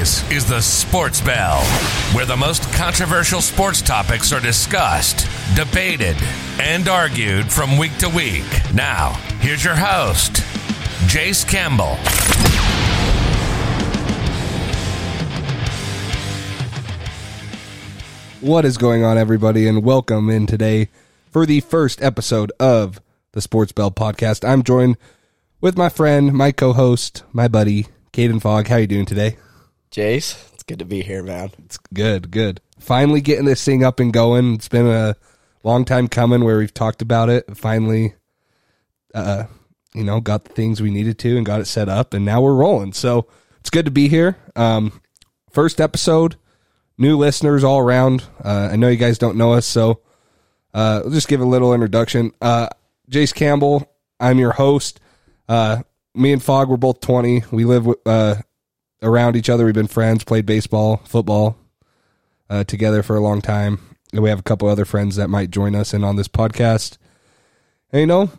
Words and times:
This 0.00 0.30
is 0.32 0.46
the 0.46 0.62
Sports 0.62 1.20
Bell, 1.20 1.60
where 2.14 2.24
the 2.24 2.34
most 2.34 2.62
controversial 2.72 3.42
sports 3.42 3.82
topics 3.82 4.32
are 4.32 4.40
discussed, 4.40 5.28
debated, 5.54 6.16
and 6.58 6.88
argued 6.88 7.52
from 7.52 7.76
week 7.76 7.94
to 7.98 8.08
week. 8.08 8.46
Now, 8.72 9.10
here's 9.40 9.62
your 9.62 9.74
host, 9.76 10.32
Jace 11.04 11.46
Campbell. 11.46 11.96
What 18.40 18.64
is 18.64 18.78
going 18.78 19.04
on, 19.04 19.18
everybody, 19.18 19.68
and 19.68 19.84
welcome 19.84 20.30
in 20.30 20.46
today 20.46 20.88
for 21.30 21.44
the 21.44 21.60
first 21.60 22.00
episode 22.02 22.52
of 22.58 23.02
the 23.32 23.42
Sports 23.42 23.72
Bell 23.72 23.90
podcast. 23.90 24.48
I'm 24.48 24.62
joined 24.62 24.96
with 25.60 25.76
my 25.76 25.90
friend, 25.90 26.32
my 26.32 26.52
co-host, 26.52 27.22
my 27.34 27.48
buddy, 27.48 27.88
Caden 28.14 28.40
Fogg. 28.40 28.68
How 28.68 28.76
are 28.76 28.80
you 28.80 28.86
doing 28.86 29.04
today? 29.04 29.36
Jace, 29.90 30.52
it's 30.52 30.62
good 30.62 30.78
to 30.78 30.84
be 30.84 31.02
here, 31.02 31.22
man. 31.22 31.50
It's 31.64 31.78
good, 31.92 32.30
good. 32.30 32.60
Finally 32.78 33.20
getting 33.20 33.44
this 33.44 33.64
thing 33.64 33.82
up 33.82 33.98
and 33.98 34.12
going. 34.12 34.54
It's 34.54 34.68
been 34.68 34.86
a 34.86 35.16
long 35.64 35.84
time 35.84 36.06
coming 36.06 36.44
where 36.44 36.58
we've 36.58 36.72
talked 36.72 37.02
about 37.02 37.28
it. 37.28 37.56
Finally, 37.56 38.14
uh, 39.14 39.44
you 39.92 40.04
know, 40.04 40.20
got 40.20 40.44
the 40.44 40.52
things 40.52 40.80
we 40.80 40.92
needed 40.92 41.18
to 41.18 41.36
and 41.36 41.44
got 41.44 41.60
it 41.60 41.66
set 41.66 41.88
up, 41.88 42.14
and 42.14 42.24
now 42.24 42.40
we're 42.40 42.54
rolling. 42.54 42.92
So 42.92 43.26
it's 43.58 43.70
good 43.70 43.84
to 43.86 43.90
be 43.90 44.08
here. 44.08 44.36
Um, 44.54 45.00
first 45.50 45.80
episode, 45.80 46.36
new 46.96 47.16
listeners 47.16 47.64
all 47.64 47.80
around. 47.80 48.22
Uh, 48.44 48.68
I 48.70 48.76
know 48.76 48.88
you 48.88 48.96
guys 48.96 49.18
don't 49.18 49.36
know 49.36 49.54
us, 49.54 49.66
so 49.66 50.02
uh, 50.72 51.02
I'll 51.04 51.10
just 51.10 51.26
give 51.26 51.40
a 51.40 51.44
little 51.44 51.74
introduction. 51.74 52.30
Uh, 52.40 52.68
Jace 53.10 53.34
Campbell, 53.34 53.92
I'm 54.20 54.38
your 54.38 54.52
host. 54.52 55.00
Uh, 55.48 55.82
me 56.14 56.32
and 56.32 56.42
Fogg, 56.42 56.68
we're 56.68 56.76
both 56.76 57.00
20. 57.00 57.44
We 57.50 57.64
live 57.64 57.86
with 57.86 57.98
uh, 58.06 58.36
around 59.02 59.36
each 59.36 59.48
other. 59.48 59.64
We've 59.64 59.74
been 59.74 59.86
friends, 59.86 60.24
played 60.24 60.46
baseball, 60.46 60.98
football 61.04 61.56
uh, 62.48 62.64
together 62.64 63.02
for 63.02 63.16
a 63.16 63.20
long 63.20 63.40
time. 63.40 63.80
And 64.12 64.22
we 64.22 64.28
have 64.28 64.40
a 64.40 64.44
couple 64.44 64.68
other 64.68 64.84
friends 64.84 65.16
that 65.16 65.28
might 65.28 65.50
join 65.50 65.74
us 65.74 65.94
in 65.94 66.02
on 66.02 66.16
this 66.16 66.28
podcast. 66.28 66.98
And, 67.92 68.00
you 68.00 68.06
know, 68.06 68.30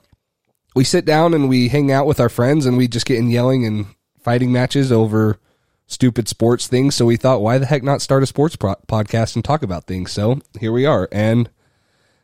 we 0.75 0.83
sit 0.83 1.05
down 1.05 1.33
and 1.33 1.49
we 1.49 1.69
hang 1.69 1.91
out 1.91 2.05
with 2.05 2.19
our 2.19 2.29
friends 2.29 2.65
and 2.65 2.77
we 2.77 2.87
just 2.87 3.05
get 3.05 3.17
in 3.17 3.29
yelling 3.29 3.65
and 3.65 3.87
fighting 4.19 4.51
matches 4.51 4.91
over 4.91 5.39
stupid 5.87 6.27
sports 6.27 6.67
things. 6.67 6.95
So 6.95 7.05
we 7.05 7.17
thought, 7.17 7.41
why 7.41 7.57
the 7.57 7.65
heck 7.65 7.83
not 7.83 8.01
start 8.01 8.23
a 8.23 8.25
sports 8.25 8.55
pro- 8.55 8.75
podcast 8.87 9.35
and 9.35 9.43
talk 9.43 9.63
about 9.63 9.85
things? 9.85 10.11
So 10.11 10.39
here 10.59 10.71
we 10.71 10.85
are. 10.85 11.07
And 11.11 11.49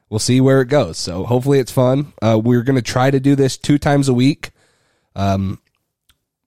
we'll 0.09 0.19
see 0.19 0.39
where 0.39 0.61
it 0.61 0.67
goes. 0.67 0.97
So 0.97 1.25
hopefully 1.25 1.59
it's 1.59 1.71
fun. 1.71 2.13
Uh, 2.21 2.39
we're 2.41 2.63
going 2.63 2.77
to 2.77 2.81
try 2.81 3.11
to 3.11 3.19
do 3.19 3.35
this 3.35 3.57
two 3.57 3.77
times 3.77 4.07
a 4.07 4.13
week. 4.13 4.51
Um, 5.15 5.59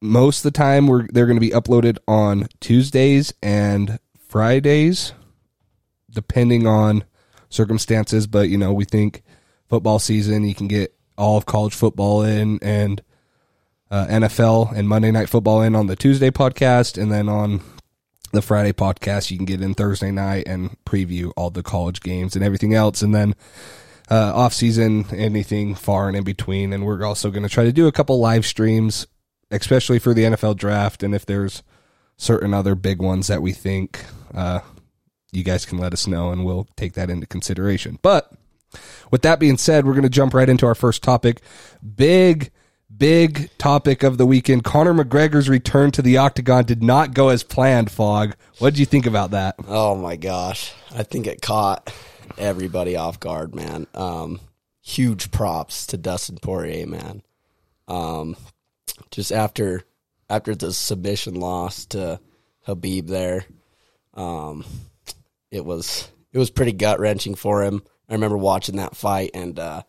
most 0.01 0.39
of 0.39 0.53
the 0.53 0.59
time, 0.59 0.87
we're 0.87 1.07
they're 1.09 1.27
going 1.27 1.37
to 1.37 1.41
be 1.41 1.51
uploaded 1.51 1.99
on 2.09 2.47
Tuesdays 2.61 3.33
and 3.43 3.99
Fridays, 4.29 5.13
depending 6.11 6.67
on 6.67 7.05
circumstances. 7.49 8.27
But 8.27 8.49
you 8.49 8.59
know, 8.59 8.73
we 8.73 8.85
think 8.85 9.23
football 9.69 9.99
season, 9.99 10.45
you 10.45 10.55
can 10.55 10.69
get 10.69 10.95
all 11.19 11.37
of 11.37 11.47
college 11.47 11.75
football 11.75 12.23
in 12.23 12.59
and 12.63 13.03
uh, 13.91 14.07
NFL 14.07 14.73
and 14.73 14.89
Monday 14.89 15.11
Night 15.11 15.29
Football 15.29 15.63
in 15.63 15.75
on 15.75 15.87
the 15.87 15.97
Tuesday 15.97 16.31
podcast, 16.31 17.01
and 17.01 17.11
then 17.11 17.29
on 17.29 17.61
the 18.33 18.43
Friday 18.43 18.73
podcast, 18.73 19.31
you 19.31 19.37
can 19.37 19.47
get 19.47 19.61
in 19.61 19.75
Thursday 19.75 20.11
night 20.11 20.45
and 20.47 20.77
preview 20.85 21.33
all 21.37 21.51
the 21.51 21.63
college 21.63 22.01
games 22.01 22.37
and 22.37 22.45
everything 22.45 22.75
else, 22.75 23.03
and 23.03 23.15
then 23.15 23.35
uh, 24.11 24.33
off 24.35 24.55
season, 24.55 25.07
anything 25.13 25.75
far 25.75 26.09
and 26.09 26.17
in 26.17 26.25
between. 26.25 26.73
And 26.73 26.85
we're 26.85 27.05
also 27.05 27.31
going 27.31 27.43
to 27.43 27.49
try 27.49 27.65
to 27.65 27.73
do 27.73 27.87
a 27.87 27.93
couple 27.93 28.19
live 28.19 28.47
streams, 28.47 29.07
especially 29.51 29.99
for 29.99 30.15
the 30.15 30.25
NFL 30.25 30.57
draft, 30.57 31.03
and 31.03 31.15
if 31.15 31.27
there's 31.27 31.63
certain 32.17 32.53
other 32.53 32.75
big 32.75 33.01
ones 33.01 33.27
that 33.29 33.43
we 33.43 33.53
think 33.53 34.05
uh, 34.35 34.61
you 35.33 35.43
guys 35.43 35.65
can 35.65 35.79
let 35.79 35.93
us 35.93 36.07
know, 36.07 36.31
and 36.31 36.45
we'll 36.45 36.69
take 36.77 36.93
that 36.95 37.11
into 37.11 37.27
consideration. 37.27 37.99
But 38.03 38.33
with 39.11 39.23
that 39.23 39.41
being 39.41 39.57
said, 39.57 39.85
we're 39.85 39.95
going 39.95 40.03
to 40.03 40.09
jump 40.09 40.35
right 40.35 40.49
into 40.49 40.67
our 40.67 40.75
first 40.75 41.03
topic. 41.03 41.41
Big 41.97 42.51
big 42.97 43.49
topic 43.57 44.03
of 44.03 44.19
the 44.19 44.27
weekend. 44.27 44.65
Conor 44.65 44.93
McGregor's 44.93 45.49
return 45.49 45.91
to 45.93 46.03
the 46.03 46.17
octagon 46.17 46.65
did 46.65 46.83
not 46.83 47.15
go 47.15 47.29
as 47.29 47.43
planned, 47.43 47.91
Fog. 47.91 48.35
What 48.59 48.71
did 48.71 48.81
you 48.81 48.87
think 48.87 49.07
about 49.07 49.31
that? 49.31 49.55
Oh 49.69 49.95
my 49.95 50.17
gosh. 50.17 50.73
I 50.95 51.03
think 51.03 51.27
it 51.27 51.41
caught 51.41 51.93
everybody 52.37 52.97
off 52.97 53.21
guard, 53.21 53.55
man. 53.55 53.87
Um, 53.95 54.41
huge 54.83 55.31
props 55.31 55.87
to 55.87 55.97
Dustin 55.97 56.39
Poirier, 56.39 56.87
man. 56.87 57.23
Um, 57.89 58.37
just 59.11 59.33
after 59.33 59.83
after 60.29 60.55
the 60.55 60.73
submission 60.73 61.35
loss 61.35 61.87
to 61.87 62.21
Khabib 62.67 63.09
there, 63.09 63.45
um, 64.15 64.65
it 65.51 65.65
was 65.65 66.09
it 66.33 66.39
was 66.39 66.51
pretty 66.51 66.73
gut 66.73 67.01
wrenching 67.01 67.35
for 67.35 67.63
him. 67.63 67.83
I 68.09 68.15
remember 68.15 68.37
watching 68.37 68.77
that 68.77 68.97
fight 68.97 69.31
and 69.35 69.59
uh, 69.59 69.83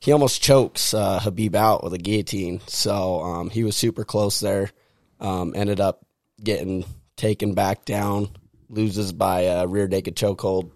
he 0.00 0.12
almost 0.12 0.42
chokes 0.42 0.94
uh, 0.94 1.20
Khabib 1.20 1.54
out 1.54 1.82
with 1.82 1.94
a 1.94 1.98
guillotine. 1.98 2.60
So 2.66 3.20
um, 3.20 3.50
he 3.50 3.64
was 3.64 3.76
super 3.76 4.04
close 4.04 4.40
there. 4.40 4.70
Um, 5.20 5.54
ended 5.56 5.80
up 5.80 6.04
getting 6.42 6.84
taken 7.16 7.54
back 7.54 7.84
down, 7.84 8.28
loses 8.68 9.12
by 9.12 9.42
a 9.42 9.66
rear 9.66 9.88
naked 9.88 10.16
chokehold. 10.16 10.70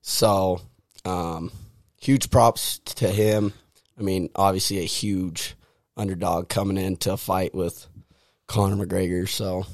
So 0.00 0.60
um, 1.04 1.52
huge 2.00 2.30
props 2.30 2.78
to 2.96 3.08
him. 3.08 3.52
I 3.98 4.02
mean, 4.02 4.30
obviously 4.34 4.78
a 4.78 4.84
huge 4.84 5.54
underdog 5.98 6.48
coming 6.48 6.76
into 6.76 7.12
a 7.12 7.16
fight 7.16 7.54
with 7.54 7.86
Conor 8.46 8.86
McGregor. 8.86 9.28
So 9.28 9.66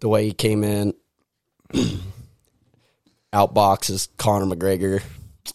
the 0.00 0.08
way 0.08 0.26
he 0.26 0.32
came 0.32 0.64
in, 0.64 0.94
outboxes 3.32 4.08
Conor 4.16 4.54
McGregor. 4.54 5.02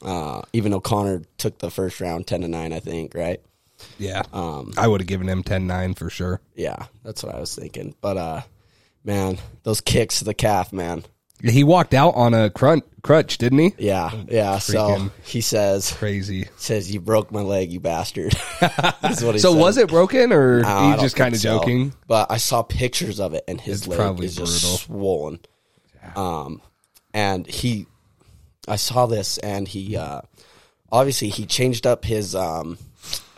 Uh, 0.01 0.41
even 0.53 0.71
though 0.71 0.81
Conor 0.81 1.21
took 1.37 1.59
the 1.59 1.69
first 1.69 2.01
round 2.01 2.25
ten 2.27 2.41
to 2.41 2.47
nine, 2.47 2.73
I 2.73 2.79
think, 2.79 3.13
right? 3.13 3.41
Yeah. 3.97 4.23
Um, 4.31 4.73
I 4.77 4.87
would 4.87 5.01
have 5.01 5.07
given 5.07 5.27
him 5.27 5.43
10-9 5.43 5.97
for 5.97 6.09
sure. 6.09 6.41
Yeah, 6.55 6.85
that's 7.03 7.23
what 7.23 7.35
I 7.35 7.39
was 7.39 7.55
thinking. 7.55 7.95
But 8.01 8.17
uh, 8.17 8.41
man, 9.03 9.37
those 9.63 9.81
kicks 9.81 10.19
to 10.19 10.25
the 10.25 10.33
calf, 10.33 10.73
man. 10.73 11.03
He 11.41 11.63
walked 11.63 11.93
out 11.93 12.15
on 12.15 12.33
a 12.33 12.49
crunch, 12.49 12.85
crutch, 13.03 13.37
didn't 13.37 13.59
he? 13.59 13.73
Yeah, 13.77 14.11
yeah. 14.27 14.57
So 14.57 15.11
he 15.23 15.41
says, 15.41 15.91
Crazy. 15.91 16.47
says 16.57 16.91
you 16.91 16.99
broke 16.99 17.31
my 17.31 17.41
leg, 17.41 17.71
you 17.71 17.79
bastard. 17.79 18.33
That's 18.59 19.21
what 19.21 19.35
he 19.35 19.39
So 19.39 19.51
said. 19.53 19.59
was 19.59 19.77
it 19.77 19.89
broken 19.89 20.33
or 20.33 20.61
No, 20.61 20.67
I 20.67 20.95
he 20.95 21.01
just 21.01 21.15
kind 21.15 21.35
of 21.35 21.41
think 21.41 21.51
so. 21.53 21.59
joking? 21.59 21.93
But 22.07 22.31
I 22.31 22.37
saw 22.37 22.63
pictures 22.63 23.19
of 23.19 23.33
it, 23.35 23.43
and 23.47 23.61
his 23.61 23.81
It's 23.81 23.87
leg 23.87 23.99
probably 23.99 24.25
is 24.25 24.35
just 24.35 24.61
brutal. 24.63 24.77
swollen. 24.77 25.39
Um, 26.15 26.61
and 27.13 27.45
he, 27.45 27.85
I 28.67 28.77
saw 28.77 29.05
this, 29.05 29.37
and 29.37 29.67
he, 29.67 29.95
uh, 29.95 30.21
obviously 30.91 31.29
he 31.29 31.45
changed 31.45 31.85
up 31.85 32.05
his 32.05 32.33
um, 32.35 32.77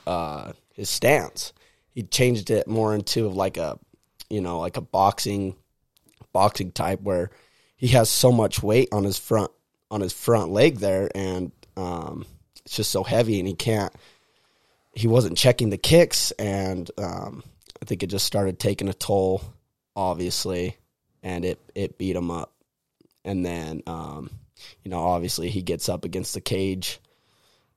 uh, 0.07 0.53
his 0.73 0.89
stance. 0.89 1.53
He 1.93 2.03
changed 2.03 2.49
it 2.51 2.67
more 2.67 2.93
into 2.95 3.27
like 3.29 3.57
a, 3.57 3.79
you 4.29 4.41
know, 4.41 4.59
like 4.59 4.77
a 4.77 4.81
boxing, 4.81 5.55
boxing 6.33 6.71
type 6.71 7.01
where 7.01 7.31
he 7.75 7.89
has 7.89 8.09
so 8.09 8.31
much 8.31 8.63
weight 8.63 8.89
on 8.91 9.03
his 9.03 9.17
front 9.17 9.51
on 9.91 10.01
his 10.01 10.13
front 10.13 10.51
leg 10.51 10.79
there, 10.79 11.09
and 11.15 11.51
um, 11.77 12.25
it's 12.65 12.75
just 12.75 12.91
so 12.91 13.03
heavy, 13.03 13.39
and 13.39 13.47
he 13.47 13.53
can't. 13.53 13.93
He 14.93 15.07
wasn't 15.07 15.37
checking 15.37 15.69
the 15.69 15.77
kicks, 15.77 16.31
and 16.31 16.89
um, 16.97 17.43
I 17.81 17.85
think 17.85 18.01
it 18.01 18.07
just 18.07 18.25
started 18.25 18.59
taking 18.59 18.87
a 18.87 18.93
toll, 18.93 19.41
obviously, 19.95 20.77
and 21.21 21.45
it 21.45 21.59
it 21.75 21.97
beat 21.97 22.15
him 22.15 22.31
up. 22.31 22.53
And 23.23 23.45
then, 23.45 23.81
um, 23.87 24.29
you 24.83 24.91
know, 24.91 25.03
obviously 25.03 25.49
he 25.49 25.61
gets 25.61 25.89
up 25.89 26.05
against 26.05 26.33
the 26.33 26.41
cage, 26.41 26.99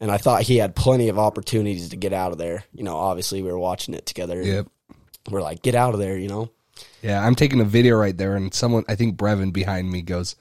and 0.00 0.10
I 0.10 0.18
thought 0.18 0.42
he 0.42 0.58
had 0.58 0.76
plenty 0.76 1.08
of 1.08 1.18
opportunities 1.18 1.88
to 1.88 1.96
get 1.96 2.12
out 2.12 2.32
of 2.32 2.38
there. 2.38 2.64
You 2.72 2.84
know, 2.84 2.96
obviously 2.96 3.42
we 3.42 3.50
were 3.50 3.58
watching 3.58 3.94
it 3.94 4.06
together. 4.06 4.42
Yep. 4.42 4.68
We're 5.30 5.42
like, 5.42 5.62
get 5.62 5.74
out 5.74 5.94
of 5.94 6.00
there, 6.00 6.16
you 6.16 6.28
know. 6.28 6.50
Yeah, 7.02 7.24
I'm 7.24 7.34
taking 7.34 7.60
a 7.60 7.64
video 7.64 7.96
right 7.96 8.16
there, 8.16 8.34
and 8.36 8.52
someone, 8.52 8.84
I 8.88 8.94
think 8.96 9.16
Brevin 9.16 9.52
behind 9.52 9.90
me 9.90 10.02
goes, 10.02 10.34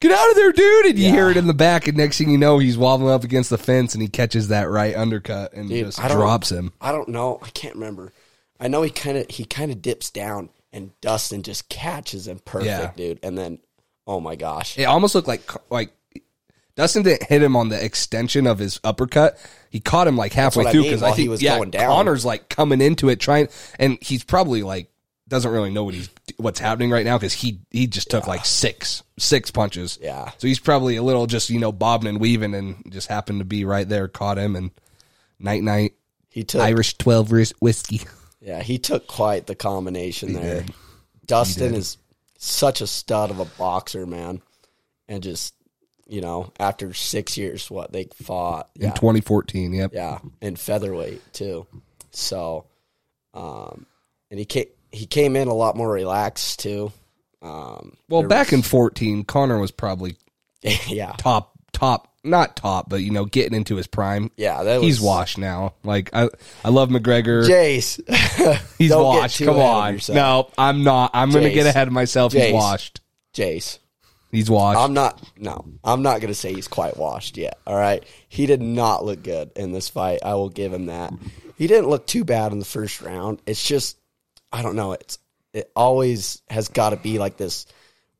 "Get 0.00 0.12
out 0.12 0.30
of 0.30 0.36
there, 0.36 0.52
dude!" 0.52 0.86
And 0.86 0.98
you 0.98 1.06
Yeah. 1.06 1.12
hear 1.12 1.30
it 1.30 1.36
in 1.36 1.46
the 1.46 1.54
back, 1.54 1.88
and 1.88 1.96
next 1.96 2.18
thing 2.18 2.30
you 2.30 2.38
know, 2.38 2.58
he's 2.58 2.76
wobbling 2.76 3.12
up 3.12 3.24
against 3.24 3.50
the 3.50 3.58
fence, 3.58 3.94
and 3.94 4.02
he 4.02 4.08
catches 4.08 4.48
that 4.48 4.68
right 4.70 4.94
undercut 4.96 5.52
and 5.54 5.68
Dude, 5.68 5.86
just 5.86 5.98
I 6.00 6.08
don't- 6.08 6.18
drops 6.18 6.50
him. 6.50 6.72
I 6.80 6.92
don't 6.92 7.08
know. 7.08 7.38
I 7.42 7.48
can't 7.50 7.74
remember. 7.74 8.12
I 8.60 8.68
know 8.68 8.82
he 8.82 8.90
kind 8.90 9.16
of 9.16 9.26
he 9.30 9.44
kind 9.44 9.70
of 9.72 9.80
dips 9.80 10.10
down, 10.10 10.50
and 10.72 10.90
Dustin 11.00 11.42
just 11.42 11.68
catches 11.68 12.26
him 12.28 12.40
perfect, 12.44 12.66
Yeah. 12.68 12.90
dude. 12.96 13.20
And 13.22 13.38
then, 13.38 13.60
oh 14.06 14.20
my 14.20 14.36
gosh, 14.36 14.76
It 14.78 14.84
almost 14.84 15.14
looked 15.14 15.28
like 15.28 15.48
like 15.70 15.92
Dustin 16.76 17.02
didn't 17.02 17.24
hit 17.28 17.42
him 17.42 17.56
on 17.56 17.70
the 17.70 17.84
extension 17.84 18.46
of 18.46 18.58
his 18.60 18.78
uppercut. 18.84 19.36
He 19.70 19.80
caught 19.80 20.06
him 20.06 20.16
like 20.16 20.32
halfway 20.32 20.62
what 20.64 20.68
I 20.68 20.72
through 20.72 20.82
mean, 20.82 20.90
because 20.90 21.02
I 21.02 21.06
while 21.06 21.14
he 21.14 21.22
think 21.22 21.30
was 21.30 21.42
yeah, 21.42 21.56
going 21.56 21.70
down. 21.70 21.88
Conor's 21.90 22.24
like 22.24 22.48
coming 22.48 22.80
into 22.80 23.08
it 23.08 23.18
trying, 23.20 23.48
and 23.80 23.98
he's 24.00 24.22
probably 24.22 24.62
like 24.62 24.88
doesn't 25.28 25.50
really 25.50 25.70
know 25.70 25.84
what 25.84 25.94
he's 25.94 26.08
what's 26.36 26.58
happening 26.58 26.90
right 26.90 27.04
now 27.04 27.18
because 27.18 27.32
he 27.32 27.60
he 27.70 27.86
just 27.86 28.10
took 28.10 28.26
like 28.26 28.44
six 28.44 29.02
six 29.18 29.50
punches. 29.50 29.98
Yeah. 30.00 30.30
so 30.38 30.46
he's 30.46 30.58
probably 30.58 30.96
a 30.96 31.02
little 31.02 31.26
just 31.26 31.50
you 31.50 31.60
know 31.60 31.72
bobbing 31.72 32.08
and 32.08 32.20
weaving 32.20 32.54
and 32.54 32.90
just 32.90 33.08
happened 33.08 33.40
to 33.40 33.44
be 33.44 33.64
right 33.64 33.88
there, 33.88 34.08
caught 34.08 34.38
him 34.38 34.56
and 34.56 34.70
night 35.38 35.62
night 35.62 35.94
he 36.30 36.44
took 36.44 36.62
Irish 36.62 36.94
twelve 36.94 37.30
whiskey. 37.30 38.00
yeah 38.40 38.62
he 38.62 38.78
took 38.78 39.06
quite 39.06 39.46
the 39.46 39.54
combination 39.54 40.32
there. 40.32 40.64
Dustin 41.26 41.74
is 41.74 41.98
such 42.38 42.80
a 42.80 42.86
stud 42.86 43.30
of 43.30 43.38
a 43.38 43.44
boxer, 43.44 44.06
man, 44.06 44.40
and 45.08 45.22
just 45.22 45.54
you 46.08 46.22
know, 46.22 46.50
after 46.58 46.94
six 46.94 47.36
years, 47.36 47.70
what 47.70 47.92
they 47.92 48.08
fought, 48.14 48.70
in 48.76 48.88
2014. 48.92 49.74
Yep. 49.74 49.90
yeah, 49.92 50.18
in 50.40 50.56
featherweight 50.56 51.20
too. 51.34 51.66
So, 52.12 52.64
um, 53.34 53.84
and 54.30 54.38
he 54.38 54.46
came 54.46 54.68
he 54.92 55.06
came 55.06 55.36
in 55.36 55.48
a 55.48 55.54
lot 55.54 55.76
more 55.76 55.90
relaxed 55.90 56.60
too. 56.60 56.92
Um, 57.42 57.96
Well, 58.08 58.24
back 58.24 58.52
in 58.52 58.62
14, 58.62 59.24
Conor 59.24 59.58
was 59.58 59.70
probably 59.70 60.16
yeah, 60.88 61.12
top, 61.18 61.52
top, 61.72 62.12
not 62.24 62.56
top, 62.56 62.88
but 62.88 62.96
you 63.02 63.12
know, 63.12 63.24
getting 63.24 63.54
into 63.54 63.76
his 63.76 63.86
prime. 63.86 64.30
yeah, 64.36 64.62
that 64.62 64.80
He's 64.82 64.98
was, 64.98 65.06
washed 65.06 65.38
now. 65.38 65.74
Like 65.84 66.10
I, 66.12 66.28
I 66.64 66.70
love 66.70 66.88
McGregor. 66.88 67.48
Jace, 67.48 68.00
He's 68.78 68.94
washed. 68.94 69.42
Come 69.44 69.56
on. 69.58 70.00
No, 70.08 70.50
I'm 70.58 70.82
not. 70.82 71.12
I'm 71.14 71.30
going 71.30 71.44
to 71.44 71.52
get 71.52 71.66
ahead 71.66 71.86
of 71.86 71.92
myself. 71.92 72.32
Jace. 72.32 72.46
He's 72.46 72.52
washed. 72.54 73.00
Jace. 73.34 73.78
He's 74.30 74.50
washed. 74.50 74.78
I'm 74.78 74.92
not. 74.92 75.22
No, 75.38 75.64
I'm 75.84 76.02
not 76.02 76.20
going 76.20 76.28
to 76.32 76.34
say 76.34 76.52
he's 76.52 76.68
quite 76.68 76.96
washed 76.96 77.38
yet. 77.38 77.58
All 77.66 77.76
right, 77.76 78.04
he 78.28 78.46
did 78.46 78.60
not 78.60 79.04
look 79.04 79.22
good 79.22 79.52
in 79.56 79.72
this 79.72 79.88
fight. 79.88 80.18
I 80.24 80.34
will 80.34 80.50
give 80.50 80.72
him 80.72 80.86
that. 80.86 81.14
He 81.56 81.66
didn't 81.66 81.88
look 81.88 82.06
too 82.06 82.24
bad 82.24 82.52
in 82.52 82.58
the 82.58 82.64
first 82.64 83.00
round. 83.00 83.40
It's 83.46 83.64
just, 83.66 83.96
I 84.52 84.62
don't 84.62 84.76
know. 84.76 84.92
It's 84.92 85.18
it 85.52 85.70
always 85.74 86.42
has 86.48 86.68
got 86.68 86.90
to 86.90 86.96
be 86.96 87.18
like 87.18 87.36
this 87.36 87.66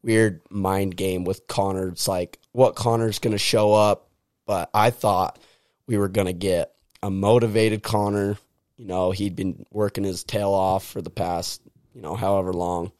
weird 0.02 0.40
mind 0.50 0.96
game 0.96 1.24
with 1.24 1.46
Conor. 1.46 1.88
It's 1.88 2.08
like 2.08 2.38
what 2.52 2.74
Conor's 2.74 3.18
going 3.18 3.32
to 3.32 3.38
show 3.38 3.72
up, 3.72 4.08
but 4.46 4.70
I 4.72 4.90
thought 4.90 5.38
we 5.86 5.98
were 5.98 6.08
going 6.08 6.26
to 6.26 6.32
get 6.32 6.74
a 7.02 7.10
motivated 7.10 7.82
Conor. 7.82 8.38
You 8.76 8.86
know, 8.86 9.10
he'd 9.10 9.36
been 9.36 9.66
working 9.70 10.04
his 10.04 10.24
tail 10.24 10.50
off 10.50 10.86
for 10.86 11.02
the 11.02 11.10
past, 11.10 11.60
you 11.94 12.02
know, 12.02 12.14
however 12.14 12.52
long. 12.52 12.92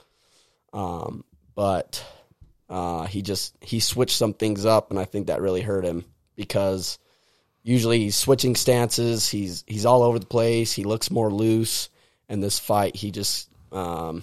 Um, 0.73 1.25
but 1.55 2.05
uh, 2.69 3.07
he 3.07 3.23
just 3.23 3.57
he 3.61 3.81
switched 3.81 4.17
some 4.17 4.35
things 4.35 4.65
up, 4.65 4.91
and 4.91 4.99
I 4.99 5.05
think 5.05 5.27
that 5.27 5.41
really 5.41 5.63
hurt 5.63 5.85
him 5.85 6.05
because 6.37 6.99
usually 7.63 8.01
he's 8.01 8.17
switching 8.17 8.57
stances. 8.57 9.29
He's 9.29 9.65
he's 9.67 9.87
all 9.87 10.03
over 10.03 10.19
the 10.19 10.27
place. 10.27 10.73
He 10.73 10.85
looks 10.85 11.11
more 11.11 11.31
loose. 11.31 11.89
In 12.29 12.41
this 12.41 12.59
fight, 12.59 12.95
he 12.95 13.11
just 13.11 13.49
um, 13.73 14.23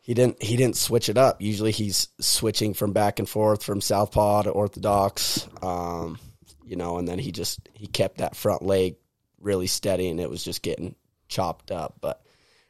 he 0.00 0.14
didn't 0.14 0.42
he 0.42 0.56
didn't 0.56 0.76
switch 0.76 1.08
it 1.08 1.18
up. 1.18 1.42
Usually 1.42 1.72
he's 1.72 2.08
switching 2.20 2.72
from 2.74 2.92
back 2.92 3.18
and 3.18 3.28
forth 3.28 3.62
from 3.62 3.80
southpaw 3.80 4.42
to 4.42 4.50
orthodox. 4.50 5.46
Um, 5.62 6.18
you 6.64 6.76
know, 6.76 6.98
and 6.98 7.06
then 7.06 7.18
he 7.18 7.32
just 7.32 7.60
he 7.74 7.86
kept 7.86 8.18
that 8.18 8.36
front 8.36 8.62
leg 8.62 8.96
really 9.40 9.66
steady, 9.66 10.08
and 10.08 10.20
it 10.20 10.30
was 10.30 10.42
just 10.42 10.62
getting 10.62 10.94
chopped 11.28 11.70
up. 11.70 11.96
But 12.00 12.22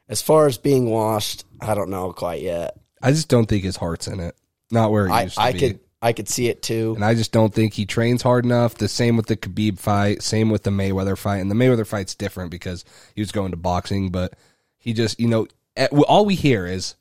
as 0.09 0.23
far 0.23 0.47
as 0.47 0.59
being 0.59 0.91
washed, 0.91 1.45
I 1.61 1.75
don't 1.75 1.91
know 1.91 2.13
quite 2.13 2.43
yet. 2.43 2.77
I 3.01 3.13
just 3.13 3.29
don't 3.29 3.47
think 3.47 3.63
his 3.63 3.77
heart's 3.77 4.09
in 4.09 4.21
it. 4.21 4.35
Not 4.71 4.91
where 4.91 5.07
it 5.07 5.13
I, 5.13 5.23
used 5.23 5.37
to 5.37 5.41
I 5.41 5.53
be. 5.53 5.59
could 5.61 5.81
I 6.01 6.13
could 6.13 6.29
see 6.29 6.49
it 6.49 6.63
too. 6.63 6.93
and 6.95 7.05
I 7.05 7.15
just 7.15 7.33
don't 7.33 7.53
think 7.53 7.75
he 7.75 7.85
trains 7.85 8.23
hard 8.23 8.45
enough. 8.45 8.75
The 8.77 8.87
same 8.89 9.17
with 9.17 9.27
the 9.27 9.37
Khabib 9.37 9.79
fight, 9.81 10.23
same 10.23 10.49
with 10.51 10.63
the 10.63 10.71
Mayweather 10.71 11.19
fight. 11.19 11.39
And 11.39 11.51
the 11.51 11.55
Mayweather 11.57 11.87
fight's 11.87 12.15
different 12.15 12.51
because 12.53 12.85
he 13.15 13.21
was 13.21 13.33
going 13.33 13.51
to 13.51 13.57
boxing, 13.57 14.11
but 14.11 14.35
he 14.79 14.93
just, 14.93 15.19
you 15.19 15.27
know, 15.27 15.49
eh, 15.77 15.89
all 16.07 16.25
we 16.25 16.37
hear 16.37 16.67
is, 16.67 16.95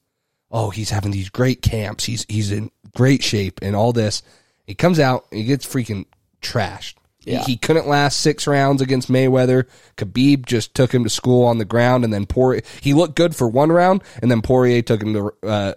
oh, 0.49 0.71
he's 0.71 0.89
having 0.89 1.11
these 1.11 1.29
great 1.29 1.61
camps. 1.61 2.05
He's 2.05 2.25
he's 2.27 2.51
in 2.51 2.71
great 2.95 3.21
shape 3.23 3.59
and 3.61 3.75
all 3.75 3.93
this. 3.93 4.23
He 4.65 4.73
comes 4.73 4.99
out 4.99 5.25
and 5.31 5.39
he 5.41 5.45
gets 5.45 5.65
freaking 5.65 6.05
trashed. 6.41 6.95
He- 7.19 7.33
He, 7.45 7.57
couldn't 7.57 7.87
last 7.87 8.21
six 8.21 8.47
rounds 8.47 8.81
against 8.81 9.09
Mayweather. 9.11 9.65
Khabib 9.97 10.45
just 10.45 10.73
took 10.73 10.93
him 10.93 11.03
to 11.03 11.09
school 11.09 11.45
on 11.45 11.57
the 11.57 11.65
ground, 11.65 12.03
and 12.05 12.11
then 12.13 12.25
Poirier. 12.25 12.61
He 12.81 12.93
looked 12.93 13.15
good 13.15 13.35
for 13.35 13.47
one 13.49 13.69
round, 13.71 14.01
and 14.21 14.31
then 14.31 14.41
Poirier 14.41 14.81
took 14.81 15.03
him 15.03 15.13
to 15.13 15.33
uh, 15.43 15.73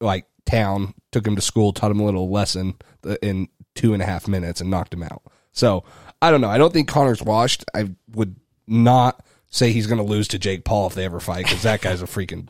like 0.00 0.26
town, 0.46 0.94
took 1.14 1.26
him 1.26 1.36
to 1.36 1.42
school, 1.42 1.72
taught 1.72 1.90
him 1.90 2.00
a 2.00 2.04
little 2.04 2.28
lesson 2.28 2.74
in 3.22 3.48
two 3.74 3.94
and 3.94 4.02
a 4.02 4.06
half 4.06 4.26
minutes, 4.28 4.60
and 4.60 4.68
knocked 4.68 4.92
him 4.92 5.02
out. 5.02 5.22
So 5.52 5.84
I 6.20 6.30
don't 6.30 6.40
know. 6.40 6.50
I 6.50 6.58
don't 6.58 6.72
think 6.72 6.88
Conor's 6.88 7.22
washed. 7.22 7.64
I 7.74 7.90
would 8.12 8.34
not 8.66 9.24
say 9.50 9.70
he's 9.70 9.86
going 9.86 9.98
to 9.98 10.04
lose 10.04 10.26
to 10.26 10.38
Jake 10.38 10.64
Paul 10.64 10.88
if 10.88 10.94
they 10.94 11.04
ever 11.04 11.20
fight 11.20 11.44
because 11.44 11.62
that 11.62 11.80
guy's 11.80 12.02
a 12.02 12.06
freaking 12.06 12.48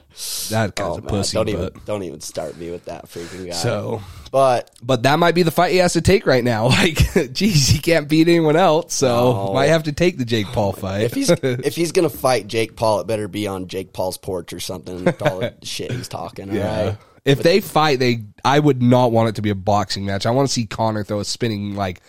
that 0.49 0.75
guy's 0.75 0.87
Oh, 0.87 0.95
a 0.95 1.01
man, 1.03 1.09
pussy. 1.11 1.35
don't 1.37 1.49
even 1.51 1.71
don't 1.85 2.03
even 2.03 2.21
start 2.23 2.57
me 2.57 2.71
with 2.71 2.87
that 2.87 3.05
freaking 3.07 3.47
guy. 3.47 3.53
so, 3.53 4.01
but 4.33 4.71
but 4.83 5.03
that 5.03 5.19
might 5.19 5.35
be 5.35 5.43
the 5.43 5.51
fight 5.51 5.73
he 5.73 5.79
has 5.79 5.93
to 5.93 6.01
take 6.01 6.25
right 6.27 6.43
now. 6.43 6.69
Like, 6.69 7.33
geez, 7.35 7.69
he 7.69 7.79
can't 7.79 8.09
beat 8.09 8.27
anyone 8.29 8.57
else, 8.57 8.95
so 8.95 9.09
No. 9.49 9.53
might 9.53 9.67
have 9.67 9.83
to 9.83 9.93
take 9.93 10.17
the 10.17 10.25
Jake 10.25 10.47
Paul 10.47 10.73
fight. 10.73 11.03
if 11.03 11.13
he's 11.13 11.29
if 11.43 11.77
he's 11.77 11.93
gonna 11.93 12.09
fight 12.09 12.47
Jake 12.47 12.75
Paul, 12.75 13.01
it 13.01 13.07
better 13.07 13.29
be 13.29 13.47
on 13.47 13.69
Jake 13.69 13.93
Paul's 13.93 14.17
porch 14.17 14.55
or 14.55 14.61
something. 14.61 15.05
With 15.05 15.21
all 15.21 15.41
the 15.41 15.53
shit 15.63 15.93
he's 15.93 16.09
talking. 16.09 16.49
All 16.49 16.57
Yeah. 16.57 16.85
right. 16.87 16.99
If 17.25 17.43
they 17.43 17.61
fight, 17.61 17.99
they 17.99 18.25
I 18.45 18.59
would 18.59 18.83
not 18.83 19.13
want 19.13 19.31
it 19.31 19.35
to 19.37 19.43
be 19.43 19.51
a 19.51 19.55
boxing 19.55 20.05
match. 20.05 20.27
I 20.27 20.31
want 20.31 20.47
to 20.49 20.53
see 20.53 20.67
Conor 20.67 21.05
throw 21.05 21.21
a 21.21 21.25
spinning 21.25 21.75
like 21.75 22.01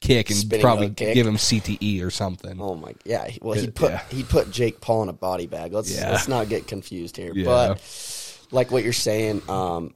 kick 0.00 0.30
and 0.30 0.38
Spinning 0.38 0.62
probably 0.62 0.86
hook 0.88 0.96
kick? 0.96 1.14
give 1.14 1.26
him 1.26 1.36
CTE 1.36 2.02
or 2.02 2.10
something. 2.10 2.58
Oh 2.60 2.74
my, 2.74 2.94
yeah. 3.04 3.26
he- 3.28 3.38
Well, 3.42 3.58
he 3.58 3.68
put 3.68 3.90
Yeah. 3.92 4.02
he 4.10 4.22
put 4.22 4.50
Jake 4.50 4.80
Paul 4.80 5.04
in 5.04 5.08
a 5.08 5.12
body 5.14 5.46
bag. 5.46 5.72
Let's 5.72 5.90
Yeah. 5.94 6.10
let's 6.10 6.28
not 6.28 6.48
get 6.48 6.66
confused 6.66 7.16
here. 7.16 7.32
Yeah. 7.34 7.44
But 7.44 8.38
like 8.50 8.70
what 8.70 8.82
you're 8.84 8.92
saying, 8.92 9.42
um, 9.48 9.94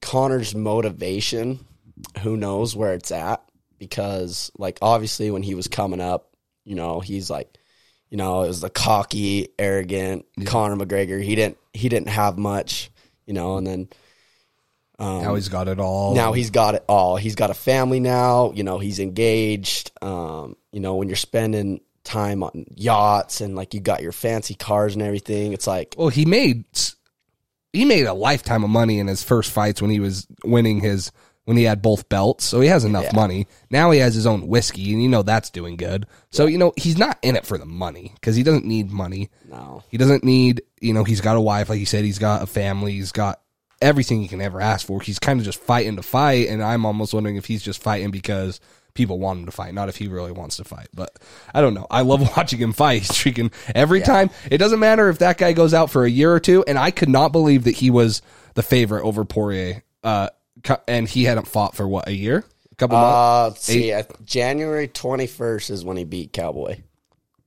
Conor's 0.00 0.54
motivation, 0.54 1.60
who 2.22 2.36
knows 2.36 2.74
where 2.76 2.94
it's 2.94 3.10
at? 3.10 3.42
Because 3.78 4.50
like 4.56 4.78
obviously 4.82 5.30
when 5.30 5.42
he 5.42 5.54
was 5.54 5.68
coming 5.68 6.00
up, 6.00 6.30
you 6.64 6.74
know, 6.76 7.00
he's 7.00 7.28
like, 7.30 7.58
you 8.10 8.16
know, 8.16 8.42
it 8.42 8.48
was 8.48 8.60
the 8.60 8.70
cocky, 8.70 9.48
arrogant 9.58 10.24
Conor 10.46 10.76
McGregor. 10.76 11.22
He 11.22 11.34
didn't 11.34 11.56
he 11.72 11.88
didn't 11.88 12.08
have 12.10 12.36
much, 12.38 12.90
you 13.32 13.34
know, 13.34 13.56
and 13.56 13.66
then 13.66 13.88
now 14.98 15.34
he's 15.34 15.48
got 15.48 15.66
it 15.66 15.80
all. 15.80 16.14
now 16.14 16.32
he's 16.32 16.50
got 16.50 16.74
it 16.74 16.84
all. 16.86 17.16
He's 17.16 17.34
got 17.34 17.48
a 17.48 17.54
family 17.54 17.98
now. 17.98 18.52
You 18.52 18.62
know, 18.62 18.78
he's 18.78 18.98
engaged. 19.00 19.90
Um, 20.02 20.54
you 20.70 20.80
know, 20.80 20.96
when 20.96 21.08
you're 21.08 21.16
spending 21.16 21.80
time 22.04 22.42
on 22.42 22.66
yachts 22.76 23.40
and 23.40 23.56
like 23.56 23.72
you 23.72 23.80
got 23.80 24.02
your 24.02 24.12
fancy 24.12 24.54
cars 24.54 24.92
and 24.92 25.02
everything, 25.02 25.54
it's 25.54 25.66
like, 25.66 25.94
well, 25.96 26.10
he 26.10 26.26
made 26.26 26.66
he 27.72 27.86
made 27.86 28.04
a 28.04 28.12
lifetime 28.12 28.64
of 28.64 28.70
money 28.70 28.98
in 28.98 29.06
his 29.06 29.22
first 29.22 29.50
fights 29.50 29.80
when 29.80 29.90
he 29.90 29.98
was 29.98 30.26
winning 30.44 30.80
his 30.80 31.10
when 31.44 31.56
he 31.56 31.64
had 31.64 31.82
both 31.82 32.08
belts. 32.08 32.44
So 32.44 32.60
he 32.60 32.68
has 32.68 32.84
enough 32.84 33.04
Yeah. 33.04 33.16
money. 33.16 33.46
Now 33.70 33.90
he 33.90 33.98
has 34.00 34.14
his 34.14 34.26
own 34.26 34.46
whiskey, 34.46 34.92
and 34.92 35.02
you 35.02 35.08
know 35.08 35.22
that's 35.22 35.50
doing 35.50 35.76
good. 35.76 36.06
So 36.30 36.46
you 36.46 36.58
know 36.58 36.72
he's 36.76 36.98
not 36.98 37.18
in 37.22 37.36
it 37.36 37.44
for 37.46 37.58
the 37.58 37.66
money 37.66 38.12
because 38.14 38.36
he 38.36 38.42
doesn't 38.42 38.64
need 38.64 38.90
money. 38.90 39.30
no, 39.50 39.82
He 39.88 39.96
doesn't 39.98 40.22
need, 40.24 40.62
you 40.80 40.92
know, 40.94 41.04
he's 41.04 41.20
got 41.20 41.36
a 41.36 41.40
wife, 41.40 41.68
like 41.68 41.80
you 41.80 41.86
said, 41.86 42.04
he's 42.04 42.18
got 42.18 42.42
a 42.42 42.46
family, 42.46 42.92
he's 42.92 43.12
got 43.12 43.40
everything 43.80 44.20
he 44.22 44.28
can 44.28 44.40
ever 44.40 44.60
ask 44.60 44.86
for. 44.86 45.00
He's 45.00 45.18
kind 45.18 45.40
of 45.40 45.44
just 45.44 45.60
fighting 45.60 45.96
to 45.96 46.02
fight, 46.02 46.48
and 46.48 46.62
I'm 46.62 46.86
almost 46.86 47.12
wondering 47.14 47.36
if 47.36 47.46
he's 47.46 47.62
just 47.62 47.82
fighting 47.82 48.12
because 48.12 48.60
people 48.94 49.18
want 49.18 49.40
him 49.40 49.46
to 49.46 49.50
fight, 49.52 49.74
not 49.74 49.88
if 49.88 49.96
he 49.96 50.06
really 50.06 50.30
wants 50.30 50.58
to 50.58 50.64
fight. 50.64 50.86
But 50.94 51.18
I 51.52 51.60
don't 51.60 51.74
know. 51.74 51.86
I 51.90 52.02
love 52.02 52.20
watching 52.36 52.60
him 52.60 52.72
fight. 52.72 53.02
He's 53.02 53.10
freaking 53.10 53.52
every 53.74 54.00
time. 54.02 54.30
It 54.50 54.58
doesn't 54.58 54.78
matter 54.78 55.08
if 55.08 55.18
that 55.18 55.38
guy 55.38 55.52
goes 55.54 55.74
out 55.74 55.90
for 55.90 56.04
a 56.04 56.10
year 56.10 56.32
or 56.32 56.38
two, 56.38 56.62
and 56.68 56.78
I 56.78 56.92
could 56.92 57.08
not 57.08 57.32
believe 57.32 57.64
that 57.64 57.72
he 57.76 57.90
was 57.90 58.22
the 58.54 58.62
favorite 58.62 59.02
over 59.04 59.24
Poirier. 59.24 59.82
Uh, 60.04 60.28
and 60.88 61.08
he 61.08 61.24
hadn't 61.24 61.46
fought 61.46 61.74
for 61.74 61.86
what 61.86 62.08
a 62.08 62.14
year, 62.14 62.44
a 62.70 62.74
couple 62.76 62.96
months. 62.96 63.14
uh, 63.16 63.48
let's 63.48 63.64
see, 63.64 63.94
I, 63.94 64.04
January 64.24 64.88
21st 64.88 65.70
is 65.70 65.84
when 65.84 65.96
he 65.96 66.04
beat 66.04 66.32
Cowboy. 66.32 66.78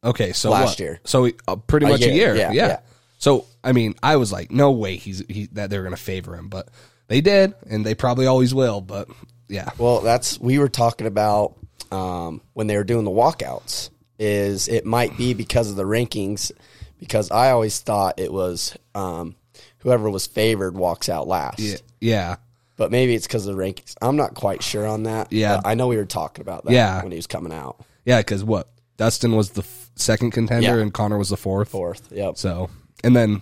Okay, 0.03 0.33
so 0.33 0.51
Last 0.51 0.71
what? 0.71 0.79
year. 0.79 0.99
so 1.03 1.29
uh, 1.47 1.55
pretty 1.55 1.87
A 1.87 1.89
much 1.89 2.01
a 2.01 2.05
year, 2.05 2.13
year, 2.13 2.35
yeah, 2.35 2.51
yeah, 2.51 2.67
yeah. 2.67 2.79
So 3.17 3.45
I 3.63 3.71
mean, 3.71 3.95
I 4.03 4.17
was 4.17 4.31
like, 4.31 4.51
no 4.51 4.71
way 4.71 4.97
he's 4.97 5.23
he, 5.27 5.47
that 5.53 5.69
they're 5.69 5.81
going 5.81 5.95
to 5.95 6.01
favor 6.01 6.35
him, 6.35 6.47
but 6.49 6.69
they 7.07 7.21
did, 7.21 7.55
and 7.69 7.83
they 7.85 7.95
probably 7.95 8.27
always 8.27 8.53
will. 8.53 8.81
But 8.81 9.07
yeah, 9.47 9.69
Well, 9.79 10.01
that's 10.01 10.39
we 10.39 10.59
were 10.59 10.69
talking 10.69 11.07
about 11.07 11.55
um, 11.91 12.41
when 12.53 12.67
they 12.67 12.77
were 12.77 12.83
doing 12.83 13.05
the 13.05 13.11
walkouts. 13.11 13.89
Is 14.19 14.67
it 14.67 14.85
might 14.85 15.17
be 15.17 15.33
because 15.33 15.69
of 15.71 15.75
the 15.75 15.83
rankings? 15.85 16.51
Because 16.99 17.31
I 17.31 17.49
always 17.51 17.79
thought 17.79 18.19
it 18.19 18.31
was 18.31 18.77
um, 18.93 19.35
whoever 19.79 20.09
was 20.09 20.27
favored 20.27 20.77
walks 20.77 21.09
out 21.09 21.27
last. 21.27 21.59
yeah, 21.59 21.77
yeah, 21.99 22.35
But 22.77 22.91
maybe 22.91 23.13
it's 23.15 23.25
because 23.27 23.47
of 23.47 23.55
the 23.55 23.61
rankings. 23.61 23.95
I'm 24.01 24.15
not 24.17 24.33
quite 24.33 24.61
sure 24.61 24.85
on 24.85 25.03
that. 25.03 25.31
Yeah. 25.31 25.57
but 25.63 25.67
I 25.69 25.75
know 25.75 25.87
we 25.87 25.95
were 25.97 26.05
talking 26.05 26.41
about 26.41 26.65
that 26.65 26.73
Yeah. 26.73 27.01
when 27.01 27.11
he 27.11 27.17
was 27.17 27.27
coming 27.27 27.53
out 27.53 27.77
yeah. 28.05 28.19
Because 28.19 28.43
what 28.43 28.69
Dustin 28.97 29.35
was 29.35 29.51
the 29.51 29.61
f- 29.63 29.89
second 29.95 30.31
contender, 30.31 30.75
Yeah. 30.77 30.81
and 30.81 30.93
Conor 30.93 31.17
was 31.17 31.29
the 31.29 31.37
fourth. 31.37 31.69
fourth. 31.69 32.09
Yep. 32.11 32.37
So 32.37 32.69
and 33.03 33.15
then 33.15 33.41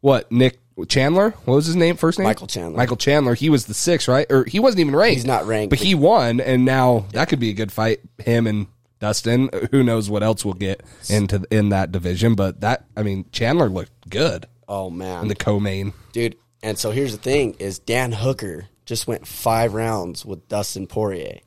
what? 0.00 0.30
Nick 0.32 0.58
Chandler, 0.88 1.30
what 1.44 1.54
was 1.54 1.66
his 1.66 1.76
name? 1.76 1.96
First 1.96 2.18
name? 2.18 2.24
Michael 2.26 2.46
Chandler. 2.46 2.76
Michael 2.78 2.96
Chandler. 2.96 3.34
He 3.34 3.50
was 3.50 3.66
the 3.66 3.74
sixth, 3.74 4.08
right? 4.08 4.26
Or 4.30 4.44
he 4.44 4.58
wasn't 4.58 4.80
even 4.80 4.96
ranked. 4.96 5.16
He's 5.16 5.24
not 5.26 5.46
ranked. 5.46 5.70
but 5.70 5.78
he 5.78 5.94
won, 5.94 6.40
and 6.40 6.64
now 6.64 7.04
that 7.12 7.28
could 7.28 7.38
be 7.40 7.50
a 7.50 7.54
good 7.54 7.70
fight. 7.70 8.00
Him 8.18 8.46
and 8.46 8.66
Dustin. 8.98 9.50
Who 9.70 9.82
knows 9.82 10.08
what 10.08 10.22
else 10.22 10.44
we'll 10.44 10.54
get 10.54 10.82
into 11.10 11.44
in 11.50 11.68
that 11.68 11.92
division? 11.92 12.34
But 12.34 12.60
that, 12.62 12.84
I 12.96 13.02
mean, 13.02 13.26
Chandler 13.32 13.68
looked 13.68 14.08
good 14.08 14.46
Oh 14.68 14.90
man, 14.90 15.22
in 15.22 15.28
the 15.28 15.34
co-main. 15.34 15.92
dude. 16.12 16.36
And 16.62 16.78
so 16.78 16.90
here's 16.90 17.12
the 17.12 17.22
thing: 17.22 17.54
is 17.58 17.78
Dan 17.78 18.12
Hooker 18.12 18.66
just 18.86 19.06
went 19.06 19.26
five 19.26 19.74
rounds 19.74 20.24
with 20.24 20.48
Dustin 20.48 20.86
Poirier. 20.86 21.40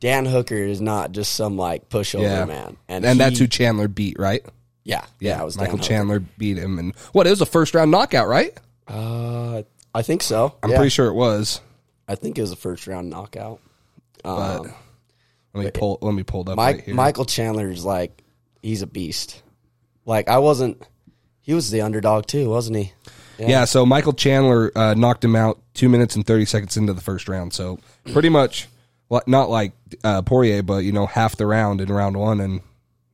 Dan 0.00 0.26
Hooker 0.26 0.54
is 0.56 0.80
not 0.80 1.12
just 1.12 1.34
some 1.34 1.56
like 1.56 1.88
pushover 1.88 2.22
Yeah, 2.22 2.44
man, 2.44 2.76
and, 2.88 3.04
he- 3.04 3.14
that's 3.14 3.38
who 3.38 3.46
Chandler 3.46 3.88
beat, 3.88 4.18
right? 4.18 4.44
Yeah, 4.84 5.04
yeah, 5.18 5.40
it 5.40 5.44
was 5.44 5.56
Michael. 5.56 5.78
Chandler 5.78 6.20
beat 6.20 6.58
him, 6.58 6.78
and 6.78 6.94
what? 7.12 7.26
It 7.26 7.30
was 7.30 7.40
a 7.40 7.46
first 7.46 7.74
round 7.74 7.90
knockout, 7.90 8.28
right? 8.28 8.56
Uh, 8.86 9.62
I 9.94 10.02
think 10.02 10.22
so. 10.22 10.54
I'm 10.62 10.70
Yeah. 10.70 10.76
pretty 10.76 10.90
sure 10.90 11.08
it 11.08 11.14
was. 11.14 11.60
I 12.06 12.14
think 12.14 12.38
it 12.38 12.42
was 12.42 12.52
a 12.52 12.56
first 12.56 12.86
round 12.86 13.10
knockout. 13.10 13.58
But 14.22 14.60
Um, 14.60 14.74
let 15.54 15.64
me 15.64 15.70
pull. 15.72 15.98
Let 16.02 16.14
me 16.14 16.22
pull 16.22 16.44
that. 16.44 16.52
up 16.52 16.56
Mike 16.56 16.76
right 16.76 16.84
here. 16.84 16.94
Michael 16.94 17.24
Chandler 17.24 17.68
is 17.68 17.84
like 17.84 18.22
he's 18.62 18.82
a 18.82 18.86
beast. 18.86 19.42
Like 20.04 20.28
I 20.28 20.38
wasn't. 20.38 20.80
He 21.40 21.52
was 21.54 21.70
the 21.72 21.80
underdog 21.80 22.26
too, 22.26 22.48
wasn't 22.50 22.76
he? 22.76 22.92
Yeah. 23.38 23.64
so 23.64 23.84
Michael 23.84 24.12
Chandler 24.12 24.72
uh, 24.74 24.94
knocked 24.94 25.24
him 25.24 25.36
out 25.36 25.60
two 25.74 25.88
minutes 25.88 26.16
and 26.16 26.26
thirty 26.26 26.44
seconds 26.44 26.76
into 26.76 26.92
the 26.92 27.00
first 27.00 27.28
round. 27.28 27.52
So 27.52 27.78
pretty 28.12 28.28
much, 28.28 28.68
not 29.26 29.50
like 29.50 29.72
uh, 30.04 30.22
Poirier, 30.22 30.62
but 30.62 30.78
you 30.78 30.92
know, 30.92 31.06
half 31.06 31.36
the 31.36 31.46
round 31.46 31.80
in 31.80 31.88
round 31.88 32.16
one 32.16 32.40
and 32.40 32.60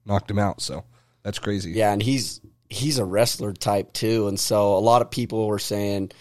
knocked 0.07 0.31
him 0.31 0.39
out. 0.39 0.61
So 0.61 0.85
that's 1.23 1.39
crazy. 1.39 1.73
Yeah, 1.73 1.93
and 1.93 2.03
he's 2.03 2.41
he's 2.71 2.99
a 2.99 3.05
wrestler 3.05 3.53
type 3.53 3.93
too, 3.93 4.29
and 4.29 4.39
so 4.39 4.77
a 4.77 4.81
lot 4.81 5.03
of 5.03 5.11
people 5.11 5.47
were 5.47 5.59
saying, 5.59 6.13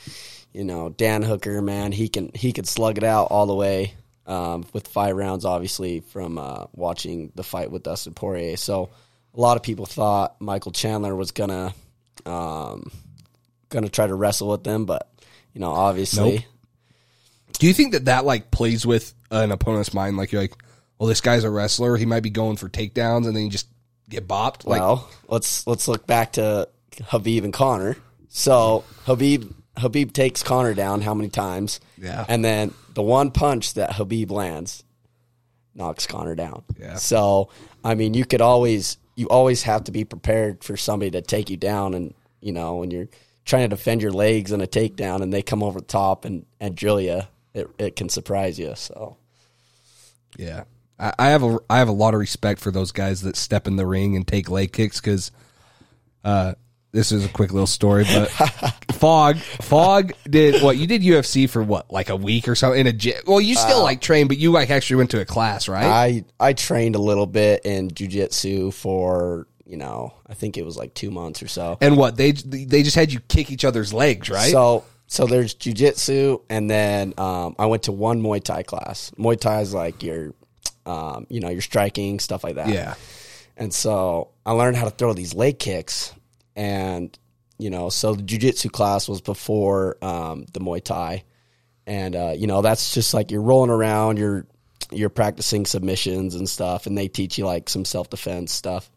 you 0.54 0.64
know, 0.64 0.90
Dan 0.90 1.22
Hooker, 1.22 1.62
man, 1.62 1.92
he 1.92 2.10
can 2.10 2.32
he 2.34 2.54
could 2.54 2.68
slug 2.68 2.98
it 2.98 3.04
out 3.04 3.28
all 3.32 3.46
the 3.46 3.56
way 3.56 3.94
um, 4.28 4.66
with 4.74 4.88
five 4.88 5.16
rounds, 5.16 5.46
obviously 5.46 6.02
from 6.02 6.38
uh, 6.38 6.66
watching 6.74 7.32
the 7.36 7.44
fight 7.44 7.72
with 7.72 7.84
Dustin 7.84 8.14
Poirier. 8.14 8.58
So 8.58 8.90
a 9.34 9.40
lot 9.40 9.58
of 9.58 9.64
people 9.64 9.86
thought 9.86 10.40
Michael 10.40 10.72
Chandler 10.72 11.16
was 11.16 11.32
gonna 11.32 11.74
um, 12.26 12.92
gonna 13.72 13.90
try 13.90 14.06
to 14.06 14.16
wrestle 14.16 14.50
with 14.50 14.64
them, 14.64 14.86
but 14.86 15.10
you 15.54 15.62
know, 15.62 15.72
obviously. 15.72 16.32
Nope. 16.34 16.44
Do 17.60 17.68
you 17.68 17.74
think 17.74 17.94
that 17.94 18.06
that 18.06 18.26
like 18.26 18.52
plays 18.52 18.86
with 18.86 19.14
an 19.30 19.52
opponent's 19.52 19.94
mind? 19.94 20.18
Like 20.18 20.32
you're 20.32 20.42
like, 20.42 20.56
well, 20.98 21.08
this 21.08 21.22
guy's 21.22 21.44
a 21.44 21.50
wrestler. 21.50 21.98
He 21.98 22.06
might 22.06 22.24
be 22.24 22.30
going 22.30 22.58
for 22.58 22.70
takedowns, 22.70 23.26
and 23.28 23.36
then 23.36 23.44
you 23.44 23.50
just 23.50 23.68
get 24.10 24.28
bopped. 24.28 24.66
Like, 24.66 24.82
well, 24.82 25.10
let's 25.28 25.66
let's 25.66 25.88
look 25.88 26.06
back 26.06 26.34
to 26.34 26.70
Khabib 26.92 27.44
and 27.44 27.54
Conor. 27.54 27.98
So 28.30 28.84
Khabib 29.06 29.54
Khabib 29.78 30.14
takes 30.14 30.44
Conor 30.44 30.74
down 30.74 31.02
how 31.02 31.14
many 31.14 31.30
times? 31.30 31.80
Yeah. 31.98 32.26
And 32.28 32.44
then 32.44 32.74
the 32.94 33.02
one 33.02 33.32
punch 33.32 33.74
that 33.76 33.92
Khabib 33.92 34.32
lands 34.32 34.84
knocks 35.74 36.06
Conor 36.06 36.36
down. 36.36 36.64
Yeah. 36.80 36.96
So 36.96 37.50
I 37.84 37.96
mean, 37.96 38.14
you 38.14 38.26
could 38.26 38.42
always 38.42 38.98
you 39.16 39.28
always 39.28 39.64
have 39.64 39.86
to 39.86 39.92
be 39.92 40.04
prepared 40.06 40.64
for 40.64 40.78
somebody 40.78 41.12
to 41.12 41.22
take 41.22 41.50
you 41.50 41.58
down, 41.58 41.94
and 41.94 42.14
you 42.42 42.52
know 42.52 42.76
when 42.76 42.92
you're 42.92 43.08
trying 43.46 43.64
to 43.64 43.76
defend 43.76 44.02
your 44.02 44.12
legs 44.12 44.52
in 44.52 44.62
a 44.62 44.68
takedown, 44.68 45.22
and 45.22 45.34
they 45.34 45.42
come 45.42 45.64
over 45.64 45.80
the 45.80 45.86
top 45.86 46.26
and 46.26 46.46
and 46.60 46.76
drill 46.76 47.02
you, 47.02 47.22
it 47.54 47.68
it 47.78 47.96
can 47.96 48.10
surprise 48.10 48.60
you. 48.60 48.74
So 48.76 49.18
Yeah, 50.38 50.64
I, 51.00 51.14
I 51.18 51.30
have 51.30 51.44
a 51.44 51.60
I 51.70 51.80
have 51.80 51.90
a 51.90 51.94
lot 51.94 52.14
of 52.14 52.20
respect 52.20 52.60
for 52.60 52.72
those 52.72 52.92
guys 52.92 53.22
that 53.22 53.36
step 53.36 53.68
in 53.68 53.76
the 53.76 53.86
ring 53.86 54.16
and 54.16 54.28
take 54.28 54.50
leg 54.50 54.72
kicks 54.72 55.00
because, 55.00 55.32
uh, 56.24 56.54
this 56.94 57.12
is 57.12 57.26
a 57.26 57.30
quick 57.30 57.54
little 57.54 57.68
story, 57.68 58.04
but 58.04 58.30
Fog 58.92 59.38
Fog 59.38 60.12
did 60.30 60.62
what 60.62 60.78
you 60.78 60.88
did 60.88 61.02
UFC 61.02 61.50
for 61.50 61.64
what 61.64 61.92
like 61.92 62.10
a 62.10 62.16
week 62.16 62.48
or 62.48 62.56
so 62.56 62.74
in 62.74 62.86
a 62.86 62.94
gym. 62.94 63.16
Well, 63.26 63.40
you 63.40 63.56
still 63.56 63.82
like 63.82 64.02
train, 64.02 64.28
but 64.28 64.38
you 64.38 64.52
like 64.52 64.70
actually 64.70 64.98
went 64.98 65.12
to 65.12 65.22
a 65.22 65.26
class, 65.26 65.70
right? 65.70 65.86
I 65.86 66.26
I 66.40 66.54
trained 66.54 66.96
a 66.96 67.00
little 67.00 67.26
bit 67.26 67.66
in 67.66 67.92
jujitsu 67.92 68.74
for 68.74 69.48
you 69.72 69.78
know 69.78 70.14
I 70.28 70.34
think 70.34 70.58
it 70.58 70.66
was 70.66 70.78
like 70.78 70.94
two 70.94 71.10
months 71.12 71.42
or 71.42 71.48
so. 71.48 71.78
and 71.82 71.98
what 71.98 72.18
they 72.18 72.34
they 72.34 72.84
just 72.84 72.96
had 72.96 73.12
you 73.12 73.20
kick 73.22 73.50
each 73.50 73.66
other's 73.66 73.94
legs, 73.94 74.30
right? 74.30 74.52
So 74.52 74.84
so 75.08 75.26
there's 75.26 75.56
jujitsu, 75.56 76.42
and 76.50 76.70
then 76.70 77.14
um, 77.18 77.56
I 77.60 77.66
went 77.66 77.84
to 77.84 77.92
one 77.92 78.22
Muay 78.22 78.42
Thai 78.44 78.64
class. 78.64 79.12
Muay 79.18 79.40
Thai 79.40 79.62
is 79.62 79.74
like 79.74 80.04
your 80.04 80.34
um, 80.86 81.28
you 81.30 81.40
know 81.40 81.50
your 81.50 81.62
striking 81.62 82.20
stuff 82.20 82.44
like 82.44 82.56
that. 82.56 82.70
yeah, 82.70 82.96
And 83.58 83.74
so 83.74 84.30
I 84.46 84.52
learned 84.54 84.78
how 84.78 84.86
to 84.86 84.92
throw 84.92 85.14
these 85.14 85.34
leg 85.34 85.60
kicks. 85.60 86.14
And, 86.56 87.18
you 87.58 87.70
know, 87.70 87.90
so 87.90 88.16
the 88.16 88.24
jujitsu 88.24 88.72
class 88.72 89.08
was 89.08 89.22
before 89.22 89.98
um, 90.02 90.46
the 90.54 90.60
Muay 90.60 90.84
Thai. 90.84 91.24
And, 91.86 92.16
uh, 92.16 92.34
you 92.36 92.48
know, 92.48 92.62
that's 92.62 92.94
just 92.94 93.14
like 93.14 93.32
you're 93.32 93.42
rolling 93.42 93.70
around, 93.70 94.18
you're, 94.18 94.46
you're 94.92 95.10
practicing 95.10 95.66
submissions 95.66 96.36
and 96.36 96.50
stuff, 96.50 96.86
and 96.88 96.98
they 96.98 97.08
teach 97.08 97.38
you 97.38 97.46
like 97.46 97.70
some 97.70 97.86
self 97.86 98.10
defense 98.10 98.52
stuff. 98.52 98.90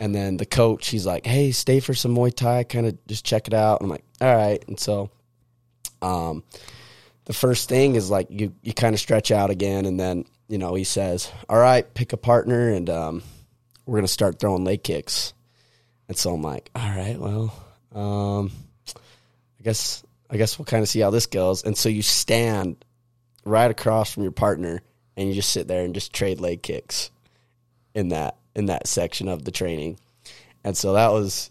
And 0.00 0.14
then 0.14 0.36
the 0.36 0.46
coach, 0.46 0.88
he's 0.88 1.06
like, 1.06 1.26
hey, 1.26 1.50
stay 1.50 1.80
for 1.80 1.94
some 1.94 2.14
Muay 2.14 2.34
Thai, 2.34 2.64
kind 2.64 2.86
of 2.86 3.06
just 3.06 3.24
check 3.24 3.48
it 3.48 3.54
out. 3.54 3.80
I'm 3.80 3.88
like, 3.88 4.04
all 4.20 4.34
right. 4.34 4.62
And 4.68 4.78
so, 4.78 5.10
um, 6.00 6.44
the 7.24 7.32
first 7.32 7.68
thing 7.68 7.96
is 7.96 8.10
like 8.10 8.28
you, 8.30 8.54
you 8.62 8.72
kind 8.72 8.94
of 8.94 9.00
stretch 9.00 9.30
out 9.30 9.50
again. 9.50 9.86
And 9.86 9.98
then, 9.98 10.24
you 10.48 10.58
know, 10.58 10.74
he 10.74 10.84
says, 10.84 11.30
all 11.48 11.58
right, 11.58 11.92
pick 11.94 12.12
a 12.12 12.16
partner 12.16 12.70
and, 12.70 12.88
um, 12.88 13.22
we're 13.86 14.00
to 14.02 14.08
start 14.08 14.38
throwing 14.38 14.64
leg 14.64 14.84
kicks. 14.84 15.32
And 16.08 16.16
so 16.16 16.32
I'm 16.34 16.42
like, 16.42 16.70
all 16.74 16.88
right, 16.88 17.18
well, 17.18 17.54
um, 17.94 18.50
I 19.58 19.62
guess, 19.62 20.02
I 20.30 20.36
guess 20.36 20.58
we'll 20.58 20.66
kind 20.66 20.82
of 20.82 20.88
see 20.88 21.00
how 21.00 21.10
this 21.10 21.26
goes. 21.26 21.64
And 21.64 21.76
so 21.76 21.88
you 21.88 22.02
stand 22.02 22.84
right 23.44 23.70
across 23.70 24.12
from 24.12 24.22
your 24.22 24.32
partner 24.32 24.82
and 25.16 25.28
you 25.28 25.34
just 25.34 25.50
sit 25.50 25.68
there 25.68 25.84
and 25.84 25.94
just 25.94 26.12
trade 26.12 26.40
leg 26.40 26.62
kicks 26.62 27.10
in 27.94 28.08
that, 28.08 28.36
in 28.58 28.66
that 28.66 28.86
section 28.86 29.28
of 29.28 29.44
the 29.44 29.50
training. 29.52 29.98
And 30.64 30.76
so 30.76 30.92
that 30.94 31.12
was, 31.12 31.50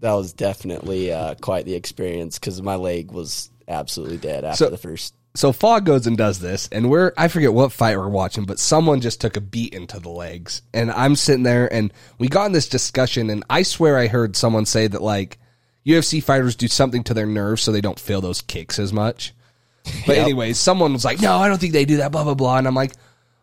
that 0.00 0.12
was 0.14 0.32
definitely 0.32 1.12
uh, 1.12 1.34
quite 1.36 1.64
the 1.66 1.74
experience 1.74 2.38
because 2.38 2.60
my 2.62 2.74
leg 2.76 3.10
was 3.12 3.50
absolutely 3.68 4.16
dead 4.16 4.44
after 4.44 4.64
So- 4.64 4.70
the 4.70 4.78
first. 4.78 5.14
so 5.34 5.52
Fog 5.52 5.84
goes 5.84 6.06
and 6.06 6.16
does 6.16 6.38
this, 6.40 6.68
and 6.72 6.88
we're 6.90 7.12
I 7.16 7.28
forget 7.28 7.52
what 7.52 7.70
fight 7.72 7.96
we're 7.96 8.08
watching, 8.08 8.44
but 8.44 8.58
someone 8.58 9.00
just 9.00 9.20
took 9.20 9.36
a 9.36 9.40
beat 9.40 9.74
into 9.74 10.00
the 10.00 10.08
legs, 10.08 10.62
and 10.72 10.90
I'm 10.90 11.14
sitting 11.16 11.42
there, 11.44 11.72
and 11.72 11.92
we 12.18 12.28
got 12.28 12.46
in 12.46 12.52
this 12.52 12.68
discussion, 12.68 13.28
and 13.30 13.44
I 13.50 13.62
swear 13.62 13.98
I 13.98 14.06
heard 14.08 14.34
someone 14.36 14.64
say 14.66 14.86
that 14.88 15.02
like 15.02 15.38
UFC 15.86 16.22
fighters 16.22 16.56
do 16.56 16.66
something 16.68 17.04
to 17.04 17.14
their 17.14 17.26
nerves 17.26 17.62
so 17.62 17.70
they 17.72 17.80
don't 17.82 18.00
feel 18.00 18.20
those 18.20 18.40
kicks 18.42 18.78
as 18.78 18.92
much. 18.92 19.32
But 20.06 20.16
Yep. 20.16 20.24
anyways, 20.24 20.58
someone 20.58 20.92
was 20.92 21.04
like, 21.04 21.20
"No, 21.20 21.36
I 21.36 21.48
don't 21.48 21.58
think 21.58 21.72
they 21.72 21.84
do 21.84 21.98
that." 21.98 22.10
Blah 22.12 22.24
blah 22.24 22.34
blah, 22.34 22.56
and 22.58 22.66
I'm 22.66 22.74
like, 22.74 22.92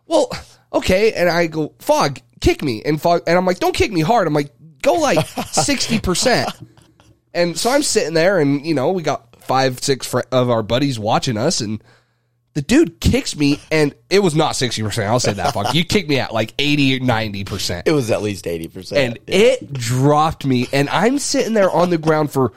"Well, 0.07 0.29
okay," 0.73 1.13
and 1.13 1.29
I 1.29 1.47
go, 1.47 1.73
"Fog, 1.79 2.19
kick 2.41 2.63
me," 2.63 2.81
and 2.85 3.01
Fog, 3.01 3.21
and 3.27 3.37
I'm 3.37 3.45
like, 3.45 3.59
"Don't 3.59 3.75
kick 3.75 3.91
me 3.91 4.01
hard." 4.01 4.27
I'm 4.27 4.33
like, 4.33 4.51
"Go 4.81 4.93
like 4.95 5.25
sixty 5.51 5.99
percent." 5.99 6.49
And 7.33 7.57
so 7.57 7.69
I'm 7.69 7.83
sitting 7.83 8.13
there, 8.13 8.39
and 8.39 8.65
you 8.65 8.73
know, 8.73 8.91
we 8.91 9.03
got 9.03 9.41
five, 9.41 9.79
six 9.83 10.07
fr- 10.07 10.21
of 10.31 10.49
our 10.49 10.63
buddies 10.63 10.97
watching 10.97 11.37
us, 11.37 11.59
and 11.61 11.83
the 12.53 12.61
dude 12.61 13.01
kicks 13.01 13.35
me, 13.35 13.59
and 13.69 13.93
it 14.09 14.19
was 14.19 14.33
not 14.35 14.55
sixty 14.55 14.81
percent. 14.81 15.09
I'll 15.09 15.19
say 15.19 15.33
that. 15.33 15.53
Fuck, 15.53 15.73
you 15.73 15.83
kicked 15.83 16.07
me 16.07 16.19
at 16.19 16.33
like 16.33 16.53
80 16.57 16.95
or 16.95 16.99
ninety 17.05 17.43
percent, 17.43 17.87
It 17.87 17.91
was 17.91 18.09
at 18.11 18.21
least 18.21 18.45
80%. 18.45 18.93
and 18.95 19.19
it 19.27 19.73
dropped 19.73 20.45
me, 20.45 20.67
and 20.71 20.87
I'm 20.89 21.19
sitting 21.19 21.53
there 21.53 21.69
on 21.69 21.89
the 21.89 21.97
ground 21.97 22.31
for 22.31 22.53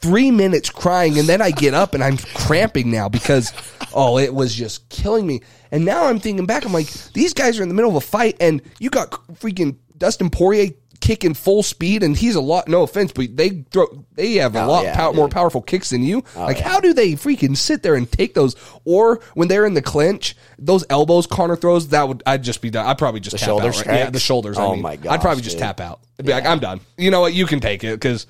three 0.00 0.30
minutes 0.30 0.70
crying, 0.70 1.18
and 1.18 1.28
then 1.28 1.42
I 1.42 1.50
get 1.50 1.74
up 1.74 1.94
and 1.94 2.02
I'm 2.02 2.16
cramping 2.18 2.90
now 2.90 3.08
because 3.08 3.52
oh, 3.94 4.18
it 4.18 4.34
was 4.34 4.54
just 4.54 4.88
killing 4.88 5.26
me. 5.26 5.40
And 5.70 5.84
now 5.84 6.06
I'm 6.06 6.18
thinking 6.20 6.46
back, 6.46 6.64
I'm 6.64 6.72
like, 6.72 6.88
these 7.12 7.34
guys 7.34 7.58
are 7.58 7.62
in 7.62 7.68
the 7.68 7.74
middle 7.74 7.90
of 7.90 7.96
a 7.96 8.00
fight, 8.06 8.36
and 8.40 8.60
you 8.78 8.90
got 8.90 9.10
freaking 9.34 9.76
Dustin 9.98 10.30
Poirier 10.30 10.70
kicking 11.00 11.32
full 11.32 11.62
speed, 11.62 12.02
and 12.02 12.14
he's 12.16 12.34
a 12.34 12.40
lot. 12.40 12.68
No 12.68 12.82
offense, 12.82 13.10
but 13.12 13.34
they 13.36 13.64
throw 13.70 14.04
they 14.14 14.34
have 14.34 14.54
a 14.54 14.62
Oh, 14.64 14.68
lot 14.68 14.84
yeah, 14.84 14.94
pow- 14.96 15.12
more 15.12 15.28
powerful 15.28 15.62
kicks 15.62 15.90
than 15.90 16.02
you. 16.02 16.22
Oh, 16.36 16.40
like, 16.42 16.58
yeah. 16.58 16.68
how 16.68 16.80
do 16.80 16.92
they 16.92 17.12
freaking 17.12 17.56
sit 17.56 17.82
there 17.82 17.94
and 17.94 18.10
take 18.10 18.34
those? 18.34 18.54
Or 18.84 19.20
when 19.34 19.48
they're 19.48 19.64
in 19.64 19.72
the 19.74 19.80
clinch, 19.82 20.36
those 20.58 20.84
elbows 20.90 21.26
Conor 21.26 21.56
throws, 21.56 21.88
that 21.88 22.06
would 22.08 22.22
I'd 22.26 22.42
just 22.42 22.60
be 22.62 22.68
done. 22.70 22.86
I'd 22.86 22.98
probably 22.98 23.20
just 23.20 23.32
The 23.34 23.38
tap 23.38 23.46
shoulder 23.46 23.68
out, 23.68 23.86
right? 23.86 23.96
Yeah, 23.98 24.10
the 24.10 24.20
shoulders. 24.20 24.58
I 24.58 24.64
Oh 24.64 24.72
mean, 24.74 24.82
my 24.82 24.98
I'd 25.08 25.20
probably 25.22 25.42
just 25.42 25.56
dude. 25.56 25.62
tap 25.62 25.80
out. 25.80 26.00
I'd 26.18 26.26
be 26.26 26.32
like, 26.32 26.44
I'm 26.46 26.58
done. 26.58 26.80
You 26.98 27.10
know 27.10 27.20
what? 27.20 27.32
You 27.34 27.46
can 27.46 27.60
take 27.60 27.82
it 27.84 27.92
because. 27.98 28.26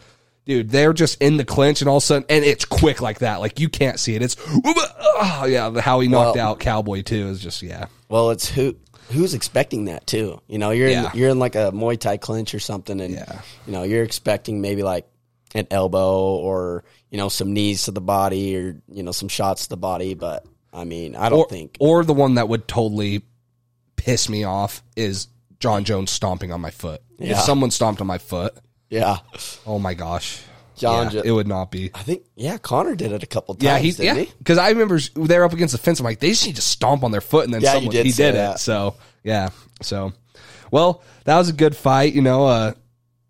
Dude, 0.50 0.71
they're 0.71 0.92
just 0.92 1.23
in 1.23 1.37
the 1.37 1.45
clinch, 1.45 1.80
and 1.80 1.88
all 1.88 1.99
of 1.99 2.02
a 2.02 2.07
sudden, 2.07 2.26
and 2.28 2.45
it's 2.45 2.64
quick 2.64 3.00
like 3.00 3.21
that. 3.21 3.38
Like 3.38 3.61
you 3.61 3.69
can't 3.69 4.00
see 4.00 4.16
it. 4.16 4.23
It's 4.23 4.35
oh 4.45 5.47
yeah, 5.49 5.80
how 5.80 6.00
he 6.00 6.09
knocked 6.09 6.35
Well- 6.37 6.49
out 6.49 6.59
Cowboy 6.59 7.02
too 7.02 7.28
is 7.28 7.38
just 7.40 7.62
yeah. 7.62 7.87
Well, 8.09 8.30
it's 8.30 8.49
who 8.49 8.75
who's 9.12 9.33
expecting 9.33 9.85
that 9.85 10.09
too. 10.09 10.40
You 10.49 10.59
know, 10.59 10.71
you're 10.71 10.88
Yeah. 10.88 11.12
in, 11.12 11.19
you're 11.19 11.28
in 11.30 11.38
like 11.38 11.54
a 11.54 11.71
Muay 11.73 11.97
Thai 12.00 12.16
clinch 12.16 12.52
or 12.52 12.59
something, 12.59 13.00
and 13.00 13.14
Yeah. 13.14 13.40
you 13.64 13.73
know 13.73 13.85
you're 13.85 14.02
expecting 14.02 14.61
maybe 14.61 14.83
like 14.83 15.07
an 15.54 15.69
elbow 15.71 16.19
or 16.35 16.83
you 17.12 17.19
know 17.19 17.28
some 17.28 17.52
knees 17.52 17.85
to 17.85 17.92
the 17.92 18.00
body 18.00 18.57
or 18.57 18.76
you 18.88 19.04
know 19.04 19.12
some 19.12 19.28
shots 19.28 19.62
to 19.64 19.69
the 19.69 19.76
body. 19.76 20.14
But 20.14 20.45
I 20.73 20.83
mean, 20.83 21.14
I 21.14 21.28
don't 21.28 21.40
Or, 21.40 21.49
think 21.49 21.76
or 21.78 22.04
the 22.04 22.12
one 22.14 22.35
that 22.35 22.49
would 22.49 22.66
totally 22.66 23.23
piss 23.95 24.28
me 24.28 24.42
off 24.42 24.83
is 24.97 25.28
Jon 25.61 25.85
Jones 25.85 26.11
stomping 26.11 26.50
on 26.50 26.61
my 26.61 26.71
foot. 26.73 27.02
If 27.21 27.38
someone 27.38 27.71
stomped 27.71 28.00
on 28.00 28.07
my 28.09 28.19
foot, 28.19 28.54
yeah. 28.90 29.18
oh 29.66 29.78
my 29.78 29.94
gosh, 29.94 30.42
Jon 30.76 31.11
Yeah, 31.12 31.23
it 31.25 31.30
would 31.30 31.49
not 31.49 31.70
be. 31.70 31.90
I 31.94 32.02
think 32.02 32.25
yeah, 32.37 32.59
Conor 32.59 32.94
did 32.94 33.12
it 33.12 33.23
a 33.23 33.26
couple 33.26 33.54
times. 33.54 33.64
Yeah, 33.64 33.78
he 33.78 33.90
didn't 33.92 34.04
yeah. 34.04 34.25
he? 34.25 34.32
Because 34.38 34.59
I 34.59 34.68
remember 34.68 34.99
they're 35.14 35.44
up 35.44 35.52
against 35.52 35.73
the 35.73 35.78
fence. 35.78 36.00
I'm 36.00 36.04
like, 36.04 36.20
they 36.20 36.30
just 36.30 36.47
need 36.47 36.56
to 36.56 36.62
stomp 36.62 37.02
on 37.04 37.11
their 37.11 37.20
foot, 37.20 37.44
and 37.44 37.54
then 37.54 37.62
Yeah, 37.62 37.75
someone 37.75 37.92
did 37.92 38.04
he 38.04 38.12
did 38.12 38.35
it. 38.35 38.59
So 38.59 38.97
yeah, 39.25 39.50
so 39.80 40.12
well, 40.70 41.02
that 41.25 41.38
was 41.38 41.49
a 41.49 41.54
good 41.54 41.76
fight. 41.76 42.12
You 42.12 42.23
know, 42.23 42.47
uh, 42.47 42.73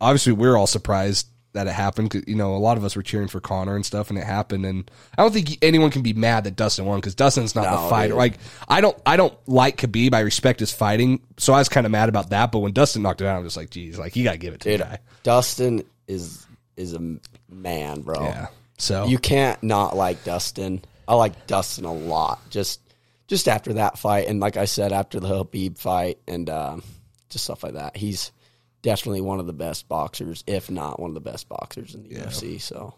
obviously 0.00 0.32
we 0.32 0.48
are 0.48 0.56
all 0.56 0.66
surprised 0.66 1.26
that 1.52 1.66
it 1.66 1.72
happened. 1.72 2.10
'cause, 2.10 2.22
You 2.26 2.34
know, 2.36 2.54
a 2.54 2.58
lot 2.58 2.76
of 2.76 2.84
us 2.84 2.94
were 2.96 3.02
cheering 3.02 3.28
for 3.28 3.40
Conor 3.40 3.74
and 3.76 3.84
stuff, 3.84 4.08
and 4.10 4.18
it 4.18 4.24
happened. 4.24 4.64
And 4.64 4.90
I 5.18 5.22
don't 5.22 5.32
think 5.32 5.58
anyone 5.62 5.90
can 5.90 6.02
be 6.02 6.12
mad 6.12 6.44
that 6.44 6.56
Dustin 6.56 6.84
won 6.86 6.98
because 7.00 7.14
Dustin's 7.14 7.54
not 7.54 7.64
No, 7.64 7.82
the 7.84 7.88
fighter. 7.90 8.08
dude. 8.12 8.18
Like 8.18 8.34
I 8.68 8.80
don't, 8.80 8.96
I 9.04 9.16
don't 9.16 9.34
like 9.48 9.76
Khabib. 9.78 10.14
I 10.14 10.20
respect 10.20 10.60
his 10.60 10.72
fighting, 10.72 11.20
so 11.38 11.52
I 11.52 11.58
was 11.58 11.68
kind 11.68 11.86
of 11.86 11.92
mad 11.92 12.08
about 12.08 12.30
that. 12.30 12.52
But 12.52 12.60
when 12.60 12.72
Dustin 12.72 13.02
knocked 13.02 13.20
it 13.20 13.26
out, 13.26 13.36
I'm 13.38 13.44
just 13.44 13.56
like, 13.56 13.70
geez, 13.70 13.98
like 13.98 14.14
you 14.16 14.24
got 14.24 14.32
to 14.32 14.38
give 14.38 14.54
it 14.54 14.60
to 14.60 14.70
Dude, 14.70 14.80
the 14.80 14.84
guy. 14.84 14.98
Dustin 15.22 15.82
is 16.08 16.46
is 16.76 16.94
a 16.94 17.16
man, 17.48 18.02
bro. 18.02 18.22
Yeah. 18.22 18.46
So 18.78 19.06
You 19.06 19.18
can't 19.18 19.62
not 19.62 19.96
like 19.96 20.24
Dustin. 20.24 20.82
I 21.06 21.14
like 21.14 21.46
Dustin 21.46 21.84
a 21.84 21.92
lot. 21.92 22.38
Just 22.50 22.80
just 23.26 23.48
after 23.48 23.74
that 23.74 23.98
fight, 23.98 24.26
and 24.28 24.40
like 24.40 24.56
I 24.56 24.64
said, 24.64 24.92
after 24.92 25.20
the 25.20 25.28
Khabib 25.28 25.78
fight, 25.78 26.18
and 26.26 26.48
um, 26.48 26.82
just 27.28 27.44
stuff 27.44 27.62
like 27.62 27.74
that. 27.74 27.96
He's 27.96 28.30
definitely 28.82 29.20
one 29.20 29.40
of 29.40 29.46
the 29.46 29.52
best 29.52 29.88
boxers, 29.88 30.44
if 30.46 30.70
not 30.70 31.00
one 31.00 31.10
of 31.10 31.14
the 31.14 31.20
best 31.20 31.48
boxers 31.48 31.94
in 31.94 32.02
the 32.02 32.10
UFC. 32.10 32.60
So 32.60 32.94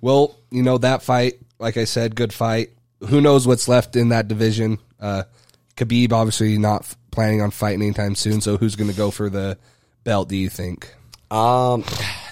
Well, 0.00 0.36
you 0.50 0.62
know 0.62 0.78
that 0.78 1.02
fight, 1.02 1.34
like 1.58 1.76
I 1.76 1.84
said, 1.84 2.14
good 2.14 2.32
fight. 2.32 2.70
Who 3.08 3.20
knows 3.20 3.46
what's 3.46 3.68
left 3.68 3.96
in 3.96 4.10
that 4.10 4.28
division? 4.28 4.78
Uh, 5.00 5.24
Khabib 5.76 6.12
obviously 6.12 6.56
not 6.58 6.82
f- 6.82 6.96
planning 7.10 7.42
on 7.42 7.50
fighting 7.50 7.82
anytime 7.82 8.14
soon. 8.14 8.40
So 8.40 8.56
who's 8.56 8.76
going 8.76 8.90
to 8.90 8.96
go 8.96 9.10
for 9.10 9.28
the 9.28 9.58
belt? 10.04 10.28
Do 10.28 10.36
you 10.36 10.48
think? 10.48 10.94
Um, 11.30 11.84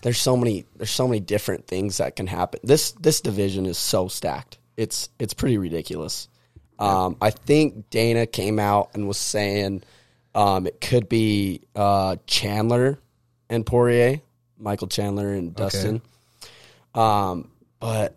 there's 0.02 0.18
so 0.18 0.36
many 0.36 0.64
there's 0.76 0.90
so 0.90 1.08
many 1.08 1.20
different 1.20 1.66
things 1.66 1.98
that 1.98 2.16
can 2.16 2.26
happen. 2.26 2.60
This 2.62 2.92
this 2.92 3.20
division 3.20 3.66
is 3.66 3.78
so 3.78 4.08
stacked. 4.08 4.58
It's 4.76 5.08
it's 5.18 5.34
pretty 5.34 5.58
ridiculous. 5.58 6.28
Um, 6.78 7.16
I 7.20 7.30
think 7.30 7.90
Dana 7.90 8.26
came 8.26 8.58
out 8.58 8.90
and 8.94 9.06
was 9.06 9.18
saying 9.18 9.82
um, 10.34 10.66
it 10.66 10.80
could 10.80 11.08
be 11.08 11.62
uh, 11.74 12.16
Chandler 12.26 12.98
and 13.48 13.64
Poirier, 13.66 14.20
Michael 14.58 14.88
Chandler 14.88 15.32
and 15.32 15.54
Dustin. 15.54 16.02
Um, 16.94 17.50
but 17.80 18.16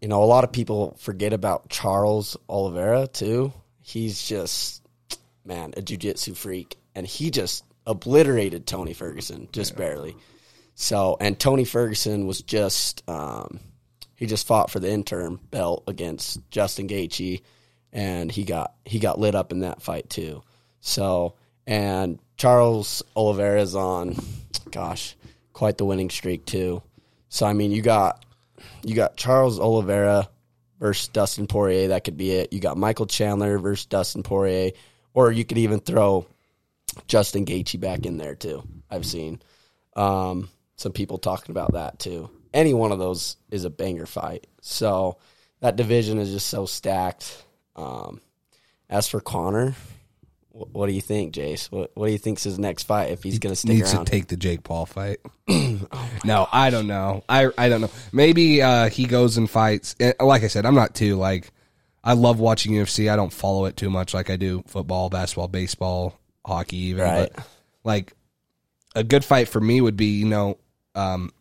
you 0.00 0.08
know, 0.08 0.22
a 0.22 0.26
lot 0.26 0.44
of 0.44 0.52
people 0.52 0.96
forget 0.98 1.32
about 1.32 1.68
Charles 1.70 2.36
Oliveira 2.48 3.06
too. 3.06 3.52
He's 3.80 4.22
just 4.26 4.82
man, 5.44 5.74
a 5.76 5.82
jiu-jitsu 5.82 6.34
freak, 6.34 6.76
and 6.94 7.06
he 7.06 7.30
just 7.30 7.64
obliterated 7.86 8.66
Tony 8.66 8.94
Ferguson 8.94 9.48
just 9.52 9.76
barely. 9.76 10.16
So, 10.74 11.16
and 11.20 11.38
Tony 11.38 11.64
Ferguson 11.64 12.26
was 12.26 12.42
just 12.42 13.08
um, 13.08 13.60
he 14.16 14.26
just 14.26 14.46
fought 14.46 14.70
for 14.70 14.80
the 14.80 14.90
interim 14.90 15.38
belt 15.50 15.84
against 15.86 16.40
Justin 16.50 16.88
Gaethje, 16.88 17.42
and 17.92 18.30
he 18.30 18.44
got 18.44 18.74
he 18.84 18.98
got 18.98 19.18
lit 19.18 19.34
up 19.34 19.52
in 19.52 19.60
that 19.60 19.82
fight 19.82 20.10
too. 20.10 20.42
So, 20.80 21.34
and 21.66 22.18
Charles 22.36 23.02
Oliveira's 23.16 23.74
on, 23.74 24.16
gosh, 24.70 25.16
quite 25.52 25.78
the 25.78 25.84
winning 25.84 26.10
streak 26.10 26.44
too. 26.46 26.82
So, 27.28 27.46
I 27.46 27.52
mean, 27.52 27.70
you 27.70 27.82
got 27.82 28.24
you 28.82 28.94
got 28.94 29.16
Charles 29.16 29.58
Oliveira 29.58 30.28
versus 30.78 31.08
Dustin 31.08 31.46
Poirier. 31.46 31.88
That 31.88 32.04
could 32.04 32.16
be 32.16 32.32
it. 32.32 32.52
You 32.52 32.60
got 32.60 32.76
Michael 32.76 33.06
Chandler 33.06 33.58
versus 33.58 33.86
Dustin 33.86 34.22
Poirier, 34.22 34.72
or 35.14 35.32
you 35.32 35.44
could 35.44 35.58
even 35.58 35.80
throw 35.80 36.26
Justin 37.06 37.44
Gaethje 37.44 37.80
back 37.80 38.06
in 38.06 38.18
there 38.18 38.34
too. 38.34 38.62
I've 38.90 39.06
seen 39.06 39.40
um, 39.96 40.48
some 40.76 40.92
people 40.92 41.18
talking 41.18 41.52
about 41.52 41.72
that 41.72 41.98
too. 41.98 42.30
Any 42.52 42.74
one 42.74 42.92
of 42.92 42.98
those 42.98 43.36
is 43.50 43.64
a 43.64 43.70
banger 43.70 44.06
fight. 44.06 44.46
So 44.60 45.18
that 45.60 45.76
division 45.76 46.18
is 46.18 46.30
just 46.30 46.46
so 46.46 46.66
stacked. 46.66 47.44
Um, 47.74 48.20
as 48.88 49.08
for 49.08 49.20
Conor, 49.20 49.74
what 50.54 50.86
do 50.86 50.92
you 50.92 51.00
think, 51.00 51.34
Jace? 51.34 51.70
What, 51.70 51.90
what 51.94 52.06
do 52.06 52.12
you 52.12 52.18
think's 52.18 52.44
his 52.44 52.58
next 52.60 52.84
fight 52.84 53.10
if 53.10 53.24
he's 53.24 53.40
going 53.40 53.52
to 53.52 53.56
stick 53.56 53.70
Needs 53.70 53.92
around? 53.92 54.04
to 54.04 54.10
take 54.10 54.28
the 54.28 54.36
Jake 54.36 54.62
Paul 54.62 54.86
fight. 54.86 55.18
no, 56.24 56.46
I 56.52 56.70
don't 56.70 56.86
know. 56.86 57.24
I 57.28 57.50
I 57.58 57.68
don't 57.68 57.80
know. 57.80 57.90
Maybe 58.12 58.62
uh, 58.62 58.88
he 58.88 59.06
goes 59.06 59.36
and 59.36 59.50
fights. 59.50 59.96
Eh, 59.98 60.12
Like 60.20 60.44
I 60.44 60.46
said, 60.48 60.64
I'm 60.64 60.74
not 60.76 60.94
too 60.94 61.16
like. 61.16 61.50
I 62.04 62.12
love 62.12 62.38
watching 62.38 62.72
UFC. 62.72 63.10
I 63.10 63.16
don't 63.16 63.32
follow 63.32 63.64
it 63.64 63.76
too 63.76 63.88
much 63.90 64.12
like 64.14 64.28
I 64.30 64.36
do 64.36 64.62
football, 64.66 65.08
basketball, 65.08 65.48
baseball, 65.48 66.18
hockey, 66.46 66.76
even. 66.76 67.02
Right. 67.02 67.30
But 67.34 67.46
like 67.82 68.12
a 68.94 69.02
good 69.02 69.24
fight 69.24 69.48
for 69.48 69.60
me 69.60 69.80
would 69.80 69.96
be, 69.96 70.18
you 70.18 70.26
know, 70.26 70.58
um, 70.94 71.32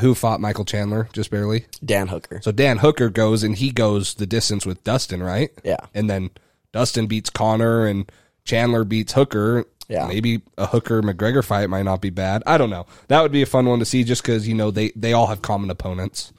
who 0.00 0.14
fought 0.14 0.40
Michael 0.40 0.64
Chandler 0.64 1.08
just 1.12 1.30
barely. 1.30 1.66
Dan 1.84 2.06
Hooker. 2.06 2.40
So 2.42 2.52
Dan 2.52 2.78
Hooker 2.78 3.10
goes 3.10 3.42
and 3.42 3.56
he 3.56 3.72
goes 3.72 4.14
the 4.14 4.26
distance 4.26 4.64
with 4.64 4.84
Dustin, 4.84 5.20
right? 5.22 5.50
Yeah. 5.64 5.78
And 5.94 6.08
then 6.08 6.30
Dustin 6.72 7.06
beats 7.06 7.30
Conor 7.30 7.86
and 7.86 8.10
Chandler 8.44 8.84
beats 8.84 9.12
Hooker. 9.12 9.64
Yeah. 9.88 10.06
Maybe 10.06 10.40
a 10.56 10.66
Hooker 10.66 11.02
McGregor 11.02 11.44
fight 11.44 11.68
might 11.68 11.82
not 11.82 12.00
be 12.00 12.10
bad. 12.10 12.42
I 12.46 12.58
don't 12.58 12.70
know. 12.70 12.86
That 13.08 13.22
would 13.22 13.32
be 13.32 13.42
a 13.42 13.46
fun 13.46 13.66
one 13.66 13.80
to 13.80 13.84
see 13.84 14.04
just 14.04 14.22
because, 14.22 14.46
you 14.46 14.54
know, 14.54 14.70
they, 14.70 14.90
they 14.94 15.12
all 15.12 15.26
have 15.26 15.42
common 15.42 15.68
opponents. 15.70 16.32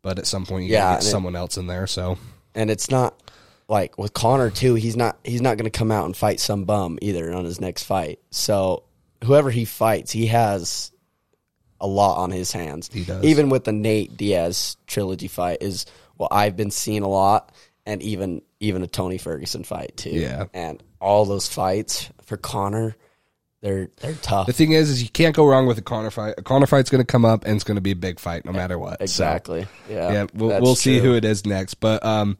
But 0.00 0.18
at 0.18 0.26
some 0.26 0.46
point, 0.46 0.64
you 0.66 0.72
Yeah, 0.72 0.94
get 0.94 1.02
it- 1.04 1.06
someone 1.06 1.36
else 1.36 1.56
in 1.58 1.66
there. 1.66 1.86
So, 1.86 2.16
and 2.54 2.70
it's 2.70 2.90
not 2.90 3.20
like 3.68 3.96
with 3.98 4.12
Conor 4.14 4.50
too. 4.50 4.74
He's 4.74 4.96
not 4.96 5.18
he's 5.24 5.40
not 5.40 5.56
going 5.56 5.70
to 5.70 5.76
come 5.78 5.90
out 5.90 6.04
and 6.06 6.16
fight 6.16 6.40
some 6.40 6.64
bum 6.64 6.98
either 7.02 7.32
on 7.32 7.44
his 7.46 7.60
next 7.60 7.84
fight. 7.84 8.20
So 8.30 8.84
whoever 9.22 9.50
he 9.50 9.64
fights, 9.64 10.12
he 10.12 10.26
has 10.26 10.92
a 11.80 11.86
lot 11.86 12.18
on 12.22 12.30
his 12.30 12.52
hands. 12.52 12.90
He 12.92 13.04
does. 13.04 13.24
Even 13.24 13.48
with 13.50 13.64
the 13.64 13.72
Nate 13.72 14.16
Diaz 14.16 14.76
trilogy 14.86 15.28
fight 15.28 15.58
is 15.62 15.86
what 16.16 16.32
I've 16.32 16.56
been 16.56 16.70
seeing 16.70 17.02
a 17.02 17.08
lot, 17.08 17.52
and 17.86 18.02
even 18.02 18.42
even 18.60 18.82
a 18.82 18.86
Tony 18.86 19.18
Ferguson 19.18 19.64
fight 19.64 19.96
too. 19.96 20.10
Yeah. 20.10 20.46
and 20.54 20.82
all 21.00 21.24
those 21.24 21.46
fights 21.48 22.10
for 22.22 22.36
Conor, 22.36 22.96
they're 23.60 23.90
they're 24.00 24.14
tough. 24.14 24.46
the 24.46 24.52
thing 24.52 24.72
is, 24.72 24.90
is 24.90 25.02
you 25.02 25.08
can't 25.08 25.36
go 25.36 25.46
wrong 25.46 25.66
with 25.66 25.78
a 25.78 25.82
Conor 25.82 26.10
fight. 26.10 26.34
A 26.38 26.42
Conor 26.42 26.66
fight's 26.66 26.90
going 26.90 27.02
to 27.02 27.06
come 27.06 27.24
up 27.24 27.44
and 27.44 27.54
it's 27.54 27.64
going 27.64 27.76
to 27.76 27.82
be 27.82 27.92
a 27.92 27.96
big 27.96 28.18
fight 28.18 28.44
no 28.44 28.52
matter 28.52 28.78
what. 28.78 28.98
So, 28.98 29.02
exactly. 29.04 29.66
yeah. 29.88 30.12
yeah, 30.12 30.26
we'll, 30.34 30.60
we'll 30.60 30.76
see 30.76 30.98
true. 30.98 31.10
who 31.10 31.16
it 31.16 31.24
is 31.24 31.44
next. 31.46 31.74
But 31.74 32.04
um, 32.04 32.38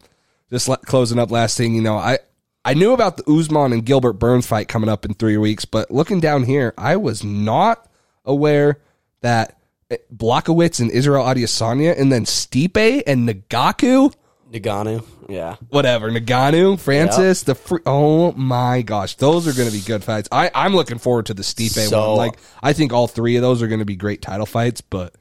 just 0.51 0.69
le- 0.69 0.79
closing 0.79 1.19
up, 1.19 1.31
last 1.31 1.57
thing, 1.57 1.75
you 1.75 1.83
know, 1.83 1.97
I 1.97 2.19
I 2.65 2.75
knew 2.75 2.93
about 2.93 3.19
the 3.19 3.31
Usman 3.31 3.73
and 3.73 3.85
Gilbert 3.85 4.15
Burns 4.15 4.47
fight 4.47 4.69
coming 4.69 4.89
up 4.89 5.05
in 5.05 5.13
three 5.15 5.37
weeks, 5.37 5.67
but 5.67 5.91
looking 5.91 6.21
down 6.21 6.45
here, 6.45 6.73
I 6.79 6.97
was 6.97 7.23
not 7.23 7.87
aware 8.25 8.81
that 9.21 9.59
eh, 9.91 9.99
Blachowicz 10.15 10.81
and 10.81 10.91
Israel 10.91 11.25
Adesanya, 11.25 11.99
and 11.99 12.11
then 12.11 12.25
Stipe 12.25 13.03
and 13.07 13.29
Nagaku, 13.29 14.15
Nagano. 14.55 15.05
Yeah. 15.29 15.57
whatever 15.71 16.11
Naganu, 16.11 16.79
Francis, 16.79 17.43
the 17.43 17.55
fr- 17.55 17.79
oh 17.87 18.33
my 18.33 18.83
gosh, 18.83 19.15
those 19.17 19.49
are 19.49 19.53
going 19.53 19.69
to 19.69 19.75
be 19.75 19.81
good 19.83 20.05
fights. 20.05 20.29
I 20.31 20.51
I'm 20.55 20.75
looking 20.75 20.99
forward 20.99 21.27
to 21.27 21.35
the 21.35 21.43
Stipe 21.43 21.71
So- 21.89 22.11
one. 22.11 22.19
Like 22.19 22.39
I 22.63 22.73
think 22.73 22.93
all 22.93 23.07
three 23.09 23.37
of 23.37 23.43
those 23.43 23.63
are 23.63 23.69
going 23.69 23.81
to 23.81 23.85
be 23.85 23.97
great 23.97 24.23
title 24.23 24.47
fights, 24.47 24.81
but 24.81 25.15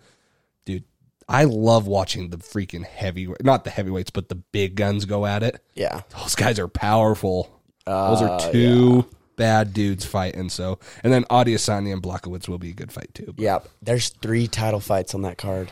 dude, 0.65 0.84
I 1.28 1.46
love 1.46 1.88
watching 1.88 2.30
the 2.30 2.38
freaking 2.38 2.86
heavy, 2.86 3.28
not 3.41 3.63
the 3.63 3.69
heavyweights, 3.69 4.12
but 4.12 4.30
the 4.30 4.36
big 4.36 4.76
guns 4.76 5.06
go 5.06 5.26
at 5.26 5.41
it. 5.43 5.62
Yeah. 5.74 6.02
Those 6.17 6.36
guys 6.36 6.60
are 6.60 6.67
powerful. 6.67 7.50
those 7.86 8.22
Uh, 8.22 8.26
are 8.30 8.52
two 8.52 9.06
bad 9.36 9.74
dudes 9.74 10.06
fighting. 10.06 10.50
So, 10.50 10.80
and 11.04 11.12
then 11.12 11.24
Adesanya 11.26 11.91
and 11.93 12.04
Blachowicz 12.04 12.48
will 12.48 12.60
be 12.60 12.69
a 12.69 12.74
good 12.74 12.91
fight 12.91 13.10
too. 13.13 13.34
Yeah. 13.38 13.60
There's 13.82 14.10
three 14.10 14.48
title 14.48 14.80
fights 14.80 15.15
on 15.15 15.22
that 15.24 15.38
card. 15.38 15.72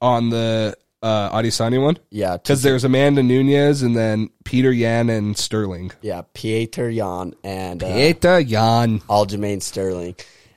On 0.00 0.30
the 0.30 0.76
uh, 1.02 1.30
Adesanya 1.36 1.82
one, 1.82 1.98
Yeah. 2.10 2.36
because 2.36 2.62
there's 2.62 2.84
Amanda 2.84 3.22
Nunes 3.22 3.82
and 3.82 3.96
then 3.96 4.30
Peter 4.44 4.70
Yan 4.72 5.08
and 5.10 5.36
Sterling. 5.36 5.92
Yeah, 6.02 6.22
Pieter 6.34 6.90
Yan 6.90 7.34
and 7.42 7.82
uh, 7.82 7.86
Pieta 7.86 8.42
Yan. 8.42 9.00
Aljamain 9.00 9.62
Sterling, 9.62 10.14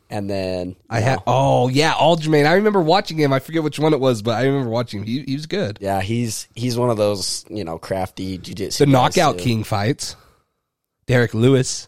and 0.09 0.29
then 0.29 0.75
I 0.89 0.99
had 0.99 1.19
oh 1.27 1.69
yeah, 1.69 1.93
Aljamain. 1.93 2.45
I 2.45 2.55
remember 2.55 2.81
watching 2.81 3.17
him. 3.17 3.31
I 3.33 3.39
forget 3.39 3.63
which 3.63 3.79
one 3.79 3.93
it 3.93 3.99
was, 3.99 4.21
but 4.21 4.31
I 4.37 4.45
remember 4.45 4.69
watching 4.69 4.99
him. 4.99 5.05
He, 5.07 5.21
he 5.23 5.33
was 5.35 5.45
good. 5.45 5.77
yeah, 5.81 6.01
he's 6.01 6.47
he's 6.55 6.77
one 6.77 6.89
of 6.89 6.97
those 6.97 7.45
you 7.49 7.63
know 7.63 7.77
crafty 7.79 8.37
jujitsu. 8.37 8.79
The 8.79 8.85
knockout 8.85 9.37
too. 9.37 9.43
king 9.43 9.63
fights. 9.63 10.15
Derrick 11.05 11.33
Lewis. 11.33 11.87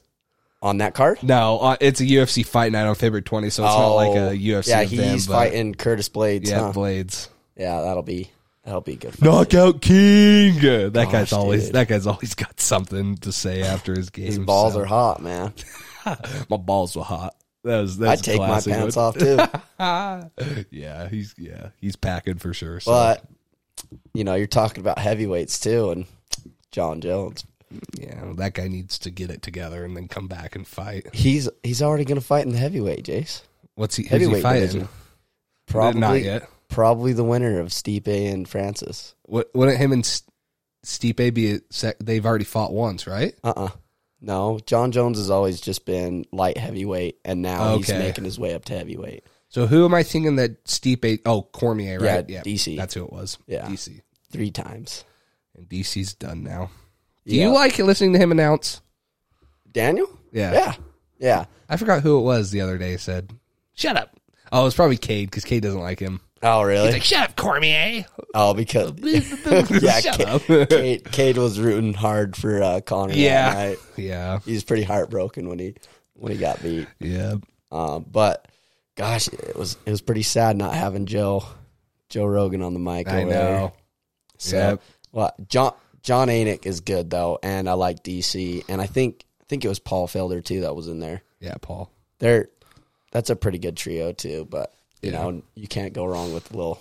on 0.62 0.80
that 0.80 0.94
card. 0.94 1.22
No, 1.24 1.60
uh, 1.60 1.76
it's 1.80 2.02
a 2.02 2.06
UFC 2.06 2.46
fight 2.46 2.72
night 2.72 2.86
on 2.88 2.96
February 2.96 3.22
20, 3.22 3.50
so 3.50 3.64
it's 3.64 3.74
not 3.74 3.94
like 3.94 4.16
a 4.16 4.36
UFC 4.36 4.68
Oh, 4.76 4.80
Yeah, 4.80 4.82
event, 4.82 5.12
he's 5.12 5.28
fighting 5.28 5.76
Curtis 5.76 6.10
Blaydes. 6.10 6.48
Yeah, 6.50 6.60
huh? 6.62 6.72
Blaydes. 6.74 7.28
yeah, 7.56 7.82
that'll 7.82 8.02
be 8.04 8.32
that'll 8.66 8.82
be 8.82 8.96
good. 8.96 9.22
Knockout 9.22 9.82
king. 9.82 10.60
That 10.60 10.94
Gosh, 10.94 11.12
guy's 11.12 11.34
always 11.34 11.66
dude. 11.66 11.74
that 11.74 11.88
guy's 11.88 12.08
always 12.08 12.36
got 12.36 12.60
something 12.60 13.16
to 13.18 13.32
say 13.32 13.62
after 13.62 13.96
his 13.96 14.10
game. 14.10 14.26
His 14.26 14.40
balls 14.40 14.74
so. 14.74 14.82
are 14.82 14.86
hot, 14.86 15.22
man. 15.22 15.54
my 16.50 16.58
balls 16.58 16.96
were 16.96 17.04
hot. 17.04 17.36
That 17.64 17.82
was 17.82 17.98
that's 17.98 18.22
a 18.22 18.24
take 18.24 18.40
my 18.40 18.60
pants 18.62 18.98
off 18.98 19.18
too. 19.18 19.38
yeah, 20.70 21.10
he's 21.10 21.34
yeah 21.38 21.70
he's 21.80 21.96
packing 21.96 22.38
for 22.38 22.54
sure. 22.54 22.80
So. 22.80 22.92
But 22.92 23.24
you 24.14 24.24
know, 24.24 24.36
you're 24.36 24.48
talking 24.48 24.82
about 24.82 25.00
heavyweights 25.00 25.60
too, 25.60 25.90
and 25.92 26.06
Jon 26.72 27.02
Jones. 27.02 27.44
yeah, 28.00 28.34
that 28.36 28.54
guy 28.54 28.68
needs 28.68 29.00
to 29.00 29.10
get 29.10 29.32
it 29.32 29.42
together 29.42 29.84
and 29.84 29.98
then 29.98 30.08
come 30.08 30.28
back 30.28 30.56
and 30.56 30.68
fight. 30.68 31.08
He's 31.14 31.50
he's 31.64 31.82
already 31.82 32.06
going 32.06 32.20
to 32.20 32.26
fight 32.26 32.46
in 32.46 32.52
the 32.52 32.60
heavyweight, 32.60 33.04
Jace. 33.04 33.42
What's 33.74 33.96
he? 33.96 34.04
Who's 34.04 34.12
he 34.12 34.18
Heavyweight 34.18 34.44
fighting? 34.44 34.62
division. 34.68 34.90
Probably 35.66 36.00
Not 36.00 36.22
yet. 36.22 36.48
Probably 36.70 37.14
the 37.14 37.24
winner 37.24 37.60
of 37.60 37.68
Stipe 37.70 38.08
and 38.08 38.48
Francis. 38.48 39.16
What, 39.24 39.50
wouldn't 39.54 39.78
him 39.78 39.92
and 39.92 40.04
S- 40.04 40.24
Stipe 40.86 41.34
be? 41.34 41.52
A 41.56 41.60
sec- 41.70 42.00
they've 42.00 42.26
already 42.26 42.46
fought 42.46 42.74
once, 42.74 43.08
right? 43.08 43.34
Uh 43.44 43.54
uh 43.56 43.70
No, 44.22 44.60
Jon 44.66 44.92
Jones 44.92 45.18
has 45.18 45.30
always 45.30 45.62
just 45.62 45.86
been 45.86 46.26
light 46.32 46.58
heavyweight, 46.58 47.20
and 47.26 47.42
now 47.42 47.78
he's 47.78 47.90
making 47.90 48.24
his 48.26 48.40
way 48.40 48.54
up 48.54 48.66
to 48.66 48.78
heavyweight. 48.78 49.24
So 49.50 49.68
who 49.68 49.86
am 49.86 49.94
I 49.94 50.04
thinking 50.04 50.36
that 50.38 50.66
Stipe? 50.66 51.22
Oh, 51.26 51.44
Cormier, 51.44 52.00
right? 52.00 52.28
Yeah, 52.30 52.42
DC. 52.42 52.76
That's 52.76 52.94
who 52.94 53.06
it 53.06 53.14
was. 53.14 53.38
Yeah. 53.48 53.66
DC. 53.68 54.02
Three 54.32 54.52
times. 54.52 55.06
And 55.56 55.70
DC's 55.70 56.14
done 56.16 56.44
now. 56.44 56.72
Do 57.26 57.36
Yeah. 57.36 57.46
you 57.48 57.54
like 57.54 57.78
listening 57.78 58.14
to 58.14 58.20
him 58.20 58.32
announce? 58.32 58.82
Daniel? 59.72 60.08
Yeah. 60.32 60.52
Yeah. 60.54 60.74
Yeah. 61.20 61.46
I 61.70 61.78
forgot 61.78 62.02
who 62.04 62.20
it 62.20 62.24
was 62.24 62.52
the 62.52 62.62
other 62.62 62.78
day. 62.78 62.98
Said, 62.98 63.32
"Shut 63.74 63.96
up." 63.96 64.16
Oh, 64.52 64.62
it 64.62 64.66
was 64.66 64.76
probably 64.76 64.98
Cade 64.98 65.30
because 65.30 65.44
Cade 65.46 65.64
doesn't 65.64 65.80
like 65.80 66.00
him. 66.00 66.20
Oh, 66.44 66.62
really? 66.64 66.86
He's 66.88 66.94
like, 66.96 67.04
"Shut 67.04 67.30
up, 67.30 67.36
Cormier." 67.36 68.06
oh, 68.34 68.54
because 68.54 68.92
yeah, 69.02 70.00
Shut 70.00 70.18
Cade, 70.18 70.28
up. 70.28 70.70
Cade, 70.70 71.12
Cade 71.12 71.38
was 71.38 71.60
rooting 71.60 71.94
hard 71.94 72.36
for 72.36 72.62
uh, 72.62 72.82
Conor. 72.82 73.14
that 73.14 73.18
Yeah, 73.18 73.54
night. 73.54 73.78
yeah, 73.98 74.40
he 74.46 74.54
was 74.54 74.64
pretty 74.64 74.84
heartbroken 74.84 75.48
when 75.50 75.60
he 75.60 75.76
when 76.14 76.32
he 76.32 76.38
got 76.38 76.62
beat. 76.62 76.88
yeah. 77.00 77.36
Um, 77.72 78.06
but 78.12 78.48
gosh, 78.96 79.28
it 79.28 79.56
was 79.56 79.78
it 79.86 79.92
was 79.92 80.02
pretty 80.02 80.24
sad 80.24 80.56
not 80.58 80.74
having 80.76 81.06
Joe 81.08 81.44
Joe 82.10 82.26
Rogan 82.26 82.62
on 82.62 82.74
the 82.74 82.80
mic. 82.80 83.08
I 83.08 83.24
there. 83.24 83.26
know. 83.26 83.74
So, 84.38 84.58
Yep. 84.58 84.82
well, 85.14 85.34
Jon 85.48 85.74
Jon 86.04 86.28
Anik 86.28 86.66
is 86.66 86.82
good 86.82 87.10
though, 87.10 87.40
and 87.42 87.68
I 87.70 87.74
like 87.74 88.04
DC, 88.04 88.64
and 88.70 88.80
I 88.82 88.86
think 88.86 89.26
I 89.42 89.46
think 89.48 89.66
it 89.66 89.70
was 89.70 89.80
Paul 89.80 90.08
Felder 90.08 90.44
too 90.44 90.62
that 90.62 90.76
was 90.76 90.88
in 90.88 91.00
there. 91.00 91.22
Yeah, 91.40 91.56
Paul. 91.62 91.90
They're 92.20 92.50
that's 93.12 93.30
a 93.30 93.36
pretty 93.36 93.58
good 93.58 93.78
trio 93.78 94.12
too, 94.12 94.46
but 94.50 94.74
you 95.06 95.12
Yeah. 95.12 95.22
know 95.24 95.42
you 95.56 95.68
can't 95.68 95.94
go 95.94 96.06
wrong 96.06 96.34
with 96.34 96.52
a 96.52 96.56
little. 96.58 96.80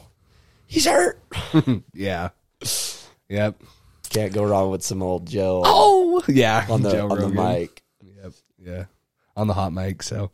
He's 0.67 0.87
hurt. 0.87 1.21
Yeah. 1.93 2.31
Yep. 3.29 3.63
Can't 4.11 4.33
go 4.33 4.45
wrong 4.45 4.71
with 4.71 4.83
some 4.83 5.03
old 5.03 5.27
Joe 5.27 5.63
Oh, 5.65 6.23
yeah. 6.29 6.67
on 6.71 6.83
the 6.83 6.93
Joe 6.93 7.09
on 7.11 7.19
the 7.21 7.29
mic. 7.29 7.83
Yep. 8.03 8.33
Yeah. 8.65 8.85
On 9.37 9.47
the 9.47 9.55
hot 9.55 9.73
mic. 9.73 10.03
So, 10.03 10.31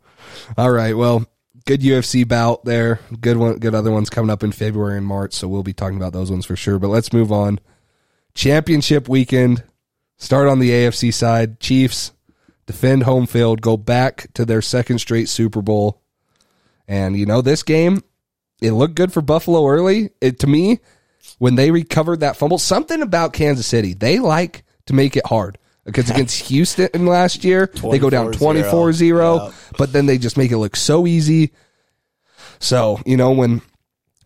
all 0.57 0.71
right. 0.71 0.95
Well, 0.95 1.25
good 1.65 1.81
UFC 1.81 2.27
bout 2.27 2.63
there. 2.65 2.99
Good 3.19 3.37
one. 3.37 3.57
Good 3.57 3.73
other 3.75 3.91
ones 3.91 4.09
coming 4.09 4.29
up 4.29 4.43
in 4.43 4.51
February 4.51 4.97
and 4.97 5.05
March. 5.07 5.33
So 5.33 5.47
we'll 5.47 5.63
be 5.63 5.73
talking 5.73 5.97
about 5.97 6.13
those 6.13 6.29
ones 6.31 6.45
for 6.45 6.55
sure. 6.55 6.79
But 6.79 6.89
let's 6.89 7.11
move 7.13 7.31
on. 7.31 7.59
Championship 8.33 9.09
weekend. 9.09 9.63
Start 10.17 10.47
on 10.47 10.59
the 10.59 10.69
AFC 10.69 11.11
side. 11.13 11.59
Chiefs 11.59 12.11
defend 12.67 13.03
home 13.03 13.25
field. 13.25 13.61
Go 13.61 13.75
back 13.77 14.27
to 14.35 14.45
their 14.45 14.61
second 14.61 14.99
straight 14.99 15.27
Super 15.29 15.61
Bowl. 15.61 16.00
And 16.87 17.17
you 17.17 17.25
know 17.25 17.41
this 17.41 17.63
game, 17.63 18.03
it 18.61 18.71
looked 18.71 18.95
good 18.95 19.13
for 19.13 19.21
Buffalo 19.21 19.67
early. 19.67 20.11
It 20.21 20.39
to 20.39 20.47
me, 20.47 20.79
when 21.39 21.55
they 21.55 21.71
recovered 21.71 22.19
that 22.21 22.37
fumble, 22.37 22.57
something 22.57 23.01
about 23.01 23.33
Kansas 23.33 23.67
City, 23.67 23.93
they 23.93 24.19
like 24.19 24.63
to 24.85 24.93
make 24.93 25.15
it 25.15 25.25
hard. 25.25 25.57
Because 25.85 26.09
against 26.11 26.47
Houston 26.47 27.05
last 27.05 27.43
year, 27.43 27.67
they 27.67 27.97
go 27.99 28.09
down 28.09 28.31
24-0. 28.33 28.69
24-0, 28.71 29.37
Yeah. 29.47 29.53
but 29.77 29.93
then 29.93 30.05
they 30.05 30.17
just 30.17 30.37
make 30.37 30.51
it 30.51 30.57
look 30.57 30.75
so 30.75 31.07
easy. 31.07 31.51
So, 32.59 32.99
you 33.05 33.17
know, 33.17 33.31
when 33.31 33.61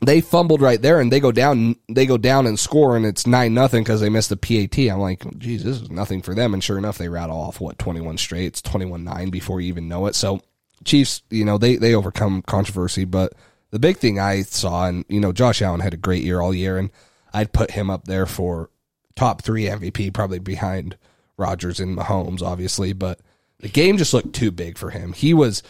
they 0.02 0.20
fumbled 0.22 0.62
right 0.62 0.82
there 0.82 1.00
and 1.00 1.12
they 1.12 1.20
go 1.22 1.32
down 1.32 1.78
they 1.88 2.06
go 2.06 2.18
down 2.18 2.46
and 2.46 2.60
score 2.60 2.98
and 2.98 3.06
it's 3.06 3.26
9 3.26 3.54
nothing 3.54 3.84
because 3.84 4.02
they 4.02 4.10
missed 4.10 4.30
the 4.30 4.38
PAT. 4.38 4.78
I'm 4.92 5.00
like, 5.00 5.24
geez, 5.40 5.64
this 5.64 5.82
is 5.82 5.90
nothing 5.90 6.22
for 6.22 6.36
them. 6.36 6.54
And 6.54 6.64
sure 6.64 6.78
enough, 6.78 6.98
they 6.98 7.08
rattle 7.10 7.38
off 7.40 7.62
what 7.62 7.80
21 7.80 8.18
straight. 8.18 8.46
It's 8.46 8.62
21-9 8.62 9.32
before 9.32 9.62
you 9.62 9.70
even 9.70 9.88
know 9.88 10.08
it. 10.08 10.16
So 10.16 10.42
Chiefs, 10.84 11.24
you 11.30 11.46
know, 11.46 11.58
they 11.58 11.78
they 11.78 11.96
overcome 11.96 12.42
controversy, 12.42 13.06
but 13.06 13.34
the 13.72 13.80
big 13.80 13.98
thing 13.98 14.20
I 14.20 14.42
saw, 14.42 14.88
and 14.88 15.06
you 15.10 15.20
know, 15.20 15.32
Josh 15.32 15.62
Allen 15.62 15.80
had 15.80 15.94
a 15.94 15.98
great 15.98 16.24
year 16.24 16.42
all 16.42 16.54
year, 16.54 16.78
and 16.78 16.92
I'd 17.34 17.54
put 17.54 17.72
him 17.72 17.90
up 17.90 18.06
there 18.06 18.26
for 18.26 18.70
top 19.16 19.42
three 19.42 19.66
MVP, 19.66 20.14
probably 20.14 20.40
behind 20.40 20.98
Rodgers 21.38 21.80
and 21.80 21.98
Mahomes, 21.98 22.42
obviously. 22.42 22.94
But 22.94 23.20
the 23.60 23.70
game 23.70 23.98
just 23.98 24.14
looked 24.14 24.34
too 24.34 24.52
big 24.52 24.78
for 24.78 24.90
him. 24.92 25.14
He 25.14 25.34
was 25.34 25.64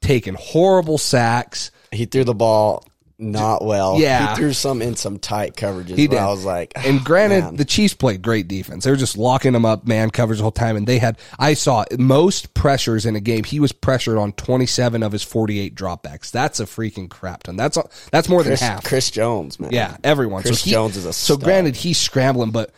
taking 0.00 0.34
horrible 0.34 0.98
sacks. 0.98 1.70
He 1.90 2.06
threw 2.06 2.24
the 2.24 2.34
ball 2.34 2.84
not 3.22 3.64
well. 3.64 3.98
Yeah. 3.98 4.30
he 4.30 4.36
threw 4.36 4.52
some 4.52 4.82
in 4.82 4.96
some 4.96 5.18
tight 5.18 5.54
coverages. 5.56 5.96
He 5.96 6.06
did. 6.06 6.18
I 6.18 6.26
was 6.26 6.44
like, 6.44 6.72
And 6.74 7.00
ah, 7.00 7.04
granted, 7.04 7.44
man. 7.44 7.56
the 7.56 7.64
Chiefs 7.64 7.94
played 7.94 8.22
great 8.22 8.48
defense. 8.48 8.84
They 8.84 8.90
were 8.90 8.96
just 8.96 9.16
locking 9.16 9.54
him 9.54 9.64
up, 9.64 9.86
man, 9.86 10.10
coverage 10.10 10.38
the 10.38 10.42
whole 10.42 10.50
time. 10.50 10.76
And 10.76 10.86
they 10.86 10.98
had, 10.98 11.18
I 11.38 11.54
saw 11.54 11.84
most 11.98 12.54
pressures 12.54 13.06
in 13.06 13.16
a 13.16 13.20
game. 13.20 13.44
He 13.44 13.60
was 13.60 13.72
pressured 13.72 14.18
on 14.18 14.32
27 14.32 15.02
of 15.02 15.12
his 15.12 15.22
48 15.22 15.74
dropbacks. 15.74 16.30
That's 16.30 16.60
a 16.60 16.64
freaking 16.64 17.08
crap 17.08 17.44
ton. 17.44 17.56
That's, 17.56 17.78
that's 18.10 18.28
more 18.28 18.42
Chris, 18.42 18.60
than 18.60 18.68
half. 18.68 18.84
Chris 18.84 19.10
Jones, 19.10 19.60
man. 19.60 19.72
Yeah, 19.72 19.96
everyone. 20.04 20.42
Chris 20.42 20.60
so 20.60 20.64
he, 20.64 20.70
Jones 20.72 20.96
is 20.96 21.06
a 21.06 21.12
so. 21.12 21.36
Granted, 21.36 21.76
he's 21.76 21.98
scrambling, 21.98 22.50
but 22.50 22.72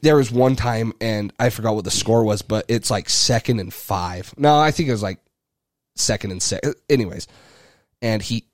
there 0.00 0.16
was 0.16 0.30
one 0.30 0.56
time, 0.56 0.92
and 1.00 1.32
I 1.38 1.50
forgot 1.50 1.74
what 1.74 1.84
the 1.84 1.90
score 1.90 2.24
was, 2.24 2.42
but 2.42 2.64
it's 2.68 2.90
like 2.90 3.08
second 3.08 3.60
and 3.60 3.72
five. 3.72 4.32
No, 4.36 4.56
I 4.58 4.70
think 4.70 4.88
it 4.88 4.92
was 4.92 5.02
like 5.02 5.18
second 5.96 6.30
and 6.32 6.42
six. 6.42 6.68
Anyways, 6.88 7.26
and 8.02 8.22
he, 8.22 8.46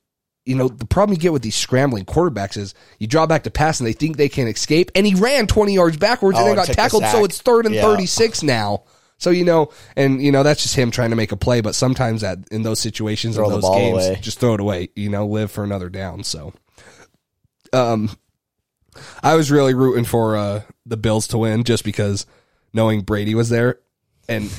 you 0.44 0.54
know, 0.56 0.68
the 0.68 0.84
problem 0.86 1.14
you 1.14 1.20
get 1.20 1.32
with 1.32 1.42
these 1.42 1.54
scrambling 1.56 2.04
quarterbacks 2.04 2.56
is 2.56 2.74
you 2.98 3.06
draw 3.06 3.26
back 3.26 3.44
to 3.44 3.50
pass 3.50 3.78
and 3.80 3.86
they 3.86 3.92
think 3.92 4.16
they 4.16 4.28
can 4.28 4.48
escape, 4.48 4.90
and 4.94 5.06
he 5.06 5.14
ran 5.14 5.46
twenty 5.46 5.74
yards 5.74 5.96
backwards 5.96 6.36
and 6.38 6.44
Oh, 6.44 6.54
then 6.54 6.56
got 6.56 6.74
tackled. 6.74 7.04
So 7.06 7.24
it's 7.24 7.40
third 7.40 7.66
and 7.66 7.74
Yeah. 7.74 7.82
thirty 7.82 8.06
six 8.06 8.42
now. 8.42 8.82
So 9.18 9.30
you 9.30 9.44
know, 9.44 9.70
and 9.96 10.20
you 10.20 10.32
know 10.32 10.42
that's 10.42 10.62
just 10.62 10.74
him 10.74 10.90
trying 10.90 11.10
to 11.10 11.16
make 11.16 11.30
a 11.30 11.36
play. 11.36 11.60
But 11.60 11.76
sometimes 11.76 12.22
that 12.22 12.38
in 12.50 12.62
those 12.62 12.80
situations 12.80 13.36
Throw 13.36 13.44
in 13.46 13.60
those 13.60 13.70
games, 13.70 14.04
away. 14.06 14.18
just 14.20 14.40
throw 14.40 14.54
it 14.54 14.60
away. 14.60 14.88
You 14.96 15.10
know, 15.10 15.26
live 15.26 15.52
for 15.52 15.62
another 15.62 15.88
down. 15.88 16.24
So, 16.24 16.52
um, 17.72 18.10
I 19.22 19.36
was 19.36 19.50
really 19.50 19.74
rooting 19.74 20.04
for 20.04 20.36
uh, 20.36 20.62
the 20.84 20.96
Bills 20.96 21.28
to 21.28 21.38
win 21.38 21.62
just 21.64 21.84
because 21.84 22.26
knowing 22.72 23.02
Brady 23.02 23.34
was 23.36 23.48
there 23.48 23.78
and 24.28 24.50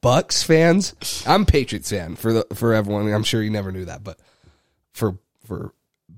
Bucks 0.00 0.42
fans. 0.42 1.22
I'm 1.26 1.46
Patriots 1.46 1.90
fan 1.90 2.16
for 2.16 2.32
the 2.32 2.46
for 2.54 2.74
everyone. 2.74 3.10
I'm 3.12 3.22
sure 3.24 3.42
you 3.42 3.50
never 3.50 3.70
knew 3.72 3.84
that, 3.84 4.02
but 4.04 4.18
for 4.96 5.18
for 5.44 5.72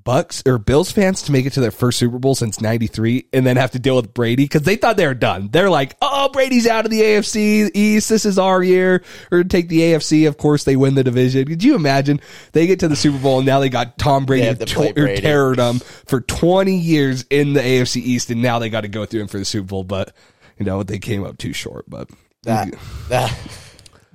Bucks 0.05 0.43
or 0.47 0.57
Bills 0.59 0.91
fans 0.91 1.23
to 1.23 1.33
make 1.33 1.45
it 1.45 1.53
to 1.53 1.61
their 1.61 1.71
first 1.71 1.99
Super 1.99 2.19
Bowl 2.19 2.35
since 2.35 2.63
'93 2.63 3.27
and 3.33 3.47
then 3.47 3.57
have 3.57 3.73
to 3.73 3.79
deal 3.79 3.97
with 3.97 4.15
Brady 4.15 4.45
because 4.45 4.63
they 4.63 4.77
thought 4.77 4.97
they 4.97 5.07
were 5.07 5.13
done. 5.13 5.51
They're 5.53 5.69
like, 5.69 5.97
"Oh, 6.01 6.31
Brady's 6.33 6.67
out 6.67 6.87
of 6.87 6.91
the 6.91 7.03
AFC 7.03 7.71
East. 7.75 8.09
This 8.09 8.25
is 8.25 8.39
our 8.39 8.63
year. 8.63 9.03
We're 9.31 9.39
gonna 9.41 9.51
take 9.51 9.69
the 9.69 9.81
AFC." 9.81 10.27
Of 10.27 10.39
course, 10.39 10.65
they 10.65 10.77
win 10.77 10.95
the 10.95 11.05
division. 11.05 11.47
Could 11.47 11.63
you 11.63 11.75
imagine? 11.75 12.21
They 12.53 12.67
get 12.67 12.81
to 12.81 12.89
the 12.89 12.97
Super 12.97 13.19
Bowl 13.19 13.39
and 13.39 13.47
now 13.47 13.61
they 13.61 13.69
got 13.69 13.99
Tom 13.99 14.25
Brady 14.25 14.55
to 14.55 14.65
to 14.65 14.93
Brady. 14.95 15.21
terrored 15.21 15.59
them 15.59 15.81
for 15.81 16.23
20 16.23 16.77
years 16.79 17.27
in 17.29 17.53
the 17.53 17.61
AFC 17.61 18.01
East, 18.01 18.31
and 18.31 18.41
now 18.41 18.59
they 18.59 18.71
got 18.71 18.83
to 18.83 18.89
go 18.89 19.05
through 19.05 19.23
him 19.23 19.29
for 19.29 19.39
the 19.39 19.45
Super 19.45 19.67
Bowl. 19.67 19.85
But 19.85 20.15
you 20.59 20.65
know 20.65 20.83
they 20.83 20.99
came 20.99 21.25
up 21.25 21.37
too 21.37 21.53
short. 21.53 21.85
But 21.87 22.09
that 22.45 22.73
that 23.11 23.37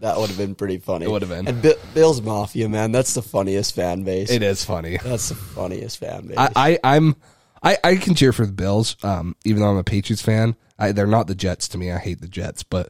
that 0.03 0.17
would 0.17 0.27
have 0.29 0.37
been 0.37 0.53
pretty 0.53 0.77
funny. 0.79 1.05
It 1.05 1.11
would 1.11 1.21
have 1.21 1.29
been. 1.31 1.47
And 1.47 1.61
Bi- 1.61 1.75
Bills 1.93 2.21
Mafia, 2.21 2.67
man, 2.67 2.91
that's 2.91 3.13
the 3.13 3.21
funniest 3.21 3.73
fan 3.73 4.03
base. 4.03 4.29
it 4.29 4.43
is 4.43 4.63
funny. 4.63 4.97
That's 5.03 5.29
the 5.29 5.35
funniest 5.35 5.97
fan 5.97 6.27
base. 6.27 6.37
I, 6.37 6.51
I 6.55 6.79
I'm 6.83 7.15
I, 7.63 7.77
I 7.83 7.95
can 7.95 8.13
cheer 8.13 8.33
for 8.33 8.45
the 8.45 8.51
Bills, 8.51 8.97
um, 9.03 9.35
even 9.45 9.61
though 9.61 9.69
I'm 9.69 9.77
a 9.77 9.83
Patriots 9.83 10.21
fan. 10.21 10.55
I, 10.77 10.91
they're 10.91 11.07
not 11.07 11.27
the 11.27 11.35
Jets 11.35 11.69
to 11.69 11.77
me. 11.77 11.91
I 11.91 11.97
hate 11.99 12.19
the 12.19 12.27
Jets, 12.27 12.63
but 12.63 12.89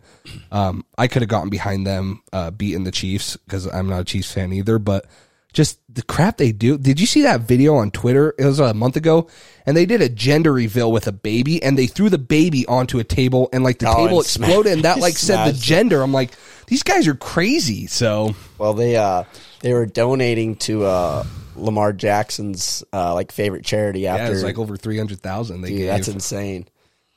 um, 0.52 0.84
I 0.97 1.08
could 1.08 1.21
have 1.21 1.30
gotten 1.30 1.49
behind 1.49 1.86
them 1.86 2.23
uh, 2.32 2.49
beating 2.49 2.84
the 2.84 2.91
Chiefs 2.91 3.38
because 3.38 3.67
I'm 3.67 3.88
not 3.89 4.02
a 4.02 4.06
Chiefs 4.06 4.32
fan 4.32 4.52
either. 4.52 4.80
But 4.80 5.06
just 5.54 5.80
the 5.93 6.02
crap 6.02 6.38
they 6.38 6.52
do. 6.52 6.80
Did 6.80 6.99
you 6.99 7.06
see 7.06 7.21
that 7.21 7.41
video 7.41 7.76
on 7.76 7.91
Twitter? 7.91 8.34
It 8.39 8.45
was 8.45 8.60
a 8.60 8.73
month 8.73 8.95
ago, 8.95 9.28
and 9.67 9.78
they 9.78 9.86
did 9.86 10.02
a 10.02 10.10
gender 10.10 10.52
reveal 10.52 10.91
with 10.91 11.06
a 11.06 11.12
baby, 11.12 11.62
and 11.62 11.78
they 11.78 11.86
threw 11.86 12.10
the 12.10 12.17
baby 12.17 12.65
onto 12.65 12.97
a 12.97 13.04
table, 13.04 13.49
and 13.54 13.63
like 13.63 13.78
the 13.78 13.89
Oh, 13.89 13.93
table 13.93 14.17
and 14.17 14.26
exploded, 14.26 14.73
and 14.73 14.82
that 14.86 14.97
like 14.99 15.15
said 15.15 15.45
the 15.45 15.54
gender. 15.56 16.02
I'm 16.02 16.13
like, 16.13 16.32
these 16.67 16.84
guys 16.84 17.08
are 17.08 17.15
crazy. 17.15 17.88
So 17.88 18.36
well, 18.58 18.73
they 18.73 18.95
uh 18.95 19.23
they 19.62 19.73
were 19.73 19.86
donating 19.86 20.56
to 20.58 20.86
uh 20.86 21.23
Lamar 21.56 21.93
Jackson's 21.93 22.84
uh 22.93 23.13
like 23.13 23.32
favorite 23.32 23.65
charity 23.65 24.08
after 24.08 24.17
yeah, 24.17 24.23
after. 24.26 24.36
it's 24.36 24.43
like 24.43 24.58
over 24.60 24.76
three 24.78 24.97
hundred 24.97 25.21
thousand. 25.21 25.62
They 25.62 25.69
Dude, 25.69 25.78
gave. 25.80 25.88
that's 25.88 26.08
insane. 26.08 26.67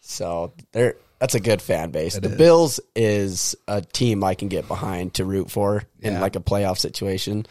So 0.01 0.53
they're 0.73 0.97
that's 1.19 1.35
a 1.35 1.41
good 1.41 1.63
fan 1.63 1.91
base. 1.93 2.19
the 2.19 2.29
is. 2.31 2.37
Bills 2.37 2.81
is 2.95 3.57
a 3.67 3.81
team 3.81 4.23
I 4.23 4.35
can 4.35 4.49
get 4.49 4.69
behind 4.69 5.15
to 5.15 5.25
root 5.25 5.51
for 5.51 5.83
in 6.01 6.15
Yeah. 6.15 6.21
like 6.21 6.37
a 6.37 6.41
playoff 6.41 6.79
situation. 6.79 7.47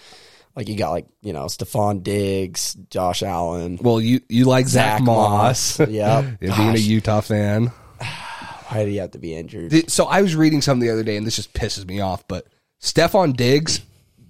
Like 0.55 0.69
you 0.69 0.77
got 0.77 0.91
like 0.91 1.07
you 1.21 1.33
know 1.33 1.45
Stefon 1.45 2.01
Diggs, 2.03 2.75
Josh 2.89 3.23
Allen. 3.23 3.77
well, 3.81 3.99
you 3.99 4.21
you 4.29 4.45
like 4.45 4.67
Zack, 4.67 4.99
Zack 4.99 5.01
Moss? 5.03 5.79
Moss. 5.79 5.89
Yep. 5.89 6.25
being 6.39 6.51
a 6.75 6.77
Utah 6.77 7.21
fan. 7.21 7.71
Why 8.67 8.83
did 8.83 8.89
he 8.91 8.97
have 8.97 9.11
to 9.11 9.19
be 9.19 9.35
injured? 9.35 9.69
The- 9.71 9.85
So 9.87 10.05
I 10.05 10.21
was 10.21 10.35
reading 10.35 10.61
something 10.61 10.85
the 10.85 10.93
other 10.93 11.03
day, 11.03 11.17
and 11.17 11.25
this 11.25 11.35
just 11.35 11.53
pisses 11.53 11.85
me 11.87 11.99
off. 12.01 12.27
But 12.27 12.47
Stefon 12.81 13.35
Diggs, 13.35 13.81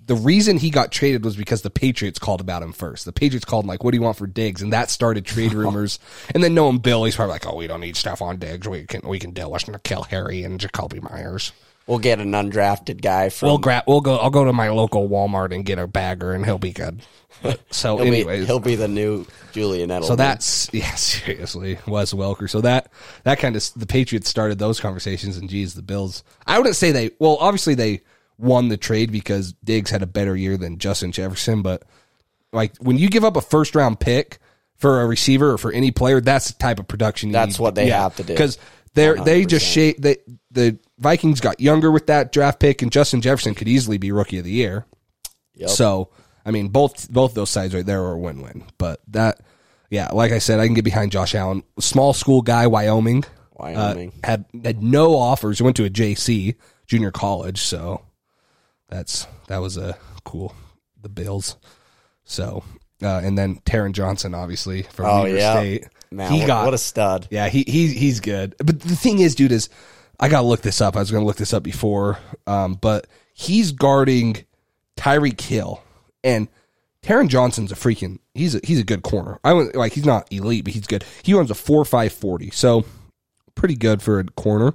the 0.07 0.15
reason 0.15 0.57
he 0.57 0.69
got 0.69 0.91
traded 0.91 1.23
was 1.23 1.35
because 1.35 1.61
the 1.63 1.69
Patriots 1.69 2.19
called 2.19 2.41
about 2.41 2.61
him 2.61 2.73
first. 2.73 3.05
The 3.05 3.11
Patriots 3.13 3.45
called 3.45 3.65
him 3.65 3.69
like, 3.69 3.83
"What 3.83 3.91
do 3.91 3.97
you 3.97 4.03
want 4.03 4.17
for 4.17 4.27
Diggs?" 4.27 4.61
And 4.61 4.71
that 4.73 4.89
started 4.91 5.25
trade 5.25 5.53
rumors. 5.55 5.99
and 6.33 6.43
then 6.43 6.53
knowing 6.53 6.77
Bill, 6.77 7.03
he's 7.05 7.15
probably 7.15 7.33
like, 7.33 7.47
"Oh, 7.47 7.55
we 7.55 7.67
don't 7.67 7.81
need 7.81 7.95
Stefon 7.95 8.39
Diggs. 8.39 8.67
We 8.67 8.85
can 8.85 9.07
we 9.07 9.19
can 9.19 9.31
deal 9.31 9.51
with 9.51 9.63
N'Keal 9.65 10.05
Harry 10.07 10.43
and 10.43 10.59
Jakobi 10.59 11.01
Meyers. 11.01 11.51
We'll 11.87 11.99
get 11.99 12.19
an 12.19 12.31
undrafted 12.31 13.01
guy 13.01 13.29
from. 13.29 13.47
We'll 13.49 13.57
grab. 13.59 13.83
We'll 13.87 14.01
go. 14.01 14.17
I'll 14.17 14.31
go 14.31 14.45
to 14.45 14.53
my 14.53 14.69
local 14.69 15.07
Walmart 15.07 15.53
and 15.53 15.63
get 15.63 15.77
a 15.77 15.87
bagger, 15.87 16.33
and 16.33 16.45
he'll 16.45 16.57
be 16.57 16.73
good." 16.73 17.01
So, 17.69 17.97
he'll, 17.97 18.07
anyways, 18.07 18.39
be, 18.39 18.45
he'll 18.45 18.61
be 18.61 18.75
the 18.75 18.87
new 18.87 19.25
Julian 19.51 19.89
Edelman. 19.89 20.05
So 20.05 20.15
that's 20.15 20.73
yeah, 20.73 20.95
seriously, 20.95 21.77
Wes 21.85 22.11
Welker. 22.13 22.49
So 22.49 22.61
that 22.61 22.91
that 23.23 23.37
kind 23.39 23.55
of 23.55 23.69
the 23.75 23.85
Patriots 23.85 24.29
started 24.29 24.57
those 24.57 24.79
conversations, 24.79 25.37
and 25.37 25.47
geez, 25.49 25.75
the 25.75 25.83
Bills. 25.83 26.23
I 26.47 26.57
wouldn't 26.57 26.77
say 26.77 26.91
they. 26.91 27.11
Well, 27.19 27.37
obviously 27.39 27.75
they 27.75 28.01
won 28.37 28.69
the 28.69 28.77
trade 28.77 29.11
because 29.11 29.53
Diggs 29.63 29.91
had 29.91 30.01
a 30.01 30.07
better 30.07 30.35
year 30.35 30.57
than 30.57 30.79
Justin 30.79 31.11
Jefferson, 31.11 31.61
but 31.61 31.83
like 32.51 32.75
when 32.77 32.97
you 32.97 33.09
give 33.09 33.23
up 33.23 33.35
a 33.35 33.41
first 33.41 33.75
round 33.75 33.99
pick 33.99 34.39
for 34.77 35.01
a 35.01 35.05
receiver 35.05 35.51
or 35.51 35.57
for 35.57 35.71
any 35.71 35.91
player, 35.91 36.21
that's 36.21 36.47
the 36.47 36.57
type 36.57 36.79
of 36.79 36.87
production. 36.87 37.29
You 37.29 37.33
That's 37.33 37.59
need. 37.59 37.63
what 37.63 37.75
they 37.75 37.89
have 37.89 38.15
to 38.15 38.23
do. 38.23 38.33
because 38.33 38.57
they're 38.95 39.15
they 39.15 39.45
just 39.45 39.67
100%. 39.67 39.73
shape 39.73 39.97
they 39.99 40.17
the 40.51 40.79
Vikings 40.97 41.41
got 41.41 41.59
younger 41.59 41.91
with 41.91 42.07
that 42.07 42.31
draft 42.31 42.59
pick, 42.59 42.81
and 42.81 42.91
Justin 42.91 43.21
Jefferson 43.21 43.53
could 43.53 43.67
easily 43.67 43.97
be 43.97 44.11
rookie 44.11 44.39
of 44.39 44.45
the 44.45 44.51
year. 44.51 44.85
Yep. 45.55 45.69
So 45.69 46.09
I 46.45 46.51
mean, 46.51 46.69
both 46.69 47.11
both 47.11 47.33
those 47.33 47.49
sides 47.49 47.73
right 47.73 47.85
there 47.85 48.03
are 48.03 48.13
a 48.13 48.19
win 48.19 48.41
win. 48.41 48.63
But 48.77 49.01
that, 49.09 49.41
yeah, 49.89 50.09
like 50.11 50.31
I 50.31 50.39
said, 50.39 50.59
I 50.59 50.67
can 50.67 50.75
get 50.75 50.85
behind 50.85 51.11
Josh 51.11 51.33
Allen. 51.33 51.63
Small 51.79 52.13
school 52.13 52.41
guy, 52.41 52.67
Wyoming. 52.67 53.23
Wyoming. 53.53 54.13
Uh, 54.23 54.27
had 54.27 54.45
had 54.63 54.83
no 54.83 55.17
offers. 55.17 55.57
He 55.57 55.63
went 55.63 55.75
to 55.77 55.85
a 55.85 55.89
JC 55.89 56.55
junior 56.85 57.11
college, 57.11 57.61
so 57.61 58.01
that's 58.89 59.27
that 59.47 59.57
was 59.57 59.77
a 59.77 59.97
cool. 60.23 60.55
The 61.01 61.09
Bills. 61.09 61.57
So 62.23 62.63
uh, 63.01 63.21
and 63.23 63.37
then 63.37 63.57
Taron 63.65 63.91
Johnson, 63.93 64.33
obviously 64.33 64.83
from 64.83 65.05
Oh, 65.05 65.23
Weber 65.23 65.37
yeah. 65.37 65.53
State. 65.59 65.85
Man, 66.11 66.31
he 66.31 66.39
what, 66.39 66.47
got 66.47 66.65
what 66.65 66.73
a 66.73 66.77
stud. 66.77 67.27
yeah, 67.31 67.49
he 67.49 67.63
he 67.67 67.87
he's 67.93 68.19
good. 68.19 68.55
But 68.57 68.79
the 68.79 68.95
thing 68.95 69.19
is, 69.19 69.35
dude, 69.35 69.51
is 69.51 69.69
I 70.19 70.29
gotta 70.29 70.47
look 70.47 70.61
this 70.61 70.79
up. 70.81 70.95
I 70.95 70.99
was 70.99 71.11
gonna 71.11 71.25
look 71.25 71.35
this 71.37 71.53
up 71.53 71.63
before, 71.63 72.19
um, 72.47 72.75
but 72.75 73.07
he's 73.33 73.71
guarding 73.73 74.45
Tyreek 74.97 75.41
Hill 75.41 75.81
and 76.23 76.47
Taron 77.03 77.27
Johnson's 77.27 77.71
a 77.71 77.75
freaking 77.75 78.19
he's 78.33 78.55
a 78.55 78.61
he's 78.63 78.79
a 78.79 78.83
good 78.85 79.03
corner. 79.03 79.39
I 79.43 79.51
like 79.51 79.93
he's 79.93 80.05
not 80.05 80.31
elite, 80.31 80.63
but 80.63 80.73
he's 80.73 80.87
good. 80.87 81.03
He 81.23 81.33
runs 81.33 81.51
a 81.51 81.55
four 81.55 81.83
five 81.83 82.13
forty, 82.13 82.49
so 82.51 82.85
pretty 83.55 83.75
good 83.75 84.01
for 84.01 84.19
a 84.19 84.23
corner. 84.23 84.73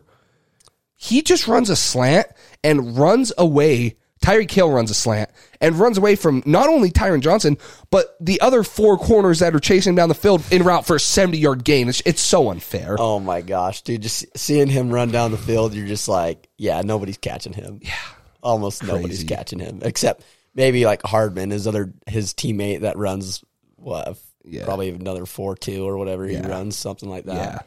He 0.97 1.23
just 1.23 1.49
runs 1.49 1.71
a 1.71 1.77
slant 1.77 2.27
and 2.63 2.99
runs 2.99 3.33
away. 3.39 3.97
Tyreek 4.23 4.51
Hill 4.51 4.71
runs 4.71 4.91
a 4.91 4.95
slant 4.95 5.31
and 5.61 5.79
runs 5.79 5.97
away 5.97 6.15
from 6.15 6.43
not 6.45 6.69
only 6.69 6.91
Tyron 6.91 7.21
Johnson, 7.21 7.57
but 7.91 8.17
the 8.21 8.41
other 8.43 8.63
four 8.63 8.99
corners 8.99 9.39
that 9.39 9.55
are 9.55 9.61
chasing 9.61 9.91
him 9.91 9.97
down 9.97 10.09
the 10.11 10.15
field 10.15 10.43
in 10.51 10.63
route 10.63 10.87
for 10.87 10.97
a 10.97 11.01
70 11.01 11.39
yard 11.39 11.65
gain. 11.65 11.89
It's, 11.89 12.03
it's 12.05 12.21
so 12.21 12.51
unfair. 12.51 12.97
Oh 12.99 13.19
my 13.19 13.41
gosh, 13.41 13.81
dude! 13.83 14.03
Just 14.03 14.27
seeing 14.37 14.69
him 14.69 14.91
run 14.91 15.11
down 15.11 15.31
the 15.31 15.39
field, 15.39 15.73
you're 15.75 15.87
just 15.87 16.07
like, 16.09 16.49
yeah, 16.59 16.83
nobody's 16.85 17.17
catching 17.19 17.55
him. 17.55 17.81
Yeah, 17.83 17.95
almost 18.43 18.83
nobody's 18.85 19.25
catching 19.25 19.59
him, 19.59 19.81
except 19.83 20.23
maybe 20.55 20.85
like 20.85 21.03
Hardman, 21.03 21.51
his 21.51 21.67
other 21.67 21.93
his 22.07 22.35
teammate 22.35 22.81
that 22.81 22.99
runs 22.99 23.43
what, 23.77 24.19
Yeah. 24.45 24.67
probably 24.67 24.91
another 24.91 25.25
four 25.25 25.57
two 25.57 25.89
or 25.89 25.97
whatever 25.97 26.27
he 26.27 26.35
Yeah. 26.35 26.47
runs, 26.47 26.77
something 26.77 27.09
like 27.09 27.25
that. 27.25 27.35
Yeah. 27.37 27.59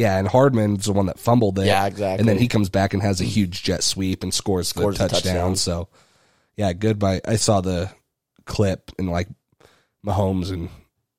Yeah, 0.00 0.16
and 0.18 0.26
Hardman's 0.26 0.86
the 0.86 0.94
one 0.94 1.06
that 1.06 1.18
fumbled 1.18 1.58
it. 1.58 1.66
Yeah, 1.66 1.84
exactly. 1.84 2.20
And 2.20 2.26
then 2.28 2.38
he 2.38 2.48
comes 2.48 2.70
back 2.70 2.94
and 2.94 3.02
has 3.02 3.20
a 3.20 3.24
huge 3.24 3.62
jet 3.62 3.82
sweep 3.82 4.22
and 4.22 4.32
scores, 4.32 4.68
Scores 4.68 4.96
the 4.96 5.04
the 5.04 5.08
touchdown. 5.10 5.34
touchdown. 5.34 5.56
So, 5.56 5.88
yeah, 6.56 6.72
good 6.72 6.98
by. 6.98 7.20
I 7.28 7.36
saw 7.36 7.60
the 7.60 7.90
clip 8.46 8.92
and 8.98 9.10
like 9.10 9.28
Mahomes 10.06 10.50
and 10.50 10.70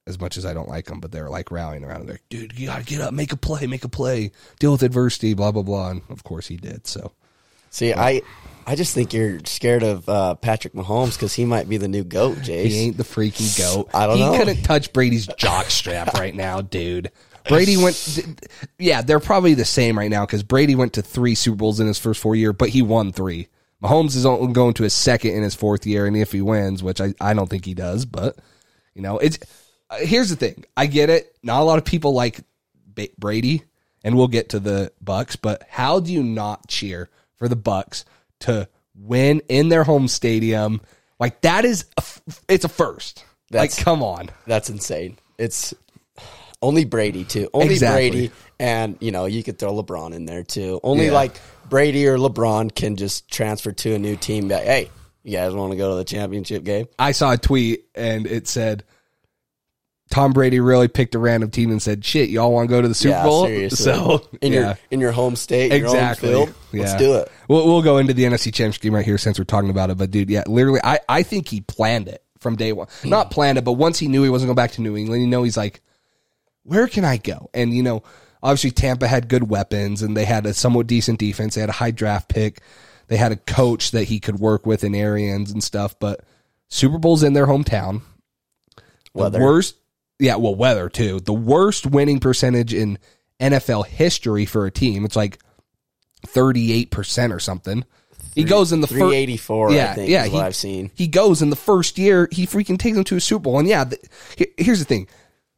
as 0.07 0.19
much 0.19 0.35
as 0.35 0.47
I 0.47 0.55
don't 0.55 0.67
like 0.67 0.85
them, 0.85 0.99
but 0.99 1.11
they're 1.11 1.29
like 1.29 1.51
rallying 1.51 1.83
around. 1.83 2.07
They're 2.07 2.15
like, 2.15 2.23
dude, 2.29 2.57
you 2.57 2.65
got 2.65 2.79
to 2.79 2.83
get 2.83 3.01
up, 3.01 3.13
make 3.13 3.31
a 3.31 3.37
play, 3.37 3.67
make 3.67 3.83
a 3.83 3.89
play, 3.89 4.31
deal 4.59 4.71
with 4.71 4.81
adversity, 4.81 5.35
blah 5.35 5.51
blah 5.51 5.61
blah. 5.61 5.91
And 5.91 6.01
of 6.09 6.23
course 6.23 6.47
he 6.47 6.57
did. 6.57 6.87
So 6.87 7.11
See, 7.69 7.93
I 7.93 8.23
I 8.65 8.75
just 8.75 8.95
think 8.95 9.13
you're 9.13 9.39
scared 9.45 9.83
of 9.83 10.09
uh, 10.09 10.33
Patrick 10.35 10.73
Mahomes 10.73 11.13
because 11.13 11.33
he 11.33 11.45
might 11.45 11.69
be 11.69 11.77
the 11.77 11.87
new 11.87 12.03
goat, 12.03 12.37
Jace. 12.37 12.65
he 12.65 12.79
ain't 12.79 12.97
the 12.97 13.03
freaking 13.03 13.55
goat. 13.57 13.89
I 13.93 14.07
don't 14.07 14.17
he 14.17 14.23
know. 14.23 14.31
He 14.33 14.37
couldn't 14.39 14.63
touch 14.63 14.91
Brady's 14.91 15.27
jock 15.37 15.67
strap 15.69 16.15
right 16.15 16.33
now, 16.35 16.61
dude. 16.61 17.11
Brady 17.47 17.77
went, 17.77 18.39
yeah, 18.77 19.01
they're 19.01 19.19
probably 19.19 19.54
the 19.54 19.65
same 19.65 19.97
right 19.97 20.10
now 20.10 20.25
because 20.25 20.43
Brady 20.43 20.75
went 20.75 20.93
to 20.93 21.01
three 21.01 21.36
Super 21.36 21.58
Bowls 21.58 21.80
in 21.80 21.88
his 21.88 21.99
first 21.99 22.19
four 22.19 22.36
year, 22.36 22.54
but 22.54 22.69
he 22.69 22.82
won 22.82 23.12
three. 23.12 23.47
Mahomes 23.84 24.15
is 24.15 24.25
only 24.25 24.54
going 24.54 24.75
to 24.75 24.84
his 24.84 24.93
second 24.93 25.32
in 25.32 25.41
his 25.41 25.56
fourth 25.56 25.86
year, 25.88 26.06
and 26.06 26.15
if 26.15 26.32
he 26.32 26.41
wins, 26.41 26.84
which 26.84 27.01
I, 27.01 27.13
I 27.19 27.34
don't 27.34 27.49
think 27.49 27.65
he 27.65 27.73
does, 27.73 28.06
but 28.06 28.38
you 28.93 29.01
know, 29.01 29.17
it's 29.17 29.39
uh, 29.89 29.97
here's 29.97 30.30
the 30.30 30.36
thing. 30.36 30.65
I 30.77 30.86
get 30.86 31.10
it. 31.10 31.36
Not 31.41 31.62
a 31.62 31.63
lot 31.63 31.80
of 31.80 31.86
people 31.86 32.13
like 32.13 32.41
Brady, 33.17 33.63
and 34.04 34.15
we'll 34.15 34.27
get 34.27 34.49
to 34.49 34.60
the 34.60 34.91
Bucs, 35.04 35.36
but 35.41 35.63
how 35.67 35.99
do 35.99 36.13
you 36.13 36.21
not 36.21 36.67
cheer 36.67 37.10
for 37.36 37.47
the 37.47 37.56
Bucs 37.56 38.04
to 38.41 38.67
win 38.95 39.41
in 39.49 39.69
their 39.69 39.84
home 39.84 40.08
stadium? 40.08 40.82
Like 41.19 41.41
that 41.41 41.65
is 41.65 41.86
a 41.97 42.04
it's 42.47 42.65
a 42.65 42.69
first. 42.69 43.25
That's- 43.49 43.77
like 43.77 43.84
come 43.84 44.04
on. 44.04 44.30
That's 44.45 44.69
insane. 44.69 45.17
It's 45.38 45.73
only 46.62 46.86
Brady 46.86 47.24
too. 47.24 47.50
Only 47.54 47.74
Exactly. 47.74 48.10
Brady, 48.12 48.32
and 48.60 48.97
you 49.00 49.12
know 49.12 49.26
you 49.26 49.43
could 49.43 49.58
throw 49.60 49.74
LeBron 49.74 50.13
in 50.13 50.26
there 50.26 50.43
too. 50.43 50.80
Only 50.84 51.06
Yeah. 51.08 51.13
like 51.13 51.39
Brady 51.69 52.08
or 52.08 52.17
LeBron 52.17 52.74
can 52.74 52.95
just 52.95 53.30
transfer 53.30 53.71
to 53.71 53.95
a 53.95 54.00
new 54.00 54.15
team. 54.15 54.50
That 54.50 54.65
hey, 54.65 54.89
you 55.24 55.38
guys 55.38 55.54
want 55.54 55.71
to 55.71 55.78
go 55.78 55.91
to 55.91 55.95
the 55.95 56.04
championship 56.04 56.63
game? 56.63 56.88
I 57.00 57.12
saw 57.13 57.32
a 57.34 57.38
tweet 57.38 57.86
and 57.95 58.28
it 58.28 58.47
said 58.47 58.84
Tom 60.12 60.34
Brady 60.34 60.60
really 60.60 60.89
picked 60.89 61.15
a 61.15 61.19
random 61.19 61.50
team 61.50 61.71
and 61.71 61.82
said, 61.82 62.04
"Shit, 62.04 62.30
y'all 62.30 62.52
want 62.52 62.69
to 62.69 62.76
go 62.76 62.82
to 62.82 62.88
the 62.88 62.93
Super 62.93 63.12
yeah, 63.15 63.24
Bowl?" 63.24 63.45
seriously. 63.45 63.78
So 63.86 64.28
in 64.41 64.52
yeah. 64.52 64.60
your 64.60 64.78
in 64.91 65.00
your 65.00 65.12
home 65.13 65.36
state, 65.38 65.71
your 65.71 65.86
exactly. 65.88 66.34
home 66.34 66.47
field, 66.47 66.58
let's 66.74 66.91
Yeah. 66.93 66.97
do 67.00 67.15
it. 67.15 67.32
We'll, 67.47 67.65
we'll 67.65 67.82
go 67.82 67.97
into 67.97 68.13
the 68.13 68.24
NFC 68.26 68.54
Championship 68.54 68.82
game 68.82 68.93
right 68.93 69.06
here 69.06 69.17
since 69.17 69.39
we're 69.39 69.45
talking 69.45 69.69
about 69.69 69.89
it. 69.89 69.97
But 69.97 70.12
dude, 70.12 70.30
yeah, 70.30 70.43
literally, 70.47 70.82
I, 70.84 71.00
I 71.08 71.24
think 71.24 71.47
he 71.47 71.62
planned 71.62 72.10
it 72.10 72.21
from 72.39 72.58
day 72.58 72.74
one. 72.74 72.88
Hmm. 73.02 73.10
Not 73.10 73.32
planned 73.32 73.58
it, 73.58 73.63
but 73.63 73.74
once 73.74 73.97
he 74.00 74.08
knew 74.10 74.21
he 74.24 74.30
wasn't 74.30 74.50
going 74.50 74.56
back 74.56 74.71
to 74.74 74.82
New 74.82 74.97
England, 74.97 75.21
you 75.21 75.28
know, 75.30 75.43
he's 75.43 75.58
like, 75.58 75.82
where 76.63 76.88
can 76.88 77.04
I 77.06 77.17
go? 77.17 77.50
And 77.54 77.74
you 77.74 77.84
know, 77.84 78.04
obviously 78.43 78.71
Tampa 78.71 79.08
had 79.08 79.28
good 79.28 79.50
weapons 79.50 80.02
and 80.02 80.15
they 80.15 80.26
had 80.26 80.45
a 80.45 80.54
somewhat 80.54 80.88
decent 80.88 81.19
defense. 81.19 81.56
They 81.56 81.62
had 81.62 81.69
a 81.69 81.74
high 81.74 81.91
draft 81.91 82.30
pick. 82.30 82.62
They 83.08 83.17
had 83.17 83.32
a 83.32 83.36
coach 83.38 83.91
that 83.91 84.06
he 84.06 84.19
could 84.19 84.39
work 84.39 84.65
with 84.65 84.84
in 84.84 84.95
Arians 84.95 85.52
and 85.52 85.63
stuff. 85.63 86.00
But 86.00 86.21
Super 86.69 86.97
Bowl's 86.97 87.24
in 87.24 87.34
their 87.34 87.47
hometown. 87.47 88.02
The 88.78 88.84
Weather. 89.13 89.41
worst, 89.41 89.76
yeah, 90.19 90.36
well, 90.38 90.56
weather 90.56 90.88
too. 90.88 91.19
The 91.19 91.34
worst 91.34 91.86
winning 91.86 92.19
percentage 92.21 92.74
in 92.74 92.97
NFL 93.41 93.88
history 93.88 94.45
for 94.45 94.65
a 94.65 94.71
team. 94.71 95.04
It's 95.04 95.15
like 95.17 95.39
thirty 96.28 96.71
eight 96.71 96.91
percent 96.91 97.34
or 97.34 97.39
something. 97.39 97.84
He 98.36 98.45
goes 98.45 98.71
in 98.71 98.80
the 98.80 98.88
Three 98.88 99.02
first. 99.02 99.13
eighty 99.15 99.36
four. 99.36 99.74
Yeah, 99.74 99.91
I 99.91 99.95
think 99.95 100.10
yeah, 100.10 100.24
is 100.26 100.32
what 100.32 100.39
he- 100.39 100.45
I've 100.45 100.56
seen. 100.56 100.91
He 100.95 101.08
goes 101.08 101.41
in 101.41 101.50
the 101.50 101.56
first 101.58 101.97
year. 101.97 102.30
He 102.32 102.45
freaking 102.47 102.78
takes 102.80 102.95
them 102.95 103.04
to 103.06 103.17
a 103.17 103.19
Super 103.19 103.41
Bowl. 103.43 103.60
And 103.60 103.67
yeah, 103.67 103.84
the, 103.84 103.97
he- 104.38 104.54
here's 104.58 104.80
the 104.80 104.86
thing: 104.86 105.08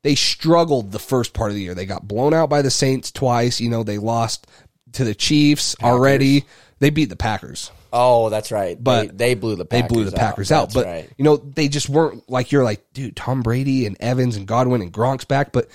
they 0.03 0.15
struggled 0.15 0.91
the 0.91 0.99
first 0.99 1.33
part 1.33 1.49
of 1.49 1.55
the 1.55 1.61
year. 1.63 1.73
They 1.73 1.85
got 1.85 2.07
blown 2.07 2.33
out 2.33 2.49
by 2.49 2.61
the 2.61 2.69
Saints 2.69 3.11
twice. 3.11 3.59
You 3.59 3.69
know, 3.69 3.83
they 3.83 3.97
lost 3.97 4.45
to 4.93 5.03
the 5.03 5.15
Chiefs 5.15 5.75
already. 5.81 6.45
They 6.79 6.89
beat 6.91 7.05
the 7.09 7.15
Packers. 7.15 7.71
Oh, 7.91 8.29
that's 8.29 8.51
right. 8.51 8.81
But 8.81 9.17
they, 9.17 9.29
they 9.29 9.33
blew 9.35 9.55
the 9.55 9.65
They 9.65 9.81
Packers 9.81 9.93
blew 9.95 10.03
the 10.05 10.11
Packers 10.11 10.51
out. 10.51 10.65
That's 10.65 10.73
But 10.73 10.85
right. 10.85 11.09
you 11.17 11.23
know, 11.23 11.37
they 11.37 11.67
just 11.67 11.89
weren't 11.89 12.27
like 12.29 12.51
you're 12.51 12.63
like, 12.63 12.83
dude, 12.93 13.15
Tom 13.15 13.41
Brady 13.41 13.85
and 13.85 13.95
Evans 13.99 14.35
and 14.35 14.47
Godwin 14.47 14.81
and 14.81 14.91
Gronk's 14.91 15.25
back. 15.25 15.51
But 15.51 15.69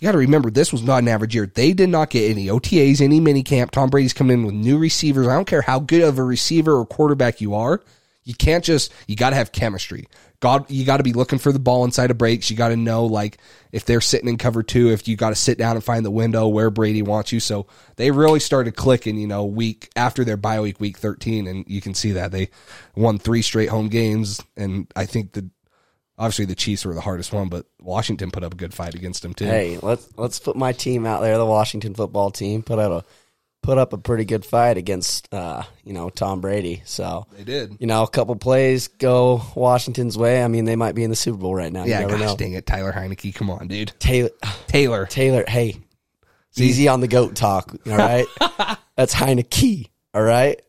you 0.00 0.06
got 0.06 0.12
to 0.12 0.18
remember, 0.18 0.50
this 0.50 0.72
was 0.72 0.82
not 0.82 0.98
an 0.98 1.08
average 1.08 1.34
year. 1.34 1.46
They 1.46 1.72
did 1.72 1.88
not 1.88 2.10
get 2.10 2.30
any 2.30 2.46
OTAs, 2.46 3.00
any 3.00 3.20
mini 3.20 3.42
camp. 3.42 3.70
Tom 3.70 3.88
Brady's 3.88 4.12
coming 4.12 4.40
in 4.40 4.44
with 4.46 4.54
new 4.54 4.78
receivers. 4.78 5.28
I 5.28 5.34
don't 5.34 5.46
care 5.46 5.62
how 5.62 5.78
good 5.78 6.02
of 6.02 6.18
a 6.18 6.24
receiver 6.24 6.76
or 6.76 6.86
quarterback 6.86 7.40
you 7.40 7.54
are. 7.54 7.80
You 8.24 8.34
can't 8.34 8.64
just. 8.64 8.92
You 9.06 9.16
got 9.16 9.30
to 9.30 9.36
have 9.36 9.52
chemistry. 9.52 10.08
God, 10.40 10.70
you 10.70 10.86
got 10.86 10.96
to 10.96 11.02
be 11.02 11.12
looking 11.12 11.38
for 11.38 11.52
the 11.52 11.58
ball 11.58 11.84
inside 11.84 12.10
of 12.10 12.16
breaks. 12.16 12.50
You 12.50 12.56
got 12.56 12.70
to 12.70 12.76
know 12.76 13.04
like 13.04 13.36
if 13.72 13.84
they're 13.84 14.00
sitting 14.00 14.28
in 14.28 14.38
cover 14.38 14.62
two, 14.62 14.90
if 14.90 15.06
you 15.06 15.14
got 15.16 15.28
to 15.28 15.34
sit 15.34 15.58
down 15.58 15.76
and 15.76 15.84
find 15.84 16.04
the 16.04 16.10
window 16.10 16.48
where 16.48 16.70
Brady 16.70 17.02
wants 17.02 17.30
you. 17.30 17.40
So 17.40 17.66
they 17.96 18.10
really 18.10 18.40
started 18.40 18.74
clicking, 18.74 19.18
you 19.18 19.26
know, 19.26 19.44
week 19.44 19.90
after 19.96 20.24
their 20.24 20.38
bye 20.38 20.60
week, 20.60 20.80
week 20.80 20.96
thirteen, 20.96 21.46
and 21.46 21.64
you 21.68 21.82
can 21.82 21.94
see 21.94 22.12
that 22.12 22.32
they 22.32 22.48
won 22.96 23.18
three 23.18 23.42
straight 23.42 23.68
home 23.68 23.88
games. 23.88 24.40
And 24.56 24.90
I 24.96 25.04
think 25.04 25.32
the 25.32 25.50
obviously 26.18 26.46
the 26.46 26.54
Chiefs 26.54 26.84
were 26.84 26.94
the 26.94 27.00
hardest 27.00 27.32
one, 27.32 27.48
but 27.48 27.66
Washington 27.80 28.30
put 28.30 28.42
up 28.42 28.54
a 28.54 28.56
good 28.56 28.72
fight 28.72 28.94
against 28.94 29.22
them 29.22 29.34
too. 29.34 29.44
Hey, 29.44 29.78
let's 29.82 30.08
let's 30.16 30.38
put 30.38 30.56
my 30.56 30.72
team 30.72 31.04
out 31.04 31.20
there, 31.20 31.36
the 31.36 31.46
Washington 31.46 31.94
football 31.94 32.30
team, 32.30 32.62
put 32.62 32.78
out 32.78 32.92
a 32.92 33.04
put 33.62 33.78
up 33.78 33.92
a 33.92 33.98
pretty 33.98 34.24
good 34.24 34.44
fight 34.44 34.76
against 34.76 35.32
uh, 35.32 35.62
you 35.84 35.92
know, 35.92 36.10
Tom 36.10 36.40
Brady. 36.40 36.82
So 36.84 37.26
They 37.36 37.44
did. 37.44 37.76
you 37.78 37.86
know, 37.86 38.02
a 38.02 38.08
couple 38.08 38.34
plays 38.36 38.88
go 38.88 39.42
Washington's 39.54 40.16
way. 40.16 40.42
I 40.42 40.48
mean, 40.48 40.64
they 40.64 40.76
might 40.76 40.94
be 40.94 41.04
in 41.04 41.10
the 41.10 41.16
Super 41.16 41.38
Bowl 41.38 41.54
right 41.54 41.72
now. 41.72 41.84
Yeah, 41.84 42.04
gosh 42.06 42.18
know. 42.20 42.36
dang 42.36 42.52
it, 42.54 42.66
Tyler 42.66 42.92
Heinicke, 42.92 43.34
come 43.34 43.50
on, 43.50 43.68
dude. 43.68 43.92
Taylor 43.98 44.30
Taylor, 44.66 45.06
Taylor, 45.06 45.44
hey. 45.46 45.76
Easy 46.56 46.88
on 46.88 47.00
the 47.00 47.06
goat 47.08 47.36
talk, 47.36 47.72
all 47.86 47.96
right? 47.96 48.26
That's 48.96 49.14
Heinicke, 49.14 49.88
all 50.12 50.22
right? 50.22 50.60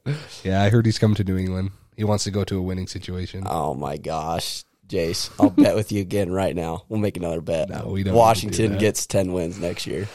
yeah, 0.43 0.61
I 0.61 0.69
heard 0.69 0.85
he's 0.85 0.99
coming 0.99 1.15
to 1.15 1.23
New 1.23 1.37
England. 1.37 1.71
He 1.97 2.03
wants 2.03 2.23
to 2.25 2.31
go 2.31 2.43
to 2.43 2.57
a 2.57 2.61
winning 2.61 2.87
situation. 2.87 3.43
Oh 3.45 3.73
my 3.73 3.97
gosh. 3.97 4.63
Jace, 4.87 5.29
I'll 5.39 5.49
bet 5.49 5.75
with 5.75 5.91
you 5.91 6.01
again 6.01 6.31
right 6.31 6.53
now. 6.55 6.83
We'll 6.89 6.99
make 6.99 7.15
another 7.15 7.39
bet. 7.41 7.69
No, 7.69 7.87
we 7.87 8.03
don't 8.03 8.11
to 8.11 8.11
do 8.11 8.17
Washington 8.17 8.77
gets 8.77 9.05
10 9.07 9.31
wins 9.31 9.57
next 9.57 9.87
year. 9.87 10.07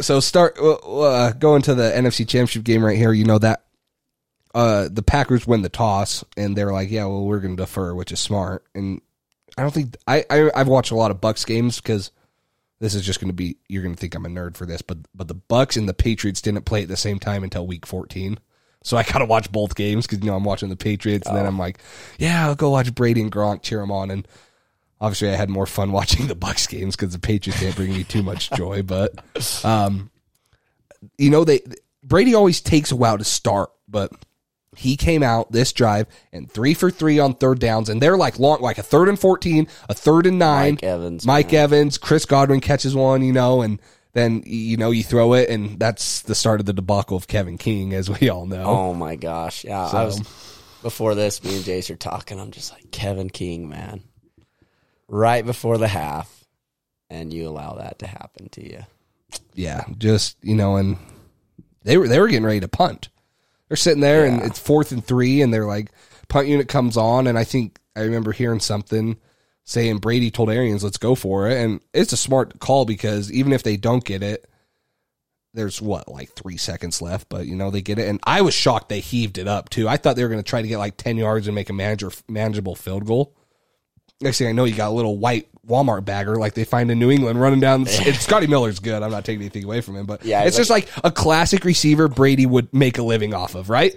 So 0.00 0.20
start 0.20 0.58
uh, 0.58 0.74
uh, 0.74 1.32
going 1.32 1.62
to 1.62 1.74
the 1.74 1.90
NFC 1.90 2.26
Championship 2.28 2.64
game 2.64 2.84
right 2.84 2.96
here. 2.96 3.12
You 3.12 3.24
know 3.24 3.38
that 3.38 3.64
uh, 4.54 4.88
the 4.90 5.02
Packers 5.02 5.46
win 5.46 5.62
the 5.62 5.68
toss, 5.68 6.24
and 6.36 6.56
they're 6.56 6.72
like, 6.72 6.90
"Yeah, 6.90 7.06
well, 7.06 7.24
we're 7.24 7.40
going 7.40 7.56
to 7.56 7.62
defer," 7.62 7.94
which 7.94 8.12
is 8.12 8.20
smart. 8.20 8.64
And 8.74 9.00
I 9.56 9.62
don't 9.62 9.72
think 9.72 9.96
I, 10.06 10.24
I 10.30 10.50
I've 10.54 10.68
watched 10.68 10.90
a 10.90 10.96
lot 10.96 11.10
of 11.10 11.20
Bucs 11.20 11.46
games 11.46 11.80
because 11.80 12.10
this 12.80 12.94
is 12.94 13.04
just 13.04 13.20
going 13.20 13.30
to 13.30 13.34
be 13.34 13.56
you're 13.68 13.82
going 13.82 13.94
to 13.94 14.00
think 14.00 14.14
I'm 14.14 14.26
a 14.26 14.28
nerd 14.28 14.56
for 14.56 14.66
this, 14.66 14.82
but 14.82 14.98
but 15.14 15.28
the 15.28 15.34
Bucs 15.34 15.76
and 15.76 15.88
the 15.88 15.94
Patriots 15.94 16.42
didn't 16.42 16.64
play 16.64 16.82
at 16.82 16.88
the 16.88 16.96
same 16.96 17.18
time 17.18 17.44
until 17.44 17.66
Week 17.66 17.86
14. 17.86 18.38
So 18.82 18.96
I 18.96 19.02
got 19.02 19.20
to 19.20 19.24
watch 19.24 19.50
both 19.50 19.74
games 19.74 20.06
because 20.06 20.22
you 20.22 20.30
know 20.30 20.36
I'm 20.36 20.44
watching 20.44 20.68
the 20.68 20.76
Patriots, 20.76 21.26
and 21.26 21.36
then 21.36 21.46
I'm 21.46 21.58
like, 21.58 21.78
"Yeah, 22.18 22.46
I'll 22.46 22.54
go 22.54 22.70
watch 22.70 22.94
Brady 22.94 23.22
and 23.22 23.32
Gronk 23.32 23.62
cheer 23.62 23.80
them 23.80 23.90
on." 23.90 24.10
And 24.10 24.28
obviously, 25.00 25.30
I 25.30 25.36
had 25.36 25.50
more 25.50 25.66
fun 25.66 25.92
watching 25.92 26.26
the 26.26 26.36
Bucs 26.36 26.68
games 26.68 26.96
because 26.96 27.12
the 27.12 27.18
Patriots 27.18 27.60
didn't 27.60 27.76
bring 27.76 27.92
me 27.92 28.04
too 28.04 28.22
much 28.22 28.50
joy, 28.50 28.82
but 28.82 29.12
um, 29.64 30.10
you 31.18 31.30
know 31.30 31.44
they 31.44 31.60
Brady 32.02 32.34
always 32.34 32.60
takes 32.60 32.92
a 32.92 32.96
while 32.96 33.18
to 33.18 33.24
start, 33.24 33.70
but 33.88 34.12
he 34.76 34.96
came 34.96 35.22
out 35.22 35.52
this 35.52 35.72
drive 35.72 36.06
and 36.32 36.50
three 36.50 36.74
for 36.74 36.90
three 36.90 37.18
on 37.18 37.34
third 37.34 37.58
downs, 37.58 37.88
and 37.88 38.00
they're 38.00 38.16
like 38.16 38.38
long, 38.38 38.60
like 38.60 38.78
a 38.78 38.82
third 38.82 39.08
and 39.08 39.18
fourteen, 39.18 39.68
a 39.88 39.94
third 39.94 40.26
and 40.26 40.38
nine. 40.38 40.74
Mike 40.74 40.82
Evans, 40.82 41.26
Mike 41.26 41.52
man. 41.52 41.62
Evans, 41.62 41.98
Chris 41.98 42.24
Godwin 42.24 42.60
catches 42.60 42.94
one, 42.94 43.22
you 43.22 43.32
know, 43.32 43.62
and 43.62 43.80
then 44.12 44.42
you 44.46 44.76
know 44.76 44.90
you 44.90 45.02
throw 45.02 45.34
it, 45.34 45.48
and 45.48 45.78
that's 45.78 46.22
the 46.22 46.34
start 46.34 46.60
of 46.60 46.66
the 46.66 46.72
debacle 46.72 47.16
of 47.16 47.28
Kevin 47.28 47.58
King, 47.58 47.92
as 47.94 48.08
we 48.10 48.28
all 48.28 48.46
know. 48.46 48.64
Oh 48.64 48.94
my 48.94 49.16
gosh. 49.16 49.64
Yeah. 49.64 49.86
I 49.86 50.04
was 50.04 50.20
before 50.82 51.14
this, 51.14 51.42
me 51.42 51.56
and 51.56 51.64
Jace 51.64 51.90
are 51.90 51.96
talking. 51.96 52.38
I'm 52.38 52.50
just 52.50 52.72
like, 52.72 52.90
Kevin 52.90 53.30
King, 53.30 53.68
man. 53.68 54.02
Right 55.14 55.46
before 55.46 55.78
the 55.78 55.86
half, 55.86 56.44
and 57.08 57.32
you 57.32 57.46
allow 57.48 57.74
that 57.74 58.00
to 58.00 58.06
happen 58.08 58.48
to 58.48 58.68
you. 58.68 58.82
Yeah, 59.54 59.84
just 59.96 60.36
you 60.42 60.56
know, 60.56 60.74
and 60.74 60.96
they 61.84 61.96
were 61.96 62.08
they 62.08 62.18
were 62.18 62.26
getting 62.26 62.44
ready 62.44 62.58
to 62.58 62.66
punt. 62.66 63.10
They're 63.68 63.76
sitting 63.76 64.00
there, 64.00 64.24
and 64.24 64.42
it's 64.42 64.58
fourth 64.58 64.90
and 64.90 65.04
three, 65.06 65.40
and 65.40 65.54
they're 65.54 65.66
like, 65.66 65.92
punt 66.26 66.48
unit 66.48 66.66
comes 66.66 66.96
on, 66.96 67.28
and 67.28 67.38
I 67.38 67.44
think 67.44 67.78
I 67.94 68.00
remember 68.00 68.32
hearing 68.32 68.58
something 68.58 69.16
saying 69.62 69.98
Brady 69.98 70.32
told 70.32 70.50
Arians, 70.50 70.82
"Let's 70.82 70.98
go 70.98 71.14
for 71.14 71.48
it," 71.48 71.62
and 71.62 71.80
it's 71.92 72.12
a 72.12 72.16
smart 72.16 72.58
call 72.58 72.84
because 72.84 73.30
even 73.30 73.52
if 73.52 73.62
they 73.62 73.76
don't 73.76 74.04
get 74.04 74.24
it, 74.24 74.50
there's 75.52 75.80
what 75.80 76.08
like 76.08 76.32
three 76.32 76.56
seconds 76.56 77.00
left, 77.00 77.28
but 77.28 77.46
you 77.46 77.54
know 77.54 77.70
they 77.70 77.82
get 77.82 78.00
it, 78.00 78.08
and 78.08 78.18
I 78.24 78.40
was 78.40 78.52
shocked 78.52 78.88
they 78.88 78.98
heaved 78.98 79.38
it 79.38 79.46
up 79.46 79.70
too. 79.70 79.88
I 79.88 79.96
thought 79.96 80.16
they 80.16 80.24
were 80.24 80.28
going 80.28 80.42
to 80.42 80.50
try 80.50 80.60
to 80.60 80.66
get 80.66 80.78
like 80.78 80.96
ten 80.96 81.16
yards 81.16 81.46
and 81.46 81.54
make 81.54 81.70
a 81.70 81.72
manager 81.72 82.10
manageable 82.28 82.74
field 82.74 83.06
goal. 83.06 83.36
Next 84.20 84.38
thing 84.38 84.48
I 84.48 84.52
know, 84.52 84.64
you 84.64 84.74
got 84.74 84.88
a 84.88 84.94
little 84.94 85.18
white 85.18 85.48
Walmart 85.66 86.04
bagger 86.04 86.36
like 86.36 86.54
they 86.54 86.64
find 86.64 86.90
in 86.90 86.98
New 86.98 87.10
England 87.10 87.40
running 87.40 87.60
down. 87.60 87.80
and 87.88 87.88
Scotty 88.16 88.46
Miller's 88.46 88.78
good. 88.80 89.02
I'm 89.02 89.10
not 89.10 89.24
taking 89.24 89.40
anything 89.42 89.64
away 89.64 89.80
from 89.80 89.96
him, 89.96 90.06
but 90.06 90.24
Yeah, 90.24 90.44
it's 90.44 90.56
like- 90.56 90.60
just 90.60 90.70
like 90.70 91.04
a 91.04 91.10
classic 91.10 91.64
receiver 91.64 92.08
Brady 92.08 92.46
would 92.46 92.72
make 92.72 92.98
a 92.98 93.02
living 93.02 93.34
off 93.34 93.54
of, 93.54 93.68
right? 93.70 93.94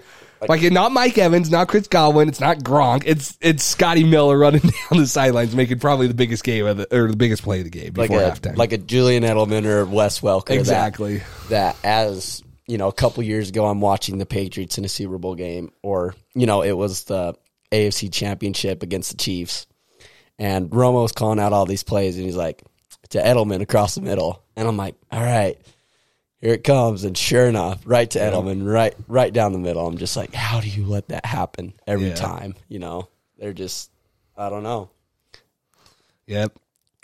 Like, 0.48 0.62
not 0.70 0.92
Mike 0.92 1.18
Evans, 1.18 1.50
not 1.50 1.66
Chris 1.66 1.88
Godwin, 1.88 2.28
it's 2.28 2.38
not 2.38 2.58
Gronk, 2.58 3.02
it's 3.06 3.36
it's 3.40 3.64
Scotty 3.64 4.04
Miller 4.04 4.38
running 4.38 4.60
down 4.90 5.00
the 5.00 5.06
sidelines, 5.08 5.52
making 5.54 5.80
probably 5.80 6.06
the 6.06 6.14
biggest 6.14 6.44
game 6.44 6.64
of 6.64 6.76
the 6.76 6.96
or 6.96 7.08
the 7.10 7.16
biggest 7.16 7.42
play 7.42 7.58
of 7.58 7.64
the 7.64 7.70
game 7.70 7.92
Like 7.96 8.10
before 8.10 8.22
a 8.22 8.30
halftime. 8.30 8.56
like 8.56 8.70
a 8.72 8.78
Julian 8.78 9.24
Edelman 9.24 9.64
or 9.64 9.84
Wes 9.84 10.20
Welker. 10.20 10.46
that- 10.46 10.58
exactly. 10.58 11.22
that 11.48 11.76
as 11.82 12.40
you 12.68 12.78
know 12.78 12.86
a 12.86 12.92
couple 12.92 13.22
years 13.24 13.48
ago 13.48 13.64
i'm 13.66 13.80
watching 13.80 14.18
the 14.18 14.26
patriots 14.26 14.76
in 14.78 14.84
a 14.84 14.88
super 14.88 15.16
bowl 15.18 15.34
game 15.34 15.72
or 15.82 16.14
you 16.34 16.44
know 16.46 16.60
it 16.62 16.72
was 16.76 17.04
the 17.04 17.34
afc 17.72 18.12
championship 18.12 18.82
against 18.82 19.10
the 19.10 19.16
chiefs 19.16 19.66
and 20.38 20.70
romo 20.70 21.02
was 21.02 21.12
calling 21.12 21.38
out 21.40 21.52
all 21.52 21.66
these 21.66 21.82
plays 21.82 22.16
and 22.16 22.24
he's 22.24 22.36
like 22.36 22.62
to 23.10 23.18
edelman 23.18 23.60
across 23.62 23.94
the 23.94 24.00
middle 24.00 24.42
and 24.56 24.68
i'm 24.68 24.76
like 24.76 24.94
all 25.10 25.22
right 25.22 25.58
here 26.40 26.52
it 26.52 26.62
comes 26.64 27.04
and 27.04 27.16
sure 27.16 27.46
enough 27.46 27.80
right 27.84 28.10
to 28.10 28.18
edelman 28.18 28.70
right 28.70 28.94
right 29.08 29.32
down 29.32 29.52
the 29.52 29.58
middle 29.58 29.86
i'm 29.86 29.98
just 29.98 30.16
like 30.16 30.32
how 30.34 30.60
do 30.60 30.68
you 30.68 30.84
let 30.86 31.08
that 31.08 31.24
happen 31.26 31.72
every 31.86 32.08
Yeah. 32.08 32.14
time 32.14 32.54
you 32.68 32.78
know 32.78 33.08
they're 33.38 33.52
just 33.52 33.90
i 34.36 34.48
don't 34.48 34.62
know 34.62 34.90
Yep. 36.26 36.58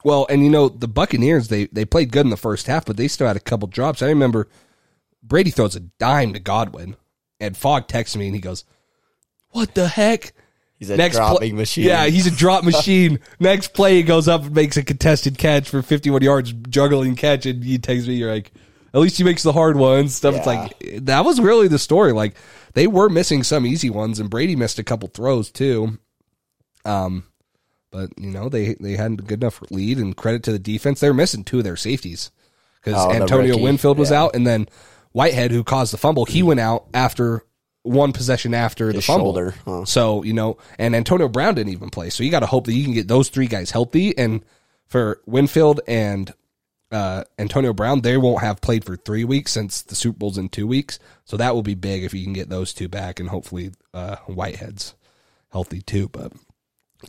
Well, 0.05 0.27
and 0.29 0.45
you 0.45 0.51
know 0.51 0.69
the 0.69 0.87
Buccaneers 0.87 1.49
they 1.49 1.65
they 1.69 1.87
played 1.87 2.13
good 2.13 2.27
in 2.27 2.31
the 2.31 2.37
first 2.37 2.67
half, 2.67 2.85
but 2.85 2.99
they 2.99 3.09
still 3.09 3.27
had 3.27 3.37
a 3.37 3.41
couple 3.41 3.67
drops. 3.69 4.03
I 4.03 4.09
remember 4.09 4.49
Brady 5.23 5.51
throws 5.51 5.75
a 5.75 5.81
dime 5.81 6.35
to 6.35 6.39
Godwin, 6.39 6.97
and 7.41 7.57
Fogg 7.57 7.89
texts 7.89 8.15
me 8.17 8.27
and 8.27 8.35
he 8.35 8.41
goes, 8.43 8.65
"What 9.49 9.75
the 9.75 9.89
heck?" 9.89 10.35
He's 10.79 10.91
a 10.91 10.97
Next 10.97 11.17
dropping 11.17 11.51
pla- 11.51 11.59
machine 11.59 11.85
Yeah, 11.85 12.07
he's 12.07 12.27
a 12.27 12.31
drop 12.31 12.65
machine. 12.73 13.21
Next 13.41 13.75
play, 13.75 13.97
he 13.97 14.03
goes 14.03 14.29
up 14.29 14.43
and 14.45 14.55
makes 14.55 14.77
a 14.77 14.83
contested 14.83 15.39
catch 15.39 15.69
for 15.69 15.83
51 15.83 16.23
yards, 16.23 16.53
juggling 16.69 17.17
catch, 17.17 17.47
and 17.47 17.63
he 17.65 17.79
takes 17.79 18.07
me. 18.07 18.15
You're 18.15 18.33
like, 18.33 18.53
at 18.93 19.01
least 19.01 19.17
he 19.19 19.25
makes 19.25 19.43
the 19.43 19.53
hard 19.53 19.77
ones. 19.77 20.15
Stuff. 20.15 20.37
It's 20.37 20.47
like 20.47 20.73
that 21.07 21.25
was 21.25 21.41
really 21.41 21.69
the 21.69 21.79
story. 21.79 22.13
Like 22.13 22.37
they 22.75 22.87
were 22.87 23.09
missing 23.09 23.43
some 23.43 23.67
easy 23.67 23.91
ones, 23.91 24.21
and 24.21 24.31
Brady 24.31 24.57
missed 24.57 24.79
a 24.79 24.85
couple 24.85 25.09
throws 25.09 25.51
too. 25.51 25.99
Um, 26.85 27.25
but 27.91 28.11
you 28.19 28.31
know 28.31 28.49
they 28.49 28.75
they 28.81 28.93
had 28.97 29.13
a 29.13 29.17
good 29.17 29.43
enough 29.43 29.63
lead, 29.71 29.99
and 29.99 30.17
credit 30.17 30.43
to 30.45 30.53
the 30.53 30.59
defense. 30.59 31.01
They 31.01 31.09
were 31.09 31.15
missing 31.15 31.45
two 31.45 31.59
of 31.59 31.65
their 31.65 31.77
safeties 31.77 32.31
because 32.83 33.03
Oh, 33.05 33.11
Antonio. 33.13 33.57
Winfield 33.59 33.99
was 33.99 34.11
Yeah. 34.11 34.23
out, 34.25 34.35
and 34.37 34.47
then 34.47 34.69
Whitehead, 35.13 35.51
who 35.53 35.65
caused 35.65 35.93
the 35.93 35.97
fumble, 35.99 36.25
he 36.25 36.43
went 36.43 36.61
out 36.61 36.87
after 36.93 37.43
one 37.85 38.13
possession 38.13 38.55
after 38.55 38.93
the 38.93 39.01
fumble. 39.01 39.27
shoulder, 39.27 39.55
huh. 39.65 39.85
So 39.85 40.25
you 40.25 40.33
know, 40.33 40.59
and 40.79 40.97
Antonio 40.97 41.29
Brown 41.29 41.55
didn't 41.55 41.73
even 41.73 41.91
play. 41.91 42.11
So 42.11 42.25
you 42.25 42.31
got 42.31 42.41
to 42.41 42.47
hope 42.47 42.67
that 42.67 42.75
you 42.75 42.83
can 42.83 42.95
get 42.95 43.07
those 43.07 43.29
three 43.29 43.47
guys 43.47 43.71
healthy. 43.71 44.17
And 44.19 44.45
for 44.87 45.21
Winfield 45.27 45.81
and 45.87 46.33
uh, 46.91 47.25
Antonio 47.39 47.73
Brown, 47.73 48.01
they 48.01 48.17
won't 48.17 48.43
have 48.43 48.61
played 48.61 48.85
for 48.85 48.97
three 48.97 49.25
weeks 49.25 49.53
since 49.53 49.83
the 49.83 49.95
Super 49.95 50.19
Bowl's 50.19 50.39
in 50.39 50.49
two 50.49 50.67
weeks. 50.67 50.99
So 51.25 51.37
that 51.37 51.55
will 51.55 51.63
be 51.63 51.75
big 51.75 52.05
if 52.05 52.15
you 52.15 52.25
can 52.25 52.33
get 52.33 52.49
those 52.49 52.73
two 52.73 52.89
back, 52.89 53.21
and 53.21 53.29
hopefully 53.29 53.73
uh, 53.93 54.17
Whitehead's 54.27 54.95
healthy 55.51 55.83
too. 55.83 56.09
But 56.09 56.33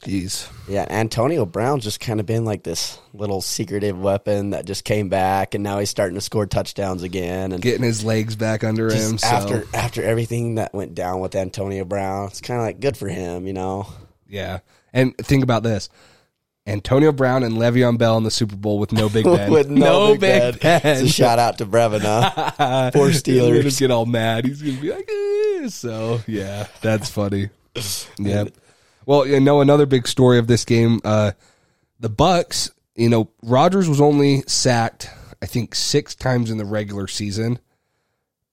geez, 0.03 0.47
Yeah, 0.67 0.85
Antonio 0.89 1.45
Brown's 1.45 1.83
just 1.83 1.99
kind 1.99 2.19
of 2.19 2.25
been 2.25 2.45
like 2.45 2.63
this 2.63 2.97
little 3.13 3.41
secretive 3.41 3.99
weapon 3.99 4.51
that 4.51 4.65
just 4.65 4.83
came 4.83 5.09
back, 5.09 5.53
and 5.55 5.63
now 5.63 5.79
he's 5.79 5.89
starting 5.89 6.15
to 6.15 6.21
score 6.21 6.45
touchdowns 6.45 7.03
again. 7.03 7.51
And 7.51 7.61
getting 7.61 7.83
his 7.83 8.03
legs 8.03 8.35
back 8.35 8.63
under 8.63 8.93
him. 8.93 9.17
So 9.17 9.27
after 9.27 9.65
after 9.73 10.03
everything 10.03 10.55
that 10.55 10.73
went 10.73 10.95
down 10.95 11.19
with 11.19 11.35
Antonio 11.35 11.85
Brown, 11.85 12.27
it's 12.27 12.41
kind 12.41 12.59
of 12.59 12.65
like 12.65 12.79
good 12.79 12.97
for 12.97 13.07
him, 13.07 13.47
you 13.47 13.53
know. 13.53 13.87
yeah, 14.27 14.59
and 14.93 15.15
think 15.17 15.43
about 15.43 15.63
this. 15.63 15.89
Antonio 16.67 17.11
Brown 17.11 17.43
and 17.43 17.57
Le'Veon 17.57 17.99
Bell 17.99 18.17
in 18.17 18.23
the 18.23 18.31
Super 18.31 18.55
Bowl 18.55 18.79
with 18.79 18.91
no 18.91 19.07
Big 19.13 19.23
Ben. 19.23 19.51
with 19.51 19.69
no, 19.69 20.13
big, 20.13 20.19
Ben. 20.21 20.81
Ben. 20.81 20.81
It's 20.83 21.01
a 21.01 21.07
shout 21.13 21.37
out 21.37 21.59
to 21.59 21.65
Brevin, 21.67 22.01
huh? 22.01 22.89
Poor 22.91 23.07
He's 23.11 23.21
gonna 23.21 23.39
Steelers. 23.39 23.79
get 23.79 23.91
all 23.91 24.07
mad. 24.07 24.45
He's 24.45 24.61
gonna 24.63 24.81
be 24.81 24.91
like, 24.91 25.07
eh. 25.07 25.67
so 25.67 26.21
yeah, 26.25 26.65
that's 26.81 27.09
funny. 27.09 27.49
Yep. 28.17 28.49
Well, 29.05 29.25
you 29.27 29.39
know, 29.39 29.61
another 29.61 29.85
big 29.85 30.07
story 30.07 30.39
of 30.39 30.47
this 30.47 30.65
game, 30.65 30.99
uh, 31.03 31.31
the 31.99 32.09
Bucs. 32.09 32.71
You 32.95 33.09
know, 33.09 33.29
Rodgers 33.43 33.89
was 33.89 33.99
only 33.99 34.41
sacked, 34.47 35.09
I 35.41 35.45
think, 35.45 35.75
six 35.75 36.15
times 36.15 36.49
in 36.49 36.57
the 36.57 36.65
regular 36.65 37.07
season. 37.07 37.59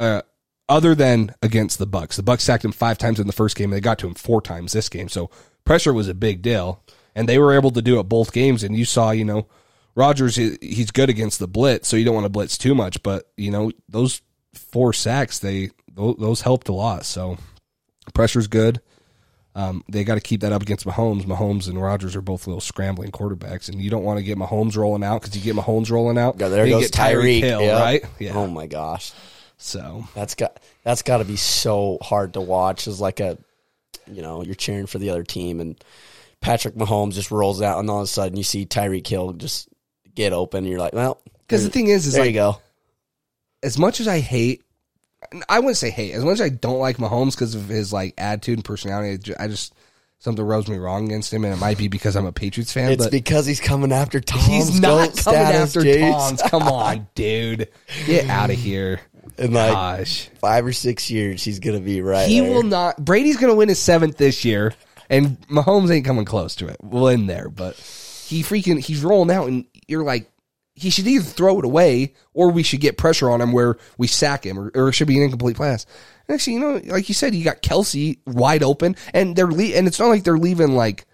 Uh, 0.01 0.23
other 0.69 0.95
than 0.95 1.35
against 1.43 1.79
the 1.79 1.87
Bucs, 1.87 2.17
the 2.17 2.23
Bucs 2.23 2.41
sacked 2.41 2.65
him 2.65 2.73
five 2.73 2.99
times 2.99 3.21
in 3.21 3.27
the 3.27 3.33
first 3.33 3.57
game, 3.57 3.67
and 3.67 3.77
they 3.77 3.81
got 3.81 3.99
to 4.01 4.07
him 4.07 4.15
four 4.15 4.41
times 4.43 4.73
this 4.73 4.88
game. 4.88 5.09
So 5.09 5.31
pressure 5.65 5.93
was 5.93 6.09
a 6.09 6.15
big 6.15 6.43
deal, 6.43 6.83
and 7.15 7.29
they 7.29 7.38
were 7.38 7.53
able 7.53 7.71
to 7.71 7.83
do 7.83 8.01
it 8.01 8.05
both 8.05 8.33
games. 8.33 8.65
And 8.65 8.77
you 8.77 8.85
saw, 8.85 9.11
you 9.11 9.25
know, 9.25 9.47
Rodgers, 9.95 10.37
he- 10.37 10.59
he's 10.61 10.91
good 10.91 11.11
against 11.11 11.38
the 11.38 11.47
blitz, 11.47 11.88
so 11.88 11.97
you 11.97 12.05
don't 12.05 12.15
want 12.15 12.25
to 12.25 12.31
blitz 12.31 12.59
too 12.59 12.75
much. 12.75 13.03
But 13.03 13.31
you 13.37 13.51
know, 13.51 13.71
those 13.88 14.23
four 14.55 14.93
sacks, 14.93 15.38
they 15.38 15.71
those 15.95 16.41
helped 16.41 16.69
a 16.69 16.73
lot. 16.73 17.05
So 17.05 17.37
pressure's 18.15 18.47
good. 18.47 18.81
Um, 19.55 19.85
they 19.88 20.03
got 20.05 20.15
to 20.15 20.21
keep 20.23 20.41
that 20.41 20.53
up 20.53 20.62
against 20.62 20.87
Mahomes. 20.87 21.25
Mahomes 21.25 21.69
and 21.69 21.81
Rodgers 21.81 22.17
are 22.17 22.23
both 22.23 22.47
little 22.47 22.61
scrambling 22.61 23.11
quarterbacks, 23.11 23.69
and 23.69 23.81
you 23.81 23.91
don't 23.91 24.03
want 24.03 24.19
to 24.19 24.25
get 24.25 24.38
Mahomes 24.38 24.77
rolling 24.77 25.05
out 25.05 25.21
because 25.21 25.37
you 25.37 25.43
get 25.43 25.55
Mahomes 25.62 25.91
rolling 25.91 26.17
out, 26.17 26.37
Yeah, 26.38 26.49
there 26.49 26.67
goes 26.67 26.91
get 26.91 26.93
Tyreek 26.93 27.41
Hill, 27.41 27.61
right? 27.73 28.03
Yeah. 28.19 28.33
Oh 28.35 28.47
my 28.47 28.67
gosh, 28.67 29.12
So 29.59 30.07
that's 30.15 30.35
got 30.35 30.59
that's 30.85 31.03
got 31.03 31.19
to 31.19 31.25
be 31.25 31.37
so 31.37 31.99
hard 32.01 32.33
to 32.35 32.41
watch. 32.41 32.88
As 32.88 32.99
like 33.01 33.21
a, 33.21 33.37
you 34.07 34.23
know, 34.23 34.43
you're 34.43 34.55
cheering 34.55 34.87
for 34.87 34.99
the 34.99 35.11
other 35.11 35.23
team, 35.23 35.61
and 35.61 35.83
Patrick 36.41 36.75
Mahomes 36.75 37.12
just 37.12 37.31
rolls 37.31 37.61
out, 37.61 37.79
and 37.79 37.91
all 37.91 37.99
of 37.99 38.05
a 38.05 38.07
sudden 38.07 38.38
you 38.38 38.45
see 38.45 38.65
Tyreek 38.65 39.07
Hill 39.07 39.35
just 39.35 39.69
get 40.15 40.33
open. 40.33 40.65
And 40.65 40.69
you're 40.69 40.81
like, 40.81 40.95
well, 40.95 41.21
because 41.41 41.62
the 41.62 41.71
thing 41.71 41.88
is, 41.88 42.07
is 42.07 42.15
there 42.15 42.23
like 42.23 42.33
you 42.33 42.41
go. 42.41 42.59
as 43.62 43.79
much 43.79 44.01
as 44.01 44.09
I 44.09 44.21
hate, 44.21 44.62
I 45.49 45.61
wouldn't 45.61 45.77
say 45.77 45.91
hate. 45.91 46.13
As 46.13 46.25
much 46.25 46.35
as 46.35 46.41
I 46.43 46.49
don't 46.49 46.79
like 46.79 46.97
Mahomes 46.99 47.33
because 47.33 47.55
of 47.55 47.69
his 47.69 47.93
like 47.93 48.15
attitude 48.19 48.59
and 48.59 48.65
personality, 48.65 49.35
I 49.39 49.49
just 49.49 49.75
something 50.23 50.45
rubs 50.45 50.69
me 50.69 50.77
wrong 50.77 51.07
against 51.07 51.33
him, 51.33 51.45
and 51.45 51.53
it 51.53 51.57
might 51.57 51.79
be 51.79 51.89
because 51.89 52.15
I'm 52.17 52.27
a 52.27 52.33
Patriots 52.33 52.73
fan. 52.73 52.93
It's 52.93 53.05
but 53.05 53.11
because 53.11 53.45
he's 53.45 53.61
coming 53.61 53.93
after 53.93 54.21
Tom's 54.21 54.47
he's 54.47 54.81
not 54.81 55.17
coming 55.17 55.41
after. 55.41 55.83
Tom's. 55.83 56.43
Come 56.43 56.63
on, 56.65 57.09
dude, 57.15 57.69
get 58.07 58.29
out 58.29 58.51
of 58.51 58.57
here. 58.57 59.01
In 59.39 59.53
like 59.53 59.73
Gosh, 59.73 60.29
five 60.41 60.67
or 60.67 60.73
six 60.73 61.11
years, 61.11 61.43
he's 61.43 61.59
gonna 61.59 61.81
be 61.81 62.03
right. 62.03 62.29
he 62.29 62.41
there. 62.41 62.51
will 62.51 62.63
not. 62.63 63.03
Brady's 63.03 63.37
going 63.37 63.53
to 63.53 63.57
win 63.57 63.68
his 63.68 63.79
seventh 63.79 64.16
this 64.16 64.45
year, 64.45 64.75
and 65.09 65.41
Mahomes 65.49 65.91
ain't 65.91 66.05
coming 66.05 66.25
close 66.25 66.57
to 66.57 66.68
it. 66.68 66.77
We'll 66.83 67.09
in 67.09 67.27
there, 67.27 67.49
but 67.49 67.77
he 68.27 68.43
freaking 68.43 68.79
he's 68.79 69.03
rolling 69.03 69.35
out, 69.35 69.49
and 69.49 69.64
you're 69.87 70.05
like. 70.05 70.29
He 70.75 70.91
should 70.91 71.07
either 71.07 71.25
throw 71.25 71.59
it 71.59 71.64
away 71.64 72.14
or 72.33 72.51
we 72.51 72.62
should 72.62 72.81
get 72.81 72.97
pressure 72.97 73.31
on 73.31 73.41
him 73.41 73.53
where 73.53 73.77
we 73.99 74.07
sack 74.07 74.45
him 74.47 74.59
or, 74.59 74.70
or 74.75 74.89
it 74.89 74.93
should 74.93 75.09
be 75.09 75.18
an 75.18 75.25
incomplete 75.25 75.57
pass. 75.57 75.85
And 76.27 76.35
actually, 76.35 76.55
you 76.55 76.61
know, 76.61 76.81
like 76.87 77.09
you 77.09 77.14
said, 77.14 77.35
you 77.35 77.45
got 77.45 77.62
Kelce 77.62 78.18
wide 78.27 78.62
open 78.62 78.97
and 79.12 79.37
they're 79.37 79.47
le- 79.47 79.75
and 79.77 79.87
it's 79.87 79.99
not 79.99 80.09
like 80.09 80.25
they're 80.25 80.39
leaving 80.39 80.75
like 80.75 81.05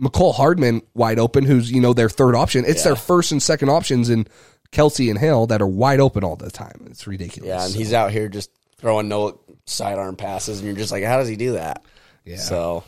Mecole 0.00 0.34
Hardman 0.34 0.82
wide 0.94 1.18
open, 1.18 1.44
who's, 1.44 1.72
you 1.72 1.80
know, 1.80 1.92
their 1.92 2.08
third 2.08 2.36
option. 2.36 2.64
It's 2.64 2.84
their 2.84 2.94
first 2.94 3.32
and 3.32 3.42
second 3.42 3.68
options 3.70 4.08
in 4.08 4.28
Kelce 4.70 5.10
and 5.10 5.18
Hill 5.18 5.48
that 5.48 5.60
are 5.60 5.66
wide 5.66 5.98
open 5.98 6.22
all 6.22 6.36
the 6.36 6.50
time. 6.50 6.86
It's 6.88 7.06
ridiculous. 7.06 7.48
Yeah, 7.48 7.64
and 7.64 7.72
So, 7.72 7.78
he's 7.78 7.92
out 7.92 8.12
here 8.12 8.28
just 8.28 8.50
throwing 8.76 9.08
no 9.08 9.40
sidearm 9.66 10.14
passes, 10.14 10.58
and 10.58 10.66
you're 10.68 10.76
just 10.76 10.92
like, 10.92 11.02
how 11.02 11.16
does 11.18 11.26
he 11.26 11.34
do 11.34 11.52
that? 11.52 11.84
Yeah. 12.24 12.36
So 12.36 12.84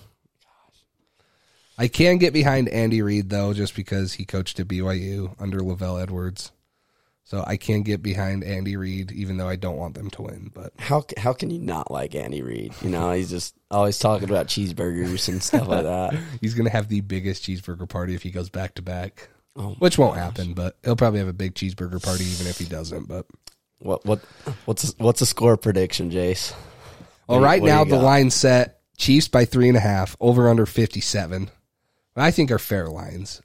I 1.80 1.88
can 1.88 2.18
get 2.18 2.32
behind 2.34 2.68
Andy 2.68 3.00
Reid 3.02 3.30
though, 3.30 3.54
just 3.54 3.74
because 3.74 4.12
he 4.14 4.24
coached 4.26 4.60
at 4.60 4.68
BYU 4.68 5.34
under 5.40 5.60
LaVell 5.60 6.02
Edwards. 6.02 6.52
So 7.24 7.44
I 7.46 7.56
can 7.56 7.82
get 7.82 8.02
behind 8.02 8.42
Andy 8.42 8.76
Reid, 8.76 9.12
even 9.12 9.36
though 9.36 9.48
I 9.48 9.54
don't 9.56 9.76
want 9.76 9.94
them 9.94 10.10
to 10.10 10.22
win. 10.22 10.50
But 10.52 10.72
How 10.78 11.04
how 11.16 11.32
can 11.32 11.48
you 11.50 11.58
not 11.60 11.90
like 11.90 12.14
Andy 12.14 12.42
Reid? 12.42 12.74
You 12.82 12.90
know, 12.90 13.12
he's 13.12 13.30
just 13.30 13.54
always 13.70 13.98
talking 13.98 14.28
about 14.28 14.48
cheeseburgers 14.48 15.28
and 15.28 15.42
stuff 15.42 15.68
like 15.68 15.84
that. 15.84 16.18
he's 16.40 16.54
going 16.54 16.66
to 16.66 16.72
have 16.72 16.88
the 16.88 17.00
biggest 17.02 17.44
cheeseburger 17.44 17.88
party 17.88 18.14
if 18.14 18.22
he 18.22 18.30
goes 18.30 18.50
back 18.50 18.74
to 18.74 18.82
back, 18.82 19.28
Oh, 19.56 19.76
which 19.78 19.96
won't 19.96 20.16
happen. 20.18 20.54
But 20.54 20.76
he'll 20.84 20.96
probably 20.96 21.20
have 21.20 21.28
a 21.28 21.32
big 21.32 21.54
cheeseburger 21.54 22.02
party 22.02 22.24
even 22.24 22.46
if 22.48 22.58
he 22.58 22.64
doesn't. 22.66 23.06
But 23.08 23.26
what 23.78 24.04
what 24.04 24.20
what's 24.66 24.92
what's 24.98 25.20
a 25.22 25.26
score 25.26 25.56
prediction, 25.56 26.10
Jace? 26.10 26.52
well, 27.26 27.38
What 27.38 27.44
right 27.46 27.62
what 27.62 27.68
now 27.68 27.84
the 27.84 27.90
got? 27.92 28.02
line 28.04 28.30
set 28.30 28.80
Chiefs 28.98 29.28
by 29.28 29.44
three 29.46 29.68
and 29.68 29.76
a 29.78 29.80
half, 29.80 30.14
over 30.20 30.48
under 30.50 30.66
fifty 30.66 31.00
seven. 31.00 31.48
I 32.16 32.30
think 32.30 32.50
are 32.50 32.58
fair 32.58 32.86
lines, 32.88 33.40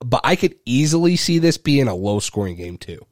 but 0.00 0.20
I 0.24 0.36
could 0.36 0.56
easily 0.64 1.16
see 1.16 1.38
this 1.38 1.56
being 1.58 1.88
a 1.88 1.94
low 1.94 2.20
scoring 2.20 2.56
game 2.56 2.76
too. 2.78 3.04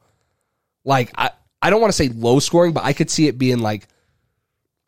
Like 0.85 1.11
I, 1.17 1.31
I 1.61 1.69
don't 1.69 1.81
want 1.81 1.91
to 1.91 1.97
say 1.97 2.09
low 2.09 2.39
scoring, 2.39 2.73
but 2.73 2.83
I 2.83 2.93
could 2.93 3.09
see 3.09 3.27
it 3.27 3.37
being 3.37 3.59
like 3.59 3.87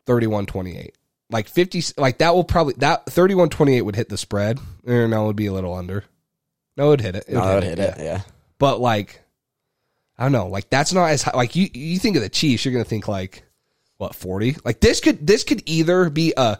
31-28. 0.06 0.90
Like 1.30 1.48
50 1.48 1.82
like 1.96 2.18
that 2.18 2.34
will 2.34 2.44
probably 2.44 2.74
that 2.78 3.06
31-28 3.06 3.82
would 3.84 3.96
hit 3.96 4.08
the 4.08 4.18
spread. 4.18 4.58
Or 4.86 5.06
no, 5.06 5.24
it 5.24 5.26
would 5.28 5.36
be 5.36 5.46
a 5.46 5.52
little 5.52 5.74
under. 5.74 6.04
No, 6.76 6.86
it 6.86 6.90
would 6.90 7.00
hit 7.00 7.14
it. 7.16 7.24
It 7.28 7.34
No, 7.34 7.40
would 7.40 7.48
I 7.48 7.54
would 7.54 7.64
hit 7.64 7.78
it. 7.78 7.94
yeah. 7.98 8.02
Yeah. 8.04 8.20
But 8.58 8.80
like 8.80 9.20
I 10.18 10.24
don't 10.24 10.32
know, 10.32 10.48
like 10.48 10.68
that's 10.70 10.92
not 10.92 11.06
as 11.06 11.22
high 11.22 11.36
like 11.36 11.54
you 11.54 11.68
you 11.72 11.98
think 11.98 12.16
of 12.16 12.22
the 12.22 12.28
Chiefs, 12.28 12.64
you're 12.64 12.72
going 12.72 12.84
to 12.84 12.88
think 12.88 13.06
like 13.08 13.44
what, 13.98 14.14
40? 14.14 14.56
Like 14.64 14.80
this 14.80 14.98
could 15.00 15.24
this 15.26 15.44
could 15.44 15.62
either 15.66 16.10
be 16.10 16.32
a 16.36 16.58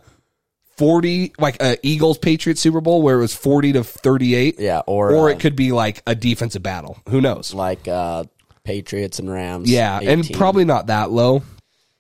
40 0.81 1.35
like 1.39 1.63
a 1.63 1.77
Eagles 1.87 2.17
Patriots 2.17 2.59
Super 2.63 2.81
Bowl 2.81 3.03
where 3.03 3.19
it 3.19 3.21
was 3.21 3.35
40 3.35 3.75
to 3.75 3.85
38 3.85 4.59
Yeah, 4.59 4.81
or 4.87 5.13
or 5.15 5.29
uh, 5.29 5.33
it 5.33 5.39
could 5.39 5.55
be 5.55 5.73
like 5.73 6.03
a 6.07 6.15
defensive 6.15 6.63
battle. 6.63 6.99
Who 7.11 7.21
knows? 7.21 7.53
like 7.53 7.87
uh, 7.87 8.25
Patriots 8.65 9.19
and 9.19 9.31
Rams. 9.31 9.71
Yeah, 9.71 10.01
and 10.03 10.27
probably 10.33 10.65
not 10.65 10.87
that 10.87 11.11
low 11.11 11.43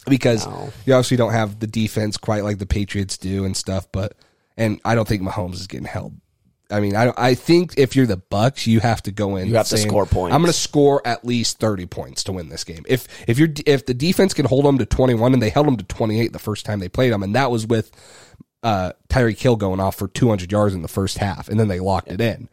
because 0.08 0.46
No. 0.46 0.72
you 0.86 0.94
obviously 0.94 1.18
don't 1.18 1.32
have 1.32 1.60
the 1.60 1.66
defense 1.66 2.16
quite 2.16 2.42
like 2.42 2.56
the 2.56 2.64
Patriots 2.64 3.18
do 3.18 3.44
and 3.44 3.54
stuff. 3.54 3.86
But 3.92 4.14
and 4.56 4.80
I 4.82 4.94
don't 4.94 5.06
think 5.06 5.20
Mahomes 5.20 5.56
is 5.56 5.66
getting 5.66 5.86
held. 5.86 6.14
I 6.70 6.80
mean, 6.80 6.96
I 6.96 7.04
don't, 7.04 7.18
I 7.18 7.34
think 7.34 7.74
if 7.76 7.96
you're 7.96 8.06
the 8.06 8.16
Bucs, 8.16 8.66
you 8.66 8.80
have 8.80 9.02
to 9.02 9.10
go 9.12 9.36
in. 9.36 9.48
You 9.48 9.56
have 9.56 9.68
to 9.68 9.76
score 9.76 10.06
points. 10.06 10.34
I'm 10.34 10.40
going 10.40 10.52
to 10.52 10.58
score 10.58 11.02
at 11.04 11.22
least 11.24 11.58
30 11.58 11.84
points 11.86 12.24
to 12.24 12.32
win 12.32 12.48
this 12.48 12.64
game. 12.64 12.84
If 12.88 13.08
if 13.28 13.38
you're 13.38 13.48
if 13.66 13.84
the 13.84 13.92
defense 13.92 14.32
can 14.32 14.46
hold 14.46 14.64
them 14.64 14.78
to 14.78 14.86
21 14.86 15.34
and 15.34 15.42
they 15.42 15.50
held 15.50 15.66
them 15.66 15.76
to 15.76 15.84
28 15.84 16.32
the 16.32 16.38
first 16.38 16.64
time 16.64 16.78
they 16.78 16.88
played 16.88 17.12
them, 17.12 17.22
and 17.22 17.34
that 17.34 17.50
was 17.50 17.66
with 17.66 17.90
uh, 18.62 18.92
Tyreek 19.08 19.38
Hill 19.38 19.56
going 19.56 19.80
off 19.80 19.96
for 19.96 20.08
200 20.08 20.50
yards 20.52 20.74
in 20.74 20.82
the 20.82 20.88
first 20.88 21.18
half, 21.18 21.48
and 21.48 21.58
then 21.58 21.68
they 21.68 21.80
locked 21.80 22.10
it 22.10 22.20
in. 22.20 22.48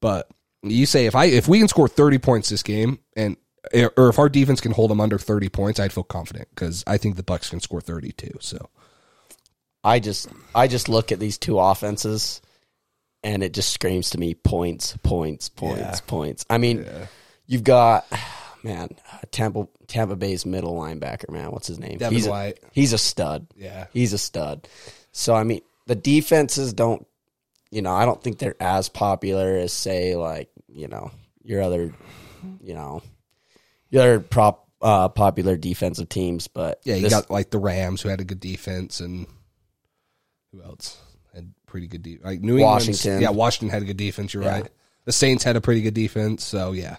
But 0.00 0.28
you 0.62 0.86
say 0.86 1.06
if 1.06 1.14
I 1.14 1.26
if 1.26 1.48
we 1.48 1.58
can 1.58 1.68
score 1.68 1.88
30 1.88 2.18
points 2.18 2.48
this 2.48 2.62
game, 2.62 2.98
and 3.16 3.36
or 3.96 4.08
if 4.08 4.18
our 4.18 4.28
defense 4.28 4.60
can 4.60 4.72
hold 4.72 4.90
them 4.90 5.00
under 5.00 5.18
30 5.18 5.48
points, 5.48 5.78
I'd 5.78 5.92
feel 5.92 6.02
confident 6.04 6.48
because 6.50 6.82
I 6.86 6.96
think 6.98 7.16
the 7.16 7.22
Bucs 7.22 7.50
can 7.50 7.60
score 7.60 7.80
32. 7.80 8.30
So 8.40 8.68
I 9.84 9.98
just 10.00 10.28
I 10.54 10.68
just 10.68 10.88
look 10.88 11.12
at 11.12 11.20
these 11.20 11.38
two 11.38 11.58
offenses 11.58 12.40
and 13.22 13.42
it 13.42 13.52
just 13.52 13.72
screams 13.72 14.10
to 14.10 14.18
me 14.18 14.34
points, 14.34 14.96
points, 14.98 15.48
points, 15.48 15.80
Yeah. 15.80 15.98
points. 16.06 16.44
I 16.50 16.58
mean, 16.58 16.86
you've 17.46 17.64
got 17.64 18.06
man, 18.64 18.88
Tampa 19.30 19.68
Tampa 19.86 20.16
Bay's 20.16 20.44
middle 20.46 20.74
linebacker, 20.74 21.30
man, 21.30 21.50
what's 21.50 21.66
his 21.68 21.78
name? 21.78 21.98
Devin 21.98 22.16
he's 22.16 22.28
White. 22.28 22.58
A, 22.62 22.66
he's 22.72 22.92
a 22.92 22.98
stud. 22.98 23.46
Yeah. 23.56 23.86
He's 23.92 24.12
a 24.12 24.18
stud. 24.18 24.66
So 25.12 25.34
I 25.34 25.44
mean, 25.44 25.60
the 25.86 25.94
defenses 25.94 26.72
don't 26.72 27.06
you 27.70 27.80
know, 27.82 27.92
I 27.92 28.04
don't 28.04 28.22
think 28.22 28.38
they're 28.38 28.56
as 28.60 28.88
popular 28.90 29.56
as 29.56 29.72
say 29.72 30.14
like, 30.16 30.50
you 30.68 30.88
know, 30.88 31.10
your 31.42 31.62
other 31.62 31.92
you 32.60 32.74
know, 32.74 33.02
your 33.90 34.02
other 34.02 34.20
prop 34.20 34.66
uh, 34.80 35.08
popular 35.08 35.56
defensive 35.56 36.08
teams, 36.08 36.48
but 36.48 36.80
yeah, 36.84 36.96
you 36.96 37.02
this- 37.02 37.12
got 37.12 37.30
like 37.30 37.50
the 37.50 37.58
Rams 37.58 38.02
who 38.02 38.08
had 38.08 38.20
a 38.20 38.24
good 38.24 38.40
defense, 38.40 38.98
and 39.00 39.26
who 40.50 40.60
else 40.62 40.98
had 41.34 41.52
pretty 41.66 41.86
good 41.86 42.02
defense? 42.02 42.24
Like 42.24 42.40
New 42.40 42.58
England's- 42.58 42.88
Washington. 42.88 43.22
Yeah, 43.22 43.30
Washington 43.30 43.72
had 43.72 43.82
a 43.82 43.86
good 43.86 43.96
defense. 43.96 44.34
You're 44.34 44.42
Yeah. 44.42 44.50
right. 44.60 44.68
The 45.04 45.12
Saints 45.12 45.44
had 45.44 45.56
a 45.56 45.60
pretty 45.60 45.82
good 45.82 45.94
defense. 45.94 46.44
So 46.44 46.72
yeah, 46.72 46.96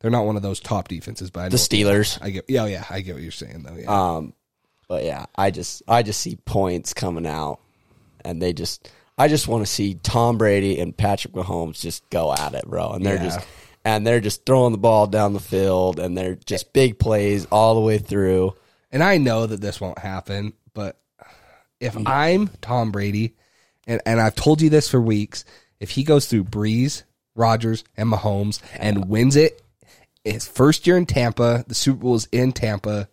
they're 0.00 0.10
not 0.10 0.24
one 0.26 0.36
of 0.36 0.42
those 0.42 0.60
top 0.60 0.88
defenses, 0.88 1.30
but 1.30 1.40
I 1.44 1.48
the 1.50 1.56
Steelers. 1.58 2.18
I 2.22 2.30
get. 2.30 2.46
Yeah, 2.48 2.66
yeah, 2.66 2.84
I 2.90 3.00
get 3.00 3.14
what 3.14 3.22
you're 3.22 3.32
saying 3.32 3.62
though. 3.64 3.76
Yeah. 3.76 4.14
Um, 4.16 4.32
but 4.88 5.04
yeah, 5.04 5.26
I 5.36 5.50
just 5.50 5.82
I 5.88 6.02
just 6.02 6.20
see 6.20 6.36
points 6.44 6.94
coming 6.94 7.26
out, 7.26 7.60
and 8.24 8.40
they 8.40 8.52
just 8.52 8.90
I 9.16 9.28
just 9.28 9.46
want 9.48 9.64
to 9.66 9.72
see 9.72 9.94
Tom 9.94 10.38
Brady 10.38 10.80
and 10.80 10.96
Patrick 10.96 11.34
Mahomes 11.34 11.80
just 11.80 12.08
go 12.10 12.32
at 12.32 12.54
it, 12.54 12.66
bro. 12.66 12.90
And 12.90 13.04
they're 13.06 13.14
Yeah. 13.16 13.24
just 13.24 13.40
and 13.84 14.06
they're 14.06 14.20
just 14.20 14.46
throwing 14.46 14.72
the 14.72 14.78
ball 14.78 15.06
down 15.06 15.32
the 15.34 15.40
field, 15.40 15.98
and 15.98 16.16
they're 16.16 16.36
just 16.36 16.72
big 16.72 16.98
plays 16.98 17.46
all 17.46 17.74
the 17.74 17.80
way 17.82 17.98
through. 17.98 18.54
And 18.90 19.02
I 19.02 19.18
know 19.18 19.46
that 19.46 19.60
this 19.60 19.80
won't 19.80 19.98
happen, 19.98 20.52
but 20.72 20.98
if 21.80 21.94
I'm 22.06 22.48
Tom 22.62 22.92
Brady, 22.92 23.34
and, 23.86 24.00
and 24.06 24.20
I've 24.20 24.34
told 24.36 24.62
you 24.62 24.70
this 24.70 24.88
for 24.88 25.00
weeks, 25.00 25.44
if 25.80 25.90
he 25.90 26.02
goes 26.04 26.26
through 26.26 26.44
Brees, 26.44 27.02
Rodgers, 27.34 27.84
and 27.96 28.10
Mahomes 28.10 28.60
and 28.76 29.08
wins 29.08 29.36
it, 29.36 29.60
his 30.24 30.46
first 30.48 30.86
year 30.86 30.96
in 30.96 31.04
Tampa, 31.04 31.64
the 31.68 31.74
Super 31.74 31.98
Bowl 31.98 32.14
is 32.14 32.26
in 32.32 32.52
Tampa, 32.52 33.08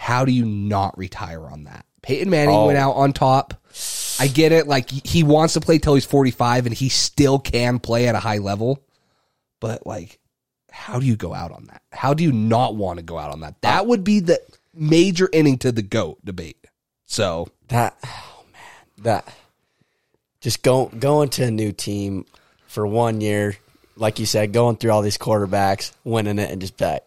how 0.00 0.24
do 0.24 0.30
you 0.30 0.44
not 0.46 0.96
retire 0.96 1.44
on 1.44 1.64
that? 1.64 1.84
Peyton 2.02 2.30
Manning 2.30 2.54
Oh. 2.54 2.66
went 2.66 2.78
out 2.78 2.92
on 2.92 3.12
top. 3.12 3.54
I 4.20 4.28
get 4.28 4.52
it. 4.52 4.68
Like 4.68 4.88
he 4.88 5.24
wants 5.24 5.54
to 5.54 5.60
play 5.60 5.78
till 5.78 5.94
he's 5.94 6.04
45 6.04 6.66
and 6.66 6.74
he 6.74 6.88
still 6.88 7.38
can 7.40 7.80
play 7.80 8.06
at 8.06 8.14
a 8.14 8.20
high 8.20 8.38
level. 8.38 8.80
But 9.60 9.86
like, 9.86 10.20
how 10.70 11.00
do 11.00 11.06
you 11.06 11.16
go 11.16 11.34
out 11.34 11.50
on 11.50 11.64
that? 11.64 11.82
How 11.92 12.14
do 12.14 12.22
you 12.22 12.30
not 12.32 12.76
want 12.76 12.98
to 12.98 13.02
go 13.02 13.18
out 13.18 13.32
on 13.32 13.40
that? 13.40 13.60
That 13.62 13.86
would 13.86 14.04
be 14.04 14.20
the 14.20 14.40
major 14.72 15.28
inning 15.32 15.58
to 15.58 15.72
the 15.72 15.82
GOAT 15.82 16.24
debate. 16.24 16.64
So 17.06 17.48
That 17.68 17.96
oh 18.06 18.44
man, 18.52 19.02
that 19.04 19.34
just 20.40 20.62
go 20.62 20.86
going 20.86 21.30
to 21.30 21.44
a 21.44 21.50
new 21.50 21.72
team 21.72 22.24
for 22.68 22.86
one 22.86 23.20
year, 23.20 23.56
like 23.96 24.20
you 24.20 24.26
said, 24.26 24.52
going 24.52 24.76
through 24.76 24.92
all 24.92 25.02
these 25.02 25.18
quarterbacks, 25.18 25.90
winning 26.04 26.38
it, 26.38 26.50
and 26.52 26.60
just 26.60 26.76
back. 26.76 27.02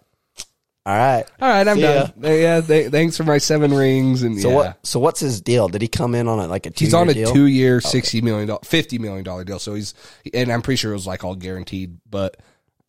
All 0.83 0.97
right. 0.97 1.23
all 1.39 1.47
right, 1.47 1.67
I'm 1.67 1.75
See 1.77 1.83
ya. 1.83 2.05
done. 2.07 2.13
Yeah, 2.23 2.61
th- 2.61 2.91
thanks 2.91 3.15
for 3.15 3.23
my 3.23 3.37
seven 3.37 3.71
rings 3.73 4.23
and 4.23 4.39
So 4.41 4.49
yeah. 4.49 4.55
what? 4.55 4.85
So 4.85 4.99
what's 4.99 5.19
his 5.19 5.39
deal? 5.39 5.67
Did 5.67 5.81
he 5.83 5.87
come 5.87 6.15
in 6.15 6.27
on 6.27 6.39
a 6.39 6.47
like 6.47 6.65
a 6.65 6.71
two? 6.71 6.85
He's 6.85 6.93
on 6.95 7.07
a 7.07 7.13
two 7.13 7.45
year, 7.45 7.81
sixty 7.81 8.19
million 8.21 8.47
dollar, 8.47 8.61
fifty 8.63 8.97
million 8.97 9.23
dollar 9.23 9.43
deal. 9.43 9.59
So 9.59 9.75
he's, 9.75 9.93
and 10.33 10.51
I'm 10.51 10.63
pretty 10.63 10.77
sure 10.77 10.91
it 10.91 10.95
was 10.95 11.05
like 11.05 11.23
all 11.23 11.35
guaranteed. 11.35 11.99
But 12.09 12.37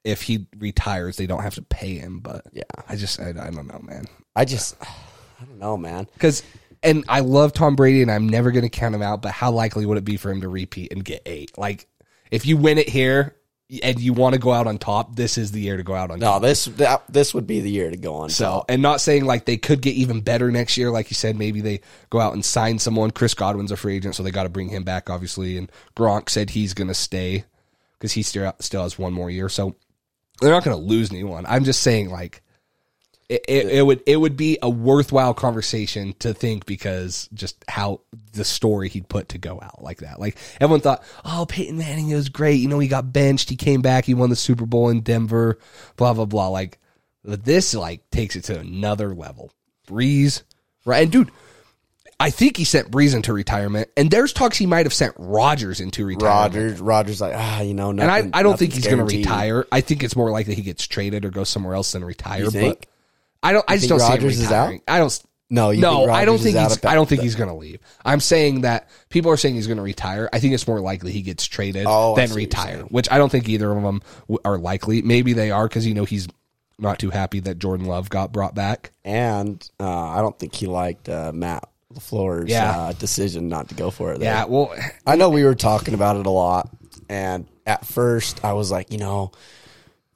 if 0.05 0.23
he 0.23 0.47
retires, 0.59 1.17
they 1.19 1.27
don't 1.27 1.43
have 1.43 1.57
to 1.57 1.63
pay 1.63 1.99
him. 1.99 2.21
But 2.21 2.47
Yeah. 2.53 2.63
I 2.89 2.97
just, 2.97 3.21
I, 3.21 3.29
I 3.29 3.51
don't 3.51 3.67
know, 3.67 3.81
man. 3.83 4.07
I 4.35 4.47
just, 4.47 4.75
I 5.41 5.45
don't 5.45 5.59
know, 5.59 5.77
man. 5.77 6.07
Because, 6.15 6.43
and 6.83 7.05
I 7.09 7.21
love 7.21 7.53
Tom 7.53 7.77
Brady, 7.77 8.01
and 8.01 8.11
I'm 8.11 8.27
never 8.29 8.53
going 8.53 8.65
to 8.65 8.71
count 8.71 8.95
him 8.95 9.03
out. 9.03 9.21
But 9.21 9.33
how 9.33 9.51
likely 9.53 9.85
would 9.85 9.99
it 9.99 10.05
be 10.05 10.17
for 10.17 10.31
him 10.31 10.41
to 10.41 10.49
repeat 10.49 10.93
and 10.93 11.05
get 11.05 11.23
eight? 11.27 11.57
Like, 11.59 11.87
if 12.31 12.47
you 12.47 12.57
win 12.57 12.79
it 12.79 12.89
here 12.89 13.37
and 13.83 13.99
you 13.99 14.13
want 14.13 14.35
to 14.35 14.39
go 14.41 14.53
out 14.53 14.67
on 14.67 14.79
top, 14.79 15.17
this 15.17 15.39
is 15.39 15.53
the 15.53 15.61
year 15.61 15.77
to 15.77 15.83
go 15.83 15.95
out 15.95 16.11
on 16.11 16.19
No, 16.19 16.33
top. 16.33 16.43
this 16.43 16.65
that, 16.67 17.03
this 17.09 17.33
would 17.33 17.47
be 17.47 17.61
the 17.61 17.71
year 17.71 17.91
to 17.91 17.97
go 17.97 18.17
on. 18.17 18.29
So, 18.31 18.65
and 18.69 18.83
not 18.83 19.01
saying 19.01 19.25
like 19.25 19.45
they 19.47 19.57
could 19.57 19.81
get 19.81 19.95
even 19.95 20.21
better 20.21 20.51
next 20.51 20.77
year. 20.77 20.91
Like 20.91 21.11
you 21.11 21.15
said, 21.15 21.37
maybe 21.37 21.61
they 21.61 21.81
go 22.11 22.21
out 22.21 22.35
and 22.35 22.45
sign 22.45 22.79
someone. 22.79 23.11
Chris 23.13 23.35
Godwin's 23.35 23.73
a 23.73 23.77
free 23.77 23.97
agent, 23.97 24.15
so 24.15 24.23
they 24.23 24.31
got 24.31 24.43
to 24.43 24.49
bring 24.49 24.69
him 24.69 24.83
back, 24.85 25.09
obviously. 25.09 25.57
And 25.57 25.71
Gronk 25.97 26.29
said 26.29 26.51
he's 26.51 26.75
going 26.75 26.89
to 26.89 26.95
stay 26.95 27.45
because 27.99 28.13
he 28.13 28.23
still 28.23 28.53
still 28.61 28.83
has 28.83 28.99
one 28.99 29.13
more 29.13 29.31
year. 29.31 29.49
So 29.49 29.77
they're 30.41 30.51
not 30.51 30.65
going 30.65 30.77
to 30.77 30.83
lose 30.83 31.11
anyone. 31.11 31.47
I'm 31.47 31.65
just 31.65 31.83
saying, 31.83 32.11
like, 32.11 32.42
it, 33.33 33.45
it, 33.49 33.67
it 33.69 33.83
would 33.83 34.03
it 34.07 34.17
would 34.17 34.37
be 34.37 34.59
a 34.61 34.69
worthwhile 34.69 35.33
conversation 35.33 36.15
to 36.19 36.35
think 36.35 36.67
because 36.67 37.29
just 37.33 37.65
how 37.67 38.01
the 38.33 38.45
story 38.45 38.89
he'd 38.91 39.09
put 39.09 39.31
to 39.31 39.39
go 39.39 39.59
out 39.63 39.83
like 39.83 39.99
that. 39.99 40.21
Like 40.21 40.37
everyone 40.61 40.81
thought, 40.81 41.03
oh, 41.25 41.47
Peyton 41.49 41.79
Manning 41.79 42.11
it 42.11 42.15
was 42.15 42.29
great. 42.29 42.61
You 42.61 42.69
know, 42.69 42.79
he 42.79 42.89
got 42.89 43.13
benched, 43.13 43.49
he 43.49 43.57
came 43.57 43.81
back, 43.81 44.05
he 44.05 44.15
won 44.15 44.31
the 44.31 44.37
Super 44.37 44.67
Bowl 44.67 44.91
in 44.91 45.01
Denver, 45.01 45.59
blah 45.97 46.13
blah 46.13 46.27
blah. 46.27 46.49
Like 46.49 46.79
but 47.25 47.45
this 47.45 47.75
like 47.75 48.09
takes 48.11 48.37
it 48.37 48.45
to 48.45 48.59
another 48.59 49.15
level. 49.15 49.51
Brees, 49.89 50.43
right? 50.85 51.05
And 51.05 51.13
dude, 51.13 51.31
I 52.21 52.31
think 52.31 52.57
he 52.57 52.65
sent 52.65 52.91
Brees 52.91 53.15
into 53.15 53.33
retirement, 53.33 53.89
and 53.97 54.11
there's 54.11 54.33
talks 54.33 54.59
he 54.59 54.67
might 54.67 54.87
have 54.87 54.93
sent 54.93 55.15
Rodgers 55.19 55.81
into 55.81 56.05
retirement. 56.05 56.55
Rodgers, 56.55 56.81
Rodgers, 56.81 57.21
like 57.21 57.33
ah, 57.35 57.63
you 57.63 57.75
know, 57.75 57.91
And 57.91 58.03
I, 58.03 58.29
I 58.33 58.43
don't 58.43 58.59
think 58.59 58.75
he's 58.75 58.87
going 58.87 58.99
to 58.99 59.05
retire. 59.05 59.67
I 59.73 59.81
think 59.81 60.03
it's 60.03 60.15
more 60.15 60.31
likely 60.31 60.55
he 60.55 60.63
gets 60.63 60.87
traded 60.87 61.25
or 61.25 61.31
goes 61.31 61.49
somewhere 61.49 61.75
else 61.75 61.93
than 61.93 62.05
retire. 62.05 62.45
You 62.45 62.51
think? 62.51 62.81
But 62.81 62.89
I 63.43 63.53
don't. 63.53 63.65
I 63.69 63.77
just 63.77 63.89
think 63.89 64.01
don't 64.01 64.09
Rodgers 64.11 64.37
see 64.37 64.43
is 64.45 64.51
him 64.51 64.53
retiring. 64.59 64.83
I 64.89 64.99
don't. 64.99 65.23
No, 65.51 65.69
you 65.69 65.83
no, 65.83 66.09
I 66.11 66.25
don't 66.25 66.39
think 66.39 66.57
he's. 66.57 66.83
I 66.85 66.95
don't 66.95 67.07
think 67.09 67.21
he's 67.21 67.35
going 67.35 67.51
to 67.51 67.55
leave. 67.55 67.81
I'm 68.05 68.21
saying 68.21 68.63
that 68.63 68.89
people 69.11 69.31
are 69.31 69.37
saying 69.37 69.55
he's 69.55 69.67
going 69.67 69.77
to 69.77 69.83
retire. 69.83 70.31
I 70.33 70.39
think 70.39 70.55
it's 70.55 70.67
more 70.67 70.81
likely 70.81 71.13
he 71.13 71.21
gets 71.21 71.45
traded 71.47 71.85
Oh, 71.87 72.17
than 72.17 72.29
see 72.29 72.33
what 72.33 72.41
you're 72.41 72.47
retire, 72.47 72.79
which 72.85 73.11
I 73.11 73.19
don't 73.19 73.29
think 73.31 73.49
either 73.51 73.71
of 73.71 73.83
them 73.83 74.01
are 74.47 74.57
likely. 74.57 75.03
Maybe 75.03 75.35
they 75.35 75.51
are 75.51 75.69
because 75.69 75.87
you 75.87 75.93
know 75.93 76.05
he's 76.07 76.27
not 76.79 76.99
too 76.99 77.11
happy 77.11 77.41
that 77.41 77.59
Jordan 77.59 77.85
Love 77.87 78.09
got 78.09 78.33
brought 78.33 78.55
back. 78.55 78.93
And 79.05 79.63
uh, 79.79 80.09
I 80.09 80.23
don't 80.23 80.39
think 80.39 80.55
he 80.55 80.67
liked 80.67 81.09
uh, 81.11 81.33
Matt 81.35 81.69
LaFleur's 81.93 82.49
Yeah. 82.49 82.71
uh, 82.75 82.93
decision 82.93 83.49
not 83.49 83.69
to 83.69 83.75
go 83.75 83.91
for 83.91 84.15
it. 84.15 84.21
there. 84.21 84.33
Yeah, 84.35 84.45
well, 84.47 84.75
I 85.07 85.17
know 85.17 85.29
we 85.29 85.45
were 85.45 85.55
talking 85.55 85.93
about 85.93 86.17
it 86.17 86.25
a 86.25 86.31
lot, 86.31 86.71
and 87.11 87.47
at 87.67 87.85
first 87.85 88.43
I 88.43 88.55
was 88.55 88.71
like, 88.71 88.91
you 88.91 88.99
know, 88.99 89.33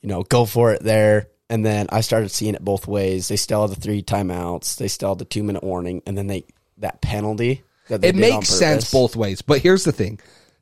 you 0.00 0.08
know, 0.08 0.22
go 0.22 0.46
for 0.46 0.72
it 0.72 0.82
there. 0.82 1.28
And 1.48 1.64
then 1.64 1.86
I 1.90 2.00
started 2.00 2.30
seeing 2.30 2.54
it 2.54 2.64
both 2.64 2.86
ways. 2.86 3.28
They 3.28 3.36
still 3.36 3.62
had 3.66 3.76
the 3.76 3.80
three 3.80 4.02
timeouts. 4.02 4.76
They 4.76 4.88
still 4.88 5.10
had 5.10 5.18
the 5.18 5.24
two 5.24 5.42
minute 5.42 5.62
warning, 5.62 6.02
and 6.06 6.16
then 6.16 6.26
they 6.26 6.44
that 6.78 7.00
penalty. 7.00 7.62
That 7.88 8.04
it 8.04 8.16
makes 8.16 8.48
sense 8.48 8.90
both 8.90 9.14
ways. 9.14 9.42
But 9.42 9.60
here's 9.60 9.84
the 9.84 9.92
thing: 9.92 10.18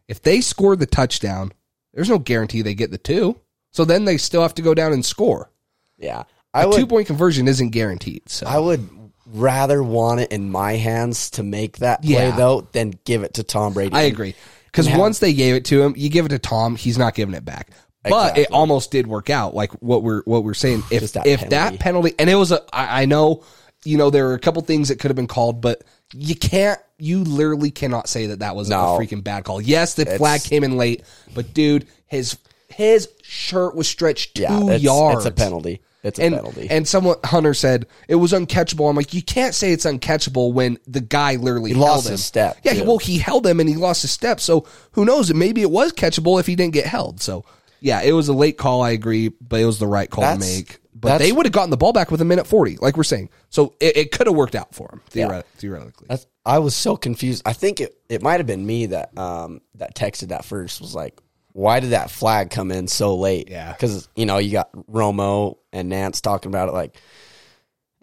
if 0.08 0.22
they 0.22 0.40
score 0.40 0.76
the 0.76 0.86
touchdown, 0.86 1.52
there's 1.94 2.10
no 2.10 2.18
guarantee 2.18 2.62
they 2.62 2.74
get 2.74 2.90
the 2.90 2.98
two. 2.98 3.40
So 3.70 3.84
then 3.84 4.04
they 4.04 4.18
still 4.18 4.42
have 4.42 4.54
to 4.54 4.62
go 4.62 4.74
down 4.74 4.92
and 4.92 5.04
score. 5.04 5.50
Yeah, 5.96 6.24
I 6.52 6.62
A 6.64 6.68
would. 6.68 6.76
two 6.76 6.86
point 6.86 7.06
conversion 7.06 7.48
isn't 7.48 7.70
guaranteed. 7.70 8.28
So 8.28 8.46
I 8.46 8.58
would 8.58 8.88
rather 9.26 9.82
want 9.82 10.20
it 10.20 10.32
in 10.32 10.50
my 10.50 10.74
hands 10.74 11.30
to 11.30 11.42
make 11.42 11.78
that 11.78 12.02
play 12.02 12.12
Yeah. 12.12 12.36
though 12.36 12.68
than 12.72 12.92
give 13.04 13.22
it 13.22 13.34
to 13.34 13.42
Tom 13.42 13.72
Brady. 13.72 13.94
I 13.94 14.02
agree. 14.02 14.34
Because 14.66 14.90
once 14.90 15.18
they 15.20 15.32
gave 15.32 15.54
it 15.54 15.64
to 15.66 15.82
him, 15.82 15.94
you 15.96 16.10
give 16.10 16.26
it 16.26 16.30
to 16.30 16.38
Tom, 16.38 16.76
he's 16.76 16.98
not 16.98 17.14
giving 17.14 17.34
it 17.34 17.44
back. 17.44 17.70
But 18.10 18.38
it 18.38 18.50
almost 18.52 18.90
did 18.90 19.06
work 19.06 19.30
out, 19.30 19.54
like 19.54 19.72
what 19.82 20.02
we're 20.02 20.22
what 20.24 20.44
we're 20.44 20.54
saying. 20.54 20.82
If 20.90 21.12
that 21.12 21.26
if 21.26 21.40
penalty. 21.40 21.48
that 21.56 21.80
penalty, 21.80 22.14
and 22.18 22.28
it 22.30 22.34
was 22.34 22.52
a, 22.52 22.60
I, 22.72 23.02
I 23.02 23.04
know, 23.06 23.42
you 23.84 23.96
know, 23.98 24.10
there 24.10 24.24
were 24.26 24.34
a 24.34 24.38
couple 24.38 24.60
things 24.62 24.88
that 24.88 24.98
could 24.98 25.10
have 25.10 25.16
been 25.16 25.26
called, 25.26 25.60
but 25.60 25.82
you 26.12 26.34
can't, 26.34 26.78
you 26.98 27.24
literally 27.24 27.70
cannot 27.70 28.08
say 28.08 28.26
that 28.26 28.40
that 28.40 28.54
was 28.56 28.68
No. 28.68 28.96
a 28.96 28.98
freaking 28.98 29.24
bad 29.24 29.44
call. 29.44 29.60
Yes, 29.60 29.94
the 29.94 30.06
flag 30.06 30.42
came 30.42 30.64
in 30.64 30.76
late, 30.76 31.02
but 31.34 31.54
dude, 31.54 31.86
his 32.06 32.36
his 32.68 33.08
shirt 33.22 33.74
was 33.74 33.88
stretched 33.88 34.34
two 34.36 34.42
Yeah, 34.42 34.70
it's, 34.70 34.84
yards. 34.84 35.18
it's 35.18 35.26
a 35.26 35.30
penalty. 35.30 35.80
It's 36.02 36.18
a 36.18 36.24
And, 36.24 36.34
penalty. 36.34 36.66
and 36.70 36.86
someone 36.86 37.16
Hunter 37.24 37.54
said 37.54 37.86
it 38.08 38.16
was 38.16 38.32
uncatchable. 38.32 38.90
I'm 38.90 38.96
like, 38.96 39.14
you 39.14 39.22
can't 39.22 39.54
say 39.54 39.72
it's 39.72 39.86
uncatchable 39.86 40.52
when 40.52 40.76
the 40.86 41.00
guy 41.00 41.36
literally 41.36 41.70
He 41.70 41.76
lost 41.76 42.04
him. 42.06 42.12
his 42.12 42.24
step, 42.24 42.58
Yeah, 42.62 42.74
too. 42.74 42.84
well, 42.84 42.98
he 42.98 43.16
held 43.16 43.46
him 43.46 43.58
and 43.60 43.68
he 43.68 43.76
lost 43.76 44.02
his 44.02 44.10
step. 44.10 44.38
So 44.40 44.66
who 44.92 45.06
knows? 45.06 45.32
Maybe 45.32 45.62
it 45.62 45.70
was 45.70 45.92
catchable 45.94 46.38
if 46.38 46.46
he 46.46 46.56
didn't 46.56 46.74
get 46.74 46.84
held. 46.86 47.22
So 47.22 47.44
yeah, 47.84 48.00
it 48.02 48.12
was 48.12 48.28
a 48.28 48.32
late 48.32 48.56
call. 48.56 48.82
I 48.82 48.90
agree, 48.90 49.28
but 49.28 49.60
it 49.60 49.66
was 49.66 49.78
the 49.78 49.86
right 49.86 50.08
call 50.10 50.24
to 50.24 50.40
make. 50.40 50.80
But 50.94 51.08
that's- 51.10 51.28
they 51.28 51.32
would 51.32 51.44
have 51.44 51.52
gotten 51.52 51.68
the 51.70 51.76
ball 51.76 51.92
back 51.92 52.10
with 52.10 52.22
a 52.22 52.24
minute 52.24 52.46
forty, 52.46 52.78
like 52.80 52.96
we're 52.96 53.02
saying. 53.04 53.28
So 53.50 53.74
it, 53.78 53.96
it 53.96 54.10
could 54.10 54.26
have 54.26 54.34
worked 54.34 54.54
out 54.54 54.74
for 54.74 54.88
them 54.88 55.02
theoret- 55.10 55.44
theoretically. 55.58 56.06
That's, 56.08 56.26
I 56.46 56.60
was 56.60 56.74
so 56.74 56.96
confused. 56.96 57.42
I 57.44 57.52
think 57.52 57.80
it, 57.80 57.94
it 58.08 58.22
might 58.22 58.40
have 58.40 58.46
been 58.46 58.64
me 58.66 58.86
that 58.86 59.16
um 59.18 59.60
that 59.74 59.94
texted 59.94 60.28
that 60.28 60.46
first 60.46 60.80
was 60.80 60.94
like, 60.94 61.20
why 61.52 61.80
did 61.80 61.90
that 61.90 62.10
flag 62.10 62.48
come 62.50 62.70
in 62.72 62.88
so 62.88 63.16
late? 63.16 63.50
Yeah. 63.50 63.72
because 63.72 64.08
you 64.16 64.24
know 64.24 64.38
you 64.38 64.50
got 64.52 64.72
Romo 64.72 65.58
and 65.72 65.90
Nance 65.90 66.22
talking 66.22 66.50
about 66.50 66.68
it 66.70 66.72
like, 66.72 66.96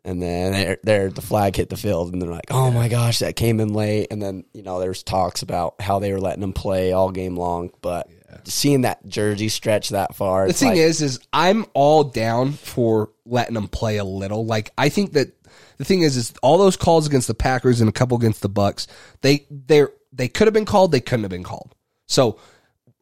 and 0.04 0.22
then 0.22 0.52
there, 0.54 0.78
there 0.84 1.10
the 1.10 1.22
flag 1.22 1.56
hit 1.56 1.70
the 1.70 1.78
field 1.78 2.14
and 2.14 2.22
they're 2.22 2.30
like, 2.30 2.52
oh 2.52 2.70
my 2.72 2.88
gosh, 2.88 3.20
that 3.20 3.36
came 3.36 3.60
in 3.60 3.74
late. 3.74 4.08
And 4.12 4.22
then 4.22 4.46
you 4.54 4.62
know 4.64 4.80
there's 4.80 5.02
talks 5.04 5.42
about 5.42 5.82
how 5.82 5.98
they 6.00 6.12
were 6.12 6.20
letting 6.22 6.42
them 6.42 6.54
play 6.54 6.92
all 6.92 7.10
game 7.12 7.36
long, 7.36 7.72
but 7.82 8.08
seeing 8.44 8.82
that 8.82 9.06
jersey 9.08 9.50
stretch 9.50 9.90
that 9.90 10.16
far, 10.16 10.48
The 10.48 10.54
thing 10.54 10.70
like, 10.70 10.78
is, 10.78 11.02
is 11.02 11.20
I'm 11.34 11.66
all 11.74 12.04
down 12.04 12.54
for 12.54 13.10
letting 13.26 13.54
them 13.56 13.68
play 13.68 13.98
a 13.98 14.04
little. 14.04 14.46
Like 14.46 14.72
I 14.78 14.90
think 14.90 15.14
that 15.14 15.34
the 15.78 15.86
thing 15.86 16.02
is, 16.02 16.18
is 16.18 16.34
all 16.42 16.58
those 16.58 16.78
calls 16.78 17.08
against 17.08 17.28
the 17.28 17.34
Packers 17.34 17.82
and 17.82 17.90
a 17.90 17.94
couple 17.94 18.18
against 18.18 18.42
the 18.42 18.50
Bucs, 18.50 18.88
they 19.22 19.46
they 19.50 19.86
they 20.14 20.28
could 20.28 20.48
have 20.48 20.54
been 20.54 20.66
called, 20.66 20.92
they 20.92 21.00
couldn't 21.02 21.24
have 21.24 21.32
been 21.32 21.44
called. 21.44 21.74
So 22.08 22.40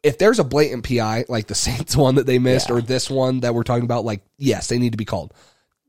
if 0.04 0.18
there's 0.18 0.40
a 0.40 0.44
blatant 0.44 0.88
PI 0.88 1.26
like 1.28 1.48
the 1.48 1.56
Saints 1.56 1.96
one 1.96 2.16
that 2.16 2.26
they 2.26 2.40
missed, 2.40 2.70
Yeah. 2.70 2.76
or 2.76 2.82
this 2.82 3.10
one 3.10 3.42
that 3.42 3.54
we're 3.54 3.64
talking 3.64 3.86
about, 3.86 4.06
like 4.06 4.22
yes, 4.38 4.68
they 4.68 4.78
need 4.80 4.92
to 4.94 4.98
be 4.98 5.06
called. 5.06 5.34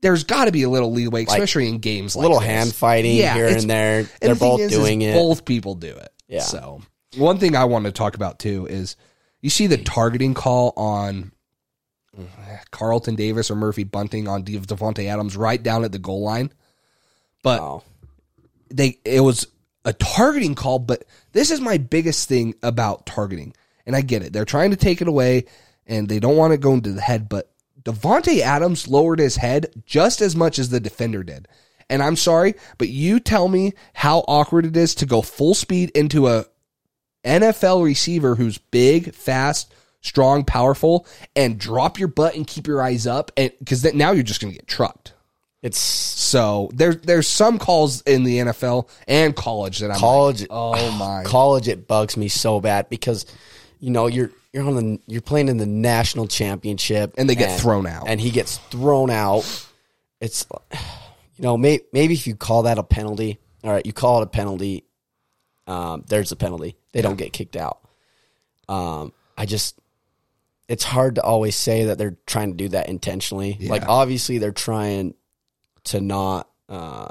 There's 0.01 0.23
got 0.23 0.45
to 0.45 0.51
be 0.51 0.63
a 0.63 0.69
little 0.69 0.91
leeway, 0.91 1.25
especially 1.25 1.67
in 1.67 1.77
games 1.77 2.15
like 2.15 2.23
little 2.23 2.39
this. 2.39 2.49
hand 2.49 2.73
fighting 2.73 3.15
yeah, 3.17 3.35
here 3.35 3.47
and 3.47 3.69
there. 3.69 3.99
and 3.99 4.09
They're 4.19 4.33
the 4.33 4.39
both 4.39 4.59
is, 4.61 4.71
is 4.71 4.77
doing 4.79 5.03
it. 5.03 5.13
Both 5.13 5.45
people 5.45 5.75
do 5.75 5.89
it. 5.95 6.09
Yeah. 6.27 6.39
So 6.41 6.81
one 7.17 7.37
thing 7.37 7.55
I 7.55 7.65
want 7.65 7.85
to 7.85 7.91
talk 7.91 8.15
about 8.15 8.39
too 8.39 8.65
is 8.65 8.95
you 9.41 9.49
see 9.49 9.67
the 9.67 9.77
targeting 9.77 10.33
call 10.33 10.73
on 10.77 11.31
eh, 12.17 12.57
Carlton 12.71 13.15
Davis 13.15 13.49
or 13.51 13.55
Murphy 13.55 13.83
Bunting 13.83 14.27
on 14.27 14.43
De- 14.43 14.59
Davante 14.59 15.05
Adams 15.07 15.35
right 15.37 15.61
down 15.61 15.83
at 15.83 15.91
the 15.91 15.99
goal 15.99 16.21
line. 16.21 16.51
But 17.43 17.59
Oh. 17.61 17.83
they 18.69 18.99
it 19.03 19.21
was 19.21 19.47
a 19.85 19.93
targeting 19.93 20.53
call, 20.55 20.79
but 20.79 21.03
this 21.33 21.49
is 21.51 21.59
my 21.59 21.77
biggest 21.77 22.29
thing 22.29 22.53
about 22.61 23.05
targeting. 23.05 23.53
And 23.85 23.95
I 23.95 24.01
get 24.01 24.21
it. 24.21 24.31
They're 24.31 24.45
trying 24.45 24.69
to 24.71 24.77
take 24.77 25.01
it 25.01 25.07
away 25.07 25.45
and 25.87 26.07
they 26.07 26.19
don't 26.19 26.37
want 26.37 26.53
it 26.53 26.61
going 26.61 26.81
to 26.81 26.91
the 26.93 27.01
head, 27.01 27.27
but 27.27 27.51
Davante 27.83 28.39
Adams 28.41 28.87
lowered 28.87 29.17
his 29.17 29.37
head 29.37 29.71
just 29.87 30.21
as 30.21 30.35
much 30.35 30.59
as 30.59 30.69
the 30.69 30.79
defender 30.79 31.23
did. 31.23 31.47
And 31.89 32.03
I'm 32.03 32.15
sorry, 32.15 32.53
but 32.77 32.89
you 32.89 33.19
tell 33.19 33.47
me 33.47 33.73
how 33.93 34.19
awkward 34.27 34.65
it 34.67 34.77
is 34.77 34.93
to 34.95 35.07
go 35.07 35.23
full 35.23 35.55
speed 35.55 35.89
into 35.95 36.27
a 36.27 36.45
NFL 37.23 37.83
receiver 37.83 38.35
who's 38.35 38.57
big, 38.57 39.13
fast, 39.13 39.73
strong, 40.01 40.43
powerful, 40.43 41.05
and 41.35 41.59
drop 41.59 41.99
your 41.99 42.07
butt 42.07 42.35
and 42.35 42.45
keep 42.45 42.67
your 42.67 42.81
eyes 42.81 43.07
up, 43.07 43.31
and 43.37 43.51
because 43.59 43.83
now 43.93 44.11
you're 44.11 44.23
just 44.23 44.41
going 44.41 44.51
to 44.53 44.57
get 44.57 44.67
trucked. 44.67 45.13
It's 45.61 45.77
So 45.77 46.71
there's 46.73 46.97
there's 46.97 47.27
some 47.27 47.59
calls 47.59 48.01
in 48.01 48.23
the 48.23 48.39
NFL 48.39 48.89
and 49.07 49.35
college 49.35 49.79
that 49.79 49.91
I'm 49.91 49.99
college. 49.99 50.41
Like, 50.41 50.49
oh 50.49 50.91
my! 50.97 51.23
college 51.23 51.67
it 51.67 51.87
bugs 51.87 52.17
me 52.17 52.29
so 52.29 52.59
bad 52.59 52.89
because 52.89 53.27
you 53.79 53.91
know 53.91 54.07
you're 54.07 54.31
you're 54.53 54.65
on 54.65 54.75
the 54.75 54.99
you're 55.05 55.21
playing 55.21 55.49
in 55.49 55.57
the 55.57 55.67
national 55.67 56.27
championship 56.27 57.13
And 57.17 57.29
they 57.29 57.35
get 57.35 57.59
thrown 57.59 57.85
out. 57.85 58.07
and 58.07 58.19
he 58.19 58.31
gets 58.31 58.57
thrown 58.57 59.11
out. 59.11 59.43
It's 60.19 60.45
you 60.71 61.43
know 61.43 61.57
may, 61.57 61.81
maybe 61.93 62.15
if 62.15 62.25
you 62.25 62.35
call 62.35 62.63
that 62.63 62.79
a 62.79 62.83
penalty, 62.83 63.39
all 63.63 63.71
right, 63.71 63.85
you 63.85 63.93
call 63.93 64.21
it 64.21 64.23
a 64.23 64.29
penalty. 64.29 64.83
Um, 65.71 66.03
there's 66.07 66.31
a 66.31 66.35
penalty. 66.35 66.75
They 66.91 67.01
don't 67.01 67.17
get 67.17 67.31
kicked 67.31 67.55
out. 67.55 67.79
Um, 68.67 69.13
I 69.37 69.45
just 69.45 69.79
it's 70.67 70.83
hard 70.83 71.15
to 71.15 71.21
always 71.21 71.55
say 71.55 71.85
that 71.85 71.97
they're 71.97 72.17
trying 72.25 72.51
to 72.51 72.57
do 72.57 72.69
that 72.69 72.89
intentionally. 72.89 73.57
Like 73.61 73.87
obviously 73.87 74.37
they're 74.37 74.51
trying 74.51 75.15
to 75.85 76.01
not 76.01 76.49
uh, 76.67 77.09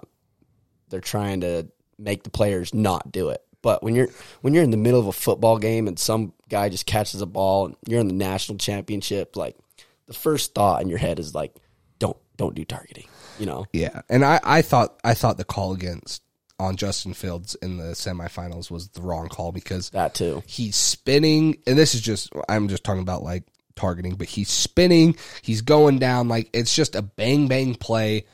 they're 0.91 1.01
trying 1.01 1.41
to 1.41 1.69
make 1.99 2.23
the 2.23 2.31
players 2.31 2.75
not 2.75 3.11
do 3.11 3.31
it. 3.31 3.43
But 3.63 3.83
when 3.83 3.95
you're 3.95 4.09
when 4.43 4.53
you're 4.55 4.65
in 4.65 4.71
the 4.71 4.77
middle 4.77 5.01
of 5.01 5.07
a 5.07 5.13
football 5.13 5.59
game 5.59 5.89
and 5.89 5.99
some 5.99 6.33
guy 6.49 6.69
just 6.69 6.87
catches 6.87 7.23
a 7.23 7.27
ball 7.27 7.67
and 7.67 7.77
you're 7.87 8.01
in 8.01 8.09
the 8.09 8.15
national 8.15 8.59
championship, 8.59 9.37
like 9.37 9.57
the 10.07 10.15
first 10.15 10.55
thought 10.55 10.83
in 10.83 10.89
your 10.89 10.99
head 10.99 11.19
is 11.19 11.35
like, 11.35 11.55
don't 11.99 12.17
don't 12.37 12.55
do 12.55 12.65
targeting. 12.65 13.07
You 13.39 13.47
know, 13.47 13.67
Yeah, 13.73 14.03
and 14.11 14.23
I, 14.23 14.41
I 14.43 14.63
thought 14.63 14.99
I 15.03 15.15
thought 15.15 15.39
the 15.39 15.45
call 15.45 15.73
against 15.73 16.23
on 16.61 16.77
Justin 16.77 17.15
Fields 17.15 17.55
in 17.57 17.79
the 17.79 17.95
semifinals 17.95 18.71
was 18.71 18.89
the 18.89 19.03
wrong 19.03 19.29
call 19.29 19.51
because 19.51 19.91
that 19.91 20.15
too. 20.15 20.43
he's 20.47 20.77
spinning, 20.77 21.57
and 21.67 21.79
this 21.79 21.95
is 21.95 22.01
just 22.01 22.33
I'm 22.49 22.69
just 22.69 22.85
talking 22.85 23.03
about 23.03 23.23
like 23.23 23.45
targeting, 23.75 24.15
but 24.15 24.29
he's 24.29 24.51
spinning, 24.51 25.17
he's 25.43 25.63
going 25.63 25.99
down 25.99 26.29
like 26.29 26.51
it's 26.53 26.75
just 26.75 26.95
a 26.95 27.03
bang 27.03 27.49
bang 27.49 27.75
play. 27.75 28.27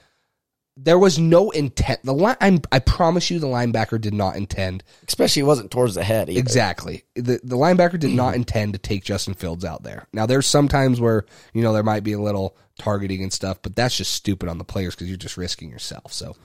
There 0.78 0.98
was 0.98 1.18
no 1.18 1.50
intent. 1.52 2.00
The 2.04 2.12
line, 2.12 2.36
I'm, 2.38 2.60
I 2.70 2.80
promise 2.80 3.30
you, 3.30 3.38
the 3.38 3.46
linebacker 3.46 3.98
did 3.98 4.12
not 4.12 4.36
intend 4.36 4.84
Especially 5.08 5.40
it 5.40 5.46
wasn't 5.46 5.70
towards 5.70 5.94
the 5.94 6.04
head. 6.04 6.28
Either. 6.28 6.38
Exactly. 6.38 7.04
The 7.14 7.40
the 7.42 7.56
linebacker 7.56 7.98
did 7.98 8.10
not 8.10 8.34
intend 8.36 8.74
to 8.74 8.78
take 8.78 9.04
Justin 9.04 9.34
Fields 9.34 9.64
out 9.64 9.84
there. 9.84 10.06
Now 10.12 10.26
there's 10.26 10.46
sometimes 10.46 11.00
where, 11.00 11.24
you 11.54 11.62
know, 11.62 11.72
there 11.72 11.82
might 11.82 12.04
be 12.04 12.12
a 12.12 12.20
little 12.20 12.56
targeting 12.78 13.22
and 13.22 13.32
stuff, 13.32 13.58
but 13.62 13.74
that's 13.74 13.96
just 13.96 14.12
stupid 14.12 14.48
on 14.48 14.58
the 14.58 14.64
players 14.64 14.94
because 14.94 15.08
you're 15.08 15.16
just 15.16 15.36
risking 15.36 15.70
yourself. 15.70 16.12
So, 16.12 16.36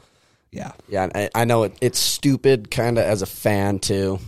yeah. 0.52 0.72
Yeah, 0.88 1.10
I, 1.14 1.30
I 1.34 1.45
know 1.45 1.64
it, 1.64 1.78
it's 1.82 1.99
stupid 1.99 2.70
kind 2.72 2.97
of 2.97 3.06
as 3.06 3.22
a 3.22 3.26
fan 3.26 3.80
too. 3.80 4.20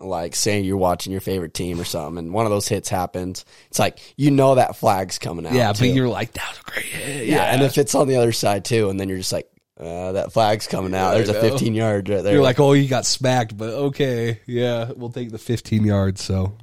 Like 0.00 0.36
saying 0.36 0.64
you're 0.64 0.76
watching 0.76 1.10
your 1.10 1.20
favorite 1.20 1.54
team 1.54 1.80
or 1.80 1.84
something, 1.84 2.18
and 2.18 2.32
one 2.32 2.46
of 2.46 2.50
those 2.50 2.68
hits 2.68 2.88
happens. 2.88 3.44
It's 3.68 3.80
like 3.80 3.98
you 4.16 4.30
know 4.30 4.54
that 4.54 4.76
flag's 4.76 5.18
coming 5.18 5.44
out. 5.44 5.54
Yeah, 5.54 5.72
too. 5.72 5.86
but 5.86 5.94
you're 5.94 6.08
like, 6.08 6.34
that 6.34 6.48
was 6.48 6.60
a 6.60 6.70
great 6.70 6.86
hit. 6.86 7.26
yeah, 7.26 7.52
and 7.52 7.62
if 7.62 7.76
it's 7.78 7.96
on 7.96 8.06
the 8.06 8.14
other 8.14 8.30
side 8.30 8.64
too, 8.64 8.90
and 8.90 9.00
then 9.00 9.08
you're 9.08 9.18
just 9.18 9.32
like, 9.32 9.50
uh, 9.78 10.12
that 10.12 10.32
flag's 10.32 10.68
coming 10.68 10.94
out. 10.94 11.14
There's 11.14 11.28
a 11.28 11.40
15 11.40 11.74
yard 11.74 12.08
right 12.08 12.22
there. 12.22 12.32
You're 12.32 12.42
like, 12.42 12.60
oh, 12.60 12.72
you 12.72 12.88
got 12.88 13.06
smacked, 13.06 13.56
but 13.56 13.70
okay. 13.70 14.40
Yeah, 14.46 14.92
we'll 14.94 15.10
take 15.10 15.30
the 15.30 15.38
15 15.38 15.84
yards. 15.84 16.22
So, 16.22 16.56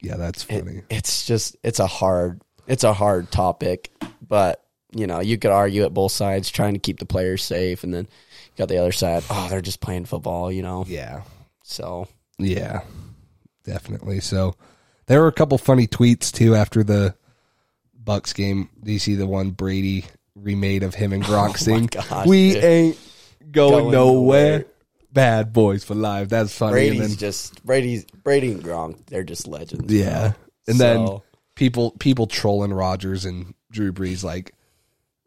yeah, 0.00 0.16
that's 0.16 0.42
funny. 0.42 0.82
it's 0.90 1.26
just 1.26 1.56
it's 1.62 1.80
a 1.80 1.86
hard 1.86 2.40
it's 2.66 2.84
a 2.84 2.92
hard 2.92 3.30
topic, 3.30 3.90
but 4.26 4.64
you 4.92 5.06
know 5.06 5.20
you 5.20 5.38
could 5.38 5.50
argue 5.50 5.84
at 5.84 5.94
both 5.94 6.12
sides 6.12 6.50
trying 6.50 6.74
to 6.74 6.80
keep 6.80 6.98
the 6.98 7.06
players 7.06 7.42
safe, 7.42 7.84
and 7.84 7.94
then 7.94 8.08
got 8.56 8.68
the 8.68 8.78
other 8.78 8.92
side. 8.92 9.22
Oh, 9.30 9.48
they're 9.50 9.60
just 9.60 9.80
playing 9.80 10.04
football, 10.06 10.50
you 10.50 10.62
know. 10.62 10.84
yeah. 10.88 11.22
So 11.62 12.08
Yeah, 12.38 12.82
definitely. 13.64 14.20
So 14.20 14.54
there 15.06 15.20
were 15.20 15.28
a 15.28 15.32
couple 15.32 15.58
funny 15.58 15.86
tweets 15.86 16.32
too 16.32 16.54
after 16.54 16.82
the 16.84 17.14
Bucs 18.02 18.34
game. 18.34 18.68
Do 18.82 18.92
you 18.92 18.98
see 18.98 19.14
the 19.16 19.26
one 19.26 19.50
Brady 19.50 20.04
remade 20.34 20.82
of 20.82 20.94
him 20.94 21.12
and 21.12 21.22
Gronk 21.24 21.56
oh 21.68 21.86
gosh, 22.08 22.26
we 22.26 22.52
dude. 22.52 22.64
ain't 22.64 22.98
going, 23.50 23.70
Going 23.72 23.90
nowhere. 23.92 24.50
nowhere. 24.58 24.64
Bad 25.12 25.52
boys 25.52 25.82
for 25.82 25.94
life. 25.94 26.28
That's 26.28 26.56
funny. 26.56 26.72
Brady's 26.72 27.00
then, 27.08 27.16
just 27.16 27.64
Brady's 27.64 28.04
Brady 28.22 28.52
and 28.52 28.62
Gronk. 28.62 29.06
They're 29.06 29.24
just 29.24 29.46
legends. 29.48 29.92
yeah, 29.92 30.34
and 30.68 30.78
then 30.78 31.20
people 31.54 31.92
people 31.92 32.26
trolling 32.26 32.72
Rodgers 32.72 33.24
and 33.24 33.54
Drew 33.70 33.92
Brees 33.92 34.22
like. 34.22 34.52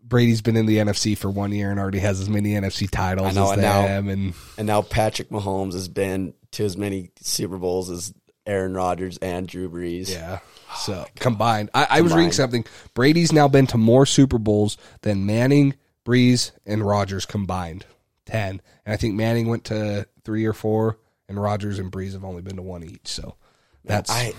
Brady's 0.10 0.42
been 0.42 0.58
in 0.58 0.66
the 0.66 0.78
NFC 0.78 1.16
for 1.18 1.30
one 1.30 1.52
year 1.52 1.72
and 1.72 1.80
already 1.80 2.00
has 2.00 2.20
as 2.20 2.30
many 2.30 2.52
NFC 2.54 2.90
titles 2.90 3.28
I 3.28 3.32
know, 3.32 3.46
as 3.46 3.52
and 3.54 3.62
now- 3.62 3.86
and 3.86 4.34
And 4.58 4.68
now 4.68 4.82
Patrick 4.82 5.30
Mahomes 5.30 5.74
has 5.74 5.88
been 5.88 6.34
to 6.52 6.66
as 6.66 6.76
many 6.76 7.12
Super 7.22 7.58
Bowls 7.58 7.90
as 7.90 8.14
Aaron 8.46 8.74
Rodgers 8.74 9.18
and 9.18 9.48
Drew 9.48 9.70
Brees. 9.70 10.10
Yeah. 10.10 10.40
So 10.78 11.06
combined, 11.16 11.70
I, 11.74 11.88
I 11.90 12.02
was 12.02 12.14
reading 12.14 12.32
something. 12.32 12.66
Brady's 12.96 13.32
now 13.32 13.48
been 13.48 13.68
to 13.68 13.78
more 13.78 14.06
Super 14.08 14.40
Bowls 14.40 14.78
than 15.02 15.26
Manning, 15.28 15.76
Brees, 16.06 16.52
and 16.66 16.86
Rodgers 16.86 17.26
combined. 17.26 17.86
Ten, 18.26 18.62
and 18.86 18.94
I 18.94 18.98
think 18.98 19.16
Manning 19.16 19.48
went 19.48 19.66
to 19.66 20.08
three 20.24 20.46
or 20.46 20.54
four, 20.54 21.00
and 21.28 21.42
Rodgers 21.42 21.80
and 21.80 21.92
Brees 21.92 22.14
have 22.14 22.24
only 22.24 22.42
been 22.44 22.56
to 22.58 22.62
one 22.62 22.84
each. 22.84 23.08
So 23.08 23.36
that's 23.84 24.10
I 24.12 24.34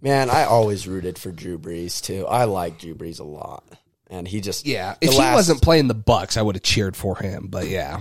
man, 0.00 0.30
I 0.30 0.44
always 0.44 0.86
rooted 0.86 1.18
for 1.18 1.32
Drew 1.32 1.58
Brees 1.58 2.00
too. 2.00 2.26
I 2.26 2.44
like 2.44 2.78
Drew 2.78 2.94
Brees 2.94 3.18
a 3.18 3.24
lot, 3.24 3.64
and 4.08 4.26
he 4.26 4.40
just 4.40 4.66
yeah. 4.66 4.96
If 5.00 5.12
he 5.12 5.18
wasn't 5.18 5.62
playing 5.62 5.88
the 5.88 5.94
Bucs, 5.94 6.36
I 6.36 6.42
would 6.42 6.54
have 6.54 6.62
cheered 6.62 6.96
for 6.96 7.16
him. 7.16 7.48
But 7.48 7.68
yeah, 7.68 8.00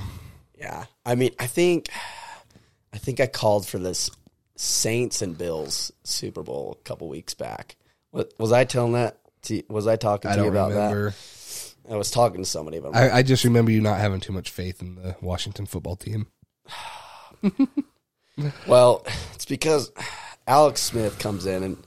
yeah. 0.58 0.86
I 1.06 1.16
mean, 1.16 1.32
I 1.40 1.48
think 1.48 1.90
I 2.94 2.98
think 2.98 3.20
I 3.20 3.28
called 3.28 3.68
for 3.68 3.78
this 3.80 4.10
Saints 4.56 5.22
and 5.22 5.38
Bills 5.38 5.92
Super 6.04 6.44
Bowl 6.44 6.78
a 6.80 6.84
couple 6.84 7.10
weeks 7.10 7.34
back. 7.34 7.76
What 8.12 8.34
was 8.40 8.52
I 8.52 8.64
telling 8.64 8.94
that? 8.94 9.20
To, 9.44 9.62
was 9.70 9.88
I 9.88 9.96
talking 9.96 10.32
I 10.32 10.36
to 10.36 10.40
you 10.40 10.46
don't 10.46 10.54
about 10.54 10.70
remember. 10.72 11.10
that? 11.12 11.76
I 11.92 11.98
was 11.98 12.10
talking 12.10 12.38
to 12.40 12.46
somebody 12.50 12.78
about. 12.78 12.96
I, 12.96 13.18
I 13.18 13.22
just 13.22 13.44
remember 13.44 13.72
you 13.72 13.82
not 13.82 14.00
having 14.00 14.20
too 14.20 14.34
much 14.34 14.50
faith 14.50 14.82
in 14.82 14.96
the 14.96 15.16
Washington 15.22 15.66
football 15.66 15.96
team. 15.96 16.28
Well, 18.68 19.06
it's 19.34 19.46
because 19.46 19.92
Alex 20.48 20.82
Smith 20.82 21.20
comes 21.20 21.46
in 21.46 21.64
and 21.64 21.78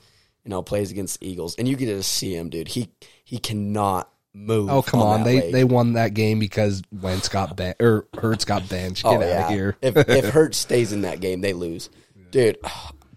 you 0.43 0.49
know 0.49 0.61
plays 0.61 0.91
against 0.91 1.19
the 1.19 1.29
Eagles, 1.29 1.55
and 1.55 1.67
you 1.67 1.75
get 1.75 1.87
to 1.87 2.01
see 2.03 2.35
him, 2.35 2.49
dude. 2.49 2.67
He 2.67 2.89
he 3.29 3.37
cannot 3.37 4.09
move. 4.33 4.71
Oh 4.71 4.81
come 4.81 5.03
on, 5.03 5.19
that 5.19 5.25
they 5.25 5.41
leg. 5.41 5.51
they 5.53 5.63
won 5.63 5.93
that 5.93 6.15
game 6.15 6.39
because 6.39 6.81
Wentz 6.91 7.29
got 7.29 7.55
ben- 7.55 7.75
or 7.79 8.07
Hurts 8.17 8.43
got 8.43 8.67
benched. 8.67 9.03
Get 9.03 9.09
oh 9.09 9.15
out 9.17 9.21
yeah. 9.21 9.43
of 9.45 9.49
here. 9.53 9.77
if 9.83 9.95
if 9.95 10.25
Hurts 10.33 10.57
stays 10.57 10.91
in 10.91 11.03
that 11.03 11.19
game, 11.19 11.41
they 11.41 11.53
lose, 11.53 11.91
dude. 12.31 12.57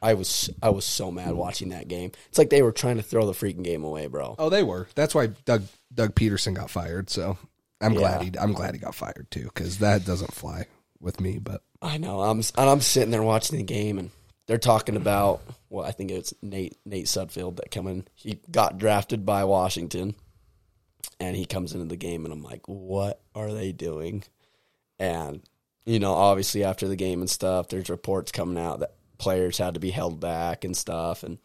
I 0.02 0.12
was 0.14 0.50
I 0.60 0.68
was 0.68 0.84
so 0.84 1.10
mad 1.10 1.32
watching 1.32 1.70
that 1.70 1.88
game. 1.88 2.10
It's 2.28 2.36
like 2.36 2.50
they 2.50 2.60
were 2.60 2.72
trying 2.72 2.96
to 2.98 3.02
throw 3.02 3.24
the 3.24 3.32
freaking 3.32 3.62
game 3.62 3.84
away, 3.84 4.06
bro. 4.08 4.34
Oh, 4.38 4.50
they 4.50 4.62
were. 4.64 4.88
That's 4.94 5.14
why 5.14 5.28
Doug 5.28 5.62
Doug 5.94 6.14
Pederson 6.14 6.54
got 6.54 6.68
fired. 6.68 7.08
So 7.08 7.38
I'm 7.80 7.94
glad 7.94 8.20
he 8.20 8.32
I'm 8.38 8.52
glad 8.52 8.74
he 8.74 8.80
got 8.80 8.94
fired 8.94 9.28
too 9.30 9.44
because 9.44 9.78
that 9.78 10.04
doesn't 10.04 10.34
fly 10.34 10.66
with 11.00 11.20
me. 11.20 11.38
But 11.38 11.62
I 11.80 11.96
know. 11.96 12.20
I'm 12.20 12.38
and 12.38 12.68
I'm 12.68 12.80
sitting 12.82 13.12
there 13.12 13.22
watching 13.22 13.56
the 13.58 13.64
game, 13.64 13.98
and 13.98 14.10
they're 14.52 14.58
talking 14.58 14.96
about 14.96 15.40
well, 15.70 15.86
I 15.86 15.92
think 15.92 16.10
it's 16.10 16.34
Nate 16.42 16.76
Nate 16.84 17.06
Sudfeld 17.06 17.56
that 17.56 17.70
coming. 17.70 18.04
He 18.14 18.38
got 18.50 18.76
drafted 18.76 19.24
by 19.24 19.44
Washington, 19.44 20.14
and 21.18 21.34
he 21.34 21.46
comes 21.46 21.72
into 21.72 21.86
the 21.86 21.96
game, 21.96 22.26
and 22.26 22.34
I'm 22.34 22.42
like, 22.42 22.60
what 22.66 23.22
are 23.34 23.50
they 23.50 23.72
doing? 23.72 24.24
And 24.98 25.40
you 25.86 25.98
know, 25.98 26.12
obviously 26.12 26.64
after 26.64 26.86
the 26.86 26.96
game 26.96 27.22
and 27.22 27.30
stuff, 27.30 27.68
there's 27.68 27.88
reports 27.88 28.30
coming 28.30 28.62
out 28.62 28.80
that 28.80 28.92
players 29.16 29.56
had 29.56 29.72
to 29.72 29.80
be 29.80 29.90
held 29.90 30.20
back 30.20 30.64
and 30.66 30.76
stuff, 30.76 31.22
and 31.22 31.38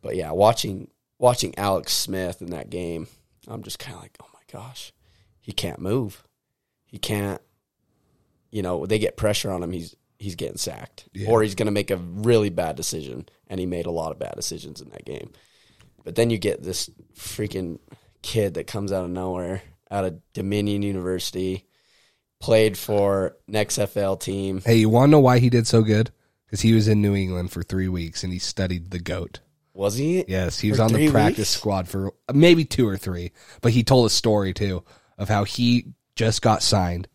but 0.00 0.16
yeah, 0.16 0.30
watching 0.30 0.90
watching 1.18 1.52
Alex 1.58 1.92
Smith 1.92 2.40
in 2.40 2.48
that 2.52 2.70
game, 2.70 3.08
I'm 3.46 3.62
just 3.62 3.78
kind 3.78 3.94
of 3.94 4.02
like, 4.02 4.16
oh 4.22 4.28
my 4.32 4.40
gosh, 4.50 4.94
he 5.38 5.52
can't 5.52 5.80
move, 5.80 6.26
he 6.86 6.96
can't 6.96 7.42
you 8.52 8.62
know, 8.62 8.86
they 8.86 8.98
get 8.98 9.16
pressure 9.16 9.50
on 9.50 9.62
him, 9.62 9.72
he's 9.72 9.96
he's 10.22 10.36
getting 10.36 10.56
sacked, 10.56 11.08
Yeah. 11.12 11.28
or 11.28 11.42
he's 11.42 11.54
going 11.54 11.66
to 11.66 11.72
make 11.72 11.90
a 11.90 11.96
really 11.96 12.48
bad 12.50 12.76
decision, 12.76 13.28
and 13.48 13.58
he 13.60 13.66
made 13.66 13.86
a 13.86 13.90
lot 13.90 14.12
of 14.12 14.18
bad 14.18 14.34
decisions 14.36 14.80
in 14.80 14.88
that 14.90 15.04
game. 15.04 15.32
But 16.04 16.14
then 16.14 16.30
you 16.30 16.38
get 16.38 16.62
this 16.62 16.88
freaking 17.16 17.78
kid 18.22 18.54
that 18.54 18.66
comes 18.66 18.92
out 18.92 19.04
of 19.04 19.10
nowhere, 19.10 19.62
out 19.90 20.04
of 20.04 20.20
Dominion 20.32 20.82
University, 20.82 21.66
played 22.40 22.76
for 22.78 23.36
an 23.48 23.54
XFL 23.54 24.18
team. 24.20 24.62
hey, 24.64 24.76
you 24.76 24.88
want 24.88 25.08
to 25.08 25.12
know 25.12 25.20
why 25.20 25.38
he 25.38 25.50
did 25.50 25.66
so 25.66 25.82
good? 25.82 26.10
Because 26.46 26.60
he 26.60 26.72
was 26.74 26.88
in 26.88 27.00
New 27.00 27.14
England 27.14 27.50
for 27.50 27.62
three 27.62 27.88
weeks 27.88 28.24
and 28.24 28.32
he 28.32 28.38
studied 28.38 28.90
the 28.90 28.98
goat. 28.98 29.40
Was 29.74 29.96
he? 29.96 30.24
Yes, 30.28 30.58
he 30.58 30.70
was 30.70 30.80
on 30.80 30.92
the 30.92 31.10
practice 31.10 31.38
weeks? 31.38 31.48
squad 31.50 31.88
for 31.88 32.08
uh, 32.28 32.32
maybe 32.34 32.64
two 32.64 32.86
or 32.86 32.98
three. 32.98 33.32
But 33.62 33.72
he 33.72 33.82
told 33.84 34.04
a 34.06 34.10
story 34.10 34.52
too 34.52 34.84
of 35.16 35.28
how 35.30 35.44
he 35.44 35.86
just 36.14 36.42
got 36.42 36.62
signed. 36.62 37.08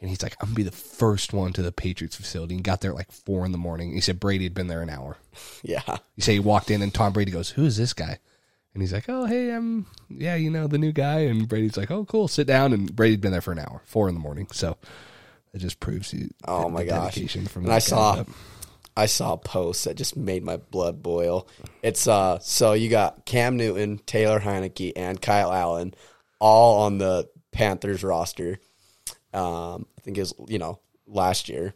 And 0.00 0.10
he's 0.10 0.22
like, 0.22 0.36
I'm 0.40 0.48
gonna 0.48 0.56
be 0.56 0.62
the 0.64 0.70
first 0.70 1.32
one 1.32 1.52
to 1.54 1.62
the 1.62 1.72
Patriots 1.72 2.16
facility. 2.16 2.54
And 2.54 2.64
got 2.64 2.80
there 2.80 2.90
at 2.90 2.96
like 2.96 3.12
four 3.12 3.44
in 3.46 3.52
the 3.52 3.58
morning. 3.58 3.92
He 3.92 4.00
said 4.00 4.20
Brady 4.20 4.44
had 4.44 4.54
been 4.54 4.66
there 4.68 4.82
an 4.82 4.90
hour. 4.90 5.16
Yeah. 5.62 5.82
You 6.16 6.22
say 6.22 6.34
he 6.34 6.40
walked 6.40 6.70
in 6.70 6.82
and 6.82 6.92
Tom 6.94 7.12
Brady 7.12 7.30
goes, 7.32 7.50
"Who 7.50 7.64
is 7.64 7.76
this 7.76 7.92
guy?" 7.92 8.18
And 8.74 8.82
he's 8.82 8.92
like, 8.92 9.06
"Oh, 9.08 9.24
hey, 9.24 9.50
I'm 9.52 9.86
yeah, 10.10 10.34
you 10.36 10.50
know, 10.50 10.66
the 10.66 10.78
new 10.78 10.92
guy." 10.92 11.20
And 11.20 11.48
Brady's 11.48 11.76
like, 11.76 11.90
"Oh, 11.90 12.04
cool, 12.04 12.28
sit 12.28 12.46
down." 12.46 12.72
And 12.72 12.94
Brady'd 12.94 13.20
been 13.20 13.32
there 13.32 13.40
for 13.40 13.52
an 13.52 13.58
hour, 13.58 13.80
four 13.84 14.08
in 14.08 14.14
the 14.14 14.20
morning. 14.20 14.46
So 14.52 14.76
it 15.52 15.58
just 15.58 15.80
proves 15.80 16.12
you. 16.12 16.28
Oh 16.46 16.68
my 16.68 16.84
gosh. 16.84 17.14
From 17.48 17.64
And 17.64 17.72
I 17.72 17.78
saw 17.78 18.16
But- 18.16 18.28
I 18.96 19.06
saw 19.06 19.32
a 19.32 19.38
post 19.38 19.86
that 19.86 19.96
just 19.96 20.16
made 20.16 20.44
my 20.44 20.56
blood 20.58 21.02
boil. 21.02 21.48
It's 21.82 22.06
uh 22.06 22.38
so 22.40 22.74
you 22.74 22.88
got 22.90 23.24
Cam 23.26 23.56
Newton, 23.56 23.98
Taylor 24.06 24.38
Heinicke, 24.38 24.92
and 24.94 25.20
Kyle 25.20 25.52
Allen 25.52 25.94
all 26.38 26.82
on 26.82 26.98
the 26.98 27.28
Panthers 27.52 28.04
roster. 28.04 28.58
Um 29.34 29.86
I 29.98 30.00
think 30.00 30.18
is 30.18 30.34
you 30.48 30.58
know, 30.58 30.78
last 31.06 31.48
year. 31.48 31.74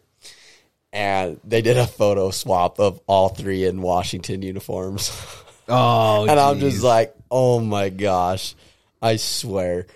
And 0.90 1.38
they 1.44 1.60
did 1.60 1.76
a 1.76 1.86
photo 1.86 2.30
swap 2.30 2.80
of 2.80 2.98
all 3.06 3.28
three 3.28 3.64
in 3.66 3.82
Washington 3.82 4.42
uniforms. 4.42 5.10
Oh, 5.68 6.26
and 6.26 6.40
I'm 6.40 6.60
just 6.60 6.82
like, 6.82 7.14
oh 7.30 7.60
my 7.60 7.90
gosh. 7.90 8.54
I 9.02 9.16
swear, 9.16 9.86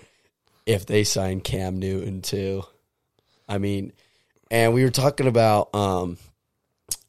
if 0.65 0.85
they 0.85 1.03
sign 1.03 1.41
Cam 1.41 1.79
Newton 1.79 2.21
too, 2.21 2.63
I 3.49 3.57
mean, 3.57 3.91
and 4.49 4.73
we 4.73 4.83
were 4.83 4.91
talking 4.91 5.27
about, 5.27 5.73
um, 5.73 6.17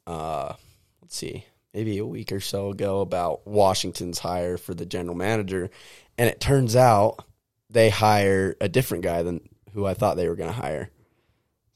uh, 0.07 0.53
let's 1.01 1.15
see, 1.15 1.45
maybe 1.73 1.99
a 1.99 2.05
week 2.05 2.31
or 2.31 2.39
so 2.39 2.71
ago 2.71 3.01
about 3.01 3.47
Washington's 3.47 4.19
hire 4.19 4.57
for 4.57 4.73
the 4.73 4.85
general 4.85 5.15
manager, 5.15 5.69
and 6.17 6.27
it 6.27 6.39
turns 6.39 6.75
out 6.75 7.23
they 7.69 7.89
hire 7.89 8.55
a 8.59 8.67
different 8.67 9.03
guy 9.03 9.21
than 9.23 9.47
who 9.75 9.85
I 9.85 9.93
thought 9.93 10.17
they 10.17 10.27
were 10.27 10.35
going 10.35 10.49
to 10.49 10.55
hire. 10.59 10.89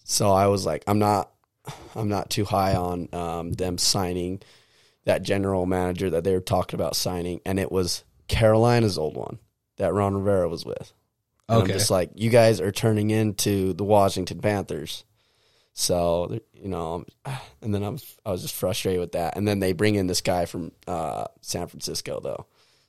So 0.05 0.31
I 0.31 0.47
was 0.47 0.65
like, 0.65 0.83
I'm 0.87 0.97
not, 0.97 1.31
I'm 1.95 2.09
not 2.09 2.31
too 2.31 2.45
high 2.45 2.75
on 2.75 3.09
um, 3.13 3.51
them 3.51 3.77
signing 3.77 4.41
that 5.05 5.21
general 5.21 5.65
manager 5.65 6.09
that 6.09 6.23
they 6.23 6.33
were 6.33 6.39
talking 6.41 6.79
about 6.79 6.95
signing, 6.95 7.41
and 7.45 7.59
it 7.59 7.71
was 7.71 8.03
Carolina's 8.27 8.97
old 8.97 9.15
one 9.15 9.37
that 9.77 9.93
Ron 9.93 10.15
Rivera 10.15 10.49
was 10.49 10.65
with. 10.65 10.93
And 11.47 11.63
Okay. 11.63 11.73
I'm 11.73 11.77
just 11.79 11.89
like, 11.91 12.11
you 12.15 12.29
guys 12.29 12.61
are 12.61 12.71
turning 12.71 13.09
into 13.11 13.73
the 13.73 13.83
Washington 13.83 14.39
Panthers. 14.39 15.03
So 15.73 16.39
you 16.53 16.67
know, 16.67 17.05
and 17.61 17.73
then 17.73 17.83
I'm 17.83 17.97
I 18.25 18.31
was 18.31 18.41
just 18.41 18.55
frustrated 18.55 18.99
with 18.99 19.13
that. 19.13 19.37
And 19.37 19.47
then 19.47 19.59
they 19.59 19.73
bring 19.73 19.95
in 19.95 20.07
this 20.07 20.21
guy 20.21 20.45
from 20.45 20.71
uh, 20.87 21.25
San 21.41 21.67
Francisco 21.67 22.19
though, 22.21 22.45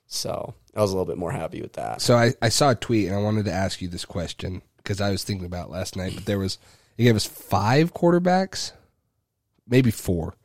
so 0.07 0.53
I 0.75 0.81
was 0.81 0.91
a 0.91 0.93
little 0.93 1.05
bit 1.05 1.17
more 1.17 1.31
happy 1.31 1.61
with 1.61 1.73
that. 1.73 2.01
So 2.01 2.15
I, 2.15 2.33
I 2.41 2.49
saw 2.49 2.71
a 2.71 2.75
tweet 2.75 3.07
and 3.07 3.15
I 3.15 3.21
wanted 3.21 3.45
to 3.45 3.51
ask 3.53 3.81
you 3.81 3.87
this 3.87 4.03
question 4.05 4.61
because 4.83 5.01
I 5.01 5.11
was 5.11 5.23
thinking 5.23 5.45
about 5.45 5.67
it 5.67 5.71
last 5.71 5.95
night. 5.95 6.13
But 6.15 6.25
there 6.25 6.39
was 6.39 6.57
he 6.97 7.03
gave 7.03 7.15
us 7.15 7.25
five 7.25 7.93
quarterbacks, 7.93 8.71
maybe 9.67 9.91
four, 9.91 10.35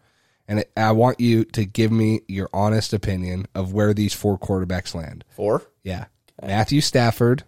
and 0.48 0.60
it, 0.60 0.70
I 0.76 0.92
want 0.92 1.20
you 1.20 1.44
to 1.44 1.64
give 1.64 1.92
me 1.92 2.20
your 2.28 2.48
honest 2.52 2.92
opinion 2.92 3.46
of 3.54 3.72
where 3.72 3.94
these 3.94 4.14
four 4.14 4.38
quarterbacks 4.38 4.94
land. 4.94 5.24
Four? 5.30 5.62
Yeah, 5.82 6.06
Matthew 6.42 6.80
Stafford, 6.80 7.44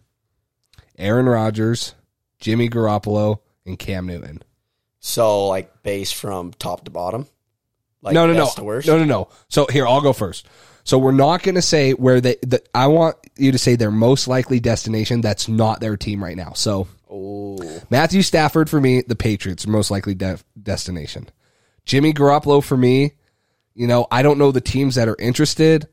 Aaron 0.99 1.27
Rodgers, 1.27 1.95
Jimmy 2.41 2.69
Garoppolo, 2.69 3.41
and 3.65 3.79
Cam 3.79 4.07
Newton. 4.07 4.43
So 5.01 5.47
like 5.47 5.83
base 5.83 6.13
from 6.13 6.53
top 6.53 6.85
to 6.85 6.91
bottom. 6.91 7.27
Like 8.03 8.15
no, 8.15 8.27
no, 8.27 8.33
no, 8.33 8.49
to 8.55 8.65
worst? 8.65 8.87
no, 8.87 8.99
no, 8.99 9.05
no. 9.05 9.29
So 9.49 9.67
here, 9.67 9.87
I'll 9.87 10.01
go 10.01 10.13
first. 10.13 10.47
So 10.89 10.97
we're 10.97 11.13
not 11.13 11.43
going 11.43 11.57
to 11.57 11.61
say 11.61 11.93
where 11.93 12.19
they. 12.19 12.37
The, 12.41 12.63
I 12.75 12.87
want 12.87 13.17
you 13.37 13.53
to 13.53 13.59
say 13.59 13.77
their 13.77 13.91
most 13.91 14.27
likely 14.27 14.59
destination. 14.59 15.21
That's 15.21 15.47
not 15.47 15.81
their 15.81 15.99
team 15.99 16.25
right 16.25 16.35
now. 16.35 16.55
So 16.55 16.89
Oh, 17.11 17.59
Matthew 17.91 18.23
Stafford 18.23 18.71
for 18.71 18.81
me, 18.81 19.03
the 19.07 19.15
Patriots 19.15 19.67
are 19.67 19.71
most 19.71 19.91
likely 19.91 20.15
de- 20.15 20.39
destination. 20.63 21.29
Jimmy 21.85 22.15
Garoppolo 22.15 22.65
for 22.65 22.75
me, 22.75 23.13
you 23.75 23.87
know, 23.87 24.07
I 24.11 24.23
don't 24.23 24.39
know 24.39 24.51
the 24.51 24.63
teams 24.63 24.95
that 24.95 25.09
are 25.09 25.17
interested. 25.19 25.89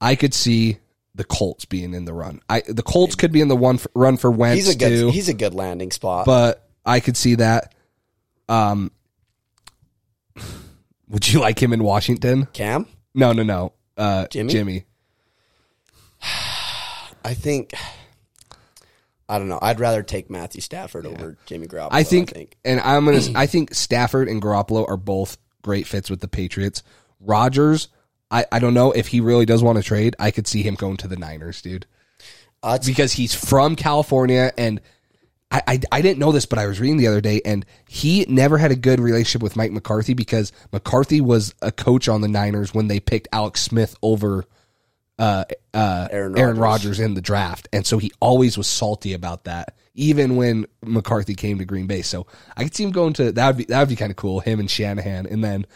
I 0.00 0.14
could 0.14 0.32
see 0.32 0.78
the 1.14 1.24
Colts 1.24 1.66
being 1.66 1.92
in 1.92 2.06
the 2.06 2.14
run. 2.14 2.40
I 2.48 2.62
the 2.66 2.82
Colts 2.82 3.16
could 3.16 3.32
be 3.32 3.42
in 3.42 3.48
the 3.48 3.56
one 3.56 3.76
for, 3.76 3.90
run 3.94 4.16
for 4.16 4.30
Wentz 4.30 4.64
he's 4.64 4.74
a 4.74 4.78
good 4.78 4.88
too, 4.88 5.10
he's 5.10 5.28
a 5.28 5.34
good 5.34 5.52
landing 5.52 5.90
spot. 5.90 6.24
but 6.24 6.66
I 6.86 7.00
could 7.00 7.18
see 7.18 7.34
that. 7.34 7.74
Um, 8.48 8.92
would 11.08 11.30
you 11.30 11.40
like 11.40 11.62
him 11.62 11.74
in 11.74 11.84
Washington? 11.84 12.46
Cam, 12.54 12.86
No, 13.14 13.34
no, 13.34 13.42
no. 13.42 13.74
Uh, 13.98 14.26
Jimmy? 14.28 14.52
Jimmy. 14.52 14.84
I 17.24 17.34
think. 17.34 17.74
I 19.28 19.38
don't 19.38 19.48
know. 19.48 19.58
I'd 19.60 19.78
rather 19.80 20.02
take 20.02 20.30
Matthew 20.30 20.62
Stafford 20.62 21.04
over 21.04 21.36
Jimmy 21.44 21.66
Garoppolo. 21.66 21.88
I 21.90 22.02
think, 22.02 22.56
and 22.64 22.80
I'm 22.80 23.04
gonna. 23.04 23.20
I 23.34 23.46
think 23.46 23.74
Stafford 23.74 24.28
and 24.28 24.40
Garoppolo 24.40 24.88
are 24.88 24.96
both 24.96 25.36
great 25.60 25.86
fits 25.86 26.08
with 26.08 26.20
the 26.20 26.28
Patriots. 26.28 26.82
Rodgers, 27.20 27.88
I, 28.30 28.46
I 28.50 28.58
don't 28.58 28.72
know 28.72 28.92
if 28.92 29.08
he 29.08 29.20
really 29.20 29.44
does 29.44 29.62
want 29.62 29.76
to 29.76 29.84
trade. 29.84 30.16
I 30.18 30.30
could 30.30 30.46
see 30.46 30.62
him 30.62 30.76
going 30.76 30.96
to 30.98 31.08
the 31.08 31.16
Niners, 31.16 31.60
dude, 31.60 31.84
Uh, 32.62 32.78
because 32.84 33.12
he's 33.12 33.34
from 33.34 33.76
California, 33.76 34.52
and 34.56 34.80
I, 35.50 35.62
I 35.66 35.80
I 35.92 36.02
didn't 36.02 36.18
know 36.18 36.32
this, 36.32 36.46
but 36.46 36.58
I 36.58 36.66
was 36.66 36.80
reading 36.80 36.98
the 36.98 37.06
other 37.06 37.20
day, 37.20 37.40
and 37.44 37.64
he 37.88 38.26
never 38.28 38.58
had 38.58 38.70
a 38.70 38.76
good 38.76 39.00
relationship 39.00 39.42
with 39.42 39.56
Mike 39.56 39.72
McCarthy 39.72 40.14
because 40.14 40.52
McCarthy 40.72 41.20
was 41.20 41.54
a 41.62 41.72
coach 41.72 42.08
on 42.08 42.20
the 42.20 42.28
Niners 42.28 42.74
when 42.74 42.88
they 42.88 43.00
picked 43.00 43.28
Alex 43.32 43.62
Smith 43.62 43.96
over 44.02 44.44
uh, 45.18 45.44
uh, 45.72 46.08
Aaron 46.10 46.38
Aaron, 46.38 46.58
Rodgers. 46.58 46.84
Rodgers 46.86 47.00
in 47.00 47.14
the 47.14 47.22
draft, 47.22 47.68
and 47.72 47.86
so 47.86 47.98
he 47.98 48.12
always 48.20 48.58
was 48.58 48.66
salty 48.66 49.14
about 49.14 49.44
that, 49.44 49.74
even 49.94 50.36
when 50.36 50.66
McCarthy 50.82 51.34
came 51.34 51.58
to 51.58 51.64
Green 51.64 51.86
Bay. 51.86 52.02
So 52.02 52.26
I 52.56 52.64
could 52.64 52.74
see 52.74 52.84
him 52.84 52.92
going 52.92 53.14
to 53.14 53.32
that 53.32 53.46
would 53.46 53.56
be 53.56 53.64
that 53.64 53.80
would 53.80 53.88
be 53.88 53.96
kind 53.96 54.10
of 54.10 54.16
cool, 54.16 54.40
him 54.40 54.60
and 54.60 54.70
Shanahan, 54.70 55.26
and 55.26 55.42
then 55.42 55.66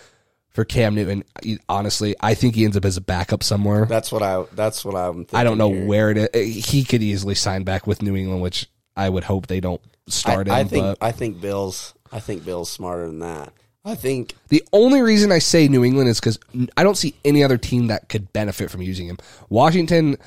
for 0.53 0.65
Cam 0.65 0.95
Newton, 0.95 1.25
honestly, 1.69 2.15
I 2.21 2.35
think 2.35 2.55
he 2.55 2.65
ends 2.65 2.77
up 2.77 2.85
as 2.85 2.99
a 2.99 3.01
backup 3.01 3.43
somewhere. 3.43 3.87
That's 3.87 4.13
what 4.13 4.23
I. 4.23 4.45
That's 4.53 4.85
what 4.85 4.95
I'm. 4.95 5.25
Thinking 5.25 5.39
I 5.39 5.45
don't 5.45 5.59
know 5.59 5.73
here. 5.73 5.87
where 5.87 6.11
it 6.11 6.35
is. 6.35 6.67
He 6.67 6.85
could 6.85 7.03
easily 7.03 7.35
sign 7.35 7.65
back 7.65 7.87
with 7.87 8.03
New 8.03 8.15
England, 8.15 8.43
which 8.43 8.69
I 8.97 9.09
would 9.09 9.25
hope 9.25 9.47
they 9.47 9.61
don't 9.61 9.81
start 10.09 10.49
I, 10.49 10.61
I 10.61 10.65
think. 10.65 10.85
but 10.85 10.99
I 11.01 11.13
think 11.13 11.41
Bill's. 11.41 11.95
I 12.11 12.21
think 12.21 12.45
Bill's 12.45 12.71
smarter 12.71 13.07
than 13.07 13.21
that. 13.21 13.53
I 13.85 13.95
think 13.97 14.35
the 14.49 14.63
only 14.73 15.03
reason 15.03 15.33
I 15.33 15.39
say 15.39 15.67
New 15.67 15.85
England 15.85 16.09
is 16.09 16.21
because 16.21 16.39
I 16.77 16.85
don't 16.85 16.97
see 16.97 17.15
any 17.25 17.43
other 17.43 17.59
team 17.59 17.89
that 17.89 18.09
could 18.09 18.33
benefit 18.33 18.71
from 18.71 18.83
using 18.83 19.09
him. 19.09 19.19
Washington, 19.49 20.19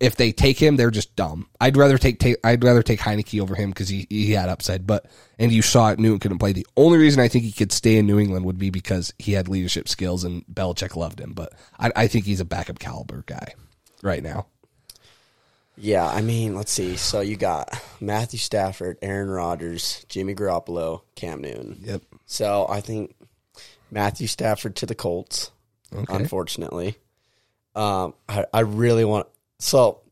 if 0.00 0.16
they 0.16 0.32
take 0.32 0.58
him, 0.58 0.76
they're 0.76 0.90
just 0.90 1.16
dumb. 1.16 1.46
I'd 1.60 1.78
rather 1.78 1.96
take, 1.96 2.18
take 2.18 2.36
I'd 2.44 2.62
rather 2.62 2.82
take 2.82 3.00
Heinicke 3.00 3.40
over 3.40 3.54
him 3.54 3.70
because 3.70 3.88
he, 3.88 4.06
he 4.10 4.32
had 4.32 4.50
upside. 4.50 4.86
But 4.86 5.06
and 5.38 5.50
you 5.50 5.62
saw 5.62 5.90
it, 5.92 5.98
Newton 5.98 6.18
couldn't 6.18 6.38
play. 6.38 6.52
The 6.52 6.66
only 6.76 6.98
reason 6.98 7.20
I 7.20 7.28
think 7.28 7.44
he 7.44 7.52
could 7.52 7.72
stay 7.72 7.96
in 7.96 8.06
New 8.06 8.18
England 8.18 8.44
would 8.44 8.58
be 8.58 8.68
because 8.68 9.14
he 9.18 9.32
had 9.32 9.48
leadership 9.48 9.88
skills 9.88 10.24
and 10.24 10.44
Belichick 10.46 10.94
loved 10.94 11.20
him. 11.20 11.32
But 11.32 11.54
I, 11.78 11.92
I 11.96 12.06
think 12.06 12.26
he's 12.26 12.40
a 12.40 12.44
backup 12.44 12.78
caliber 12.78 13.24
guy 13.26 13.54
right 14.02 14.22
now. 14.22 14.46
Yeah, 15.76 16.06
I 16.06 16.20
mean, 16.20 16.54
let's 16.54 16.72
see. 16.72 16.96
So 16.96 17.20
you 17.20 17.36
got 17.36 17.72
Matthew 18.00 18.38
Stafford, 18.38 18.98
Aaron 19.00 19.30
Rodgers, 19.30 20.04
Jimmy 20.08 20.34
Garoppolo, 20.34 21.02
Cam 21.14 21.40
Newton. 21.40 21.80
Yep. 21.84 22.02
So 22.26 22.66
I 22.68 22.80
think 22.80 23.14
Matthew 23.90 24.26
Stafford 24.26 24.76
to 24.76 24.86
the 24.86 24.94
Colts. 24.94 25.50
Okay. 25.92 26.14
Unfortunately, 26.14 26.96
um, 27.74 28.14
I, 28.28 28.46
I 28.52 28.60
really 28.60 29.04
want. 29.04 29.26
So 29.58 30.02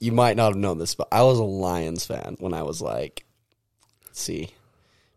you 0.00 0.12
might 0.12 0.36
not 0.36 0.52
have 0.52 0.56
known 0.56 0.78
this, 0.78 0.94
but 0.94 1.08
I 1.12 1.22
was 1.22 1.38
a 1.38 1.44
Lions 1.44 2.06
fan 2.06 2.36
when 2.38 2.54
I 2.54 2.62
was 2.62 2.80
like, 2.80 3.24
let's 4.06 4.20
see, 4.20 4.50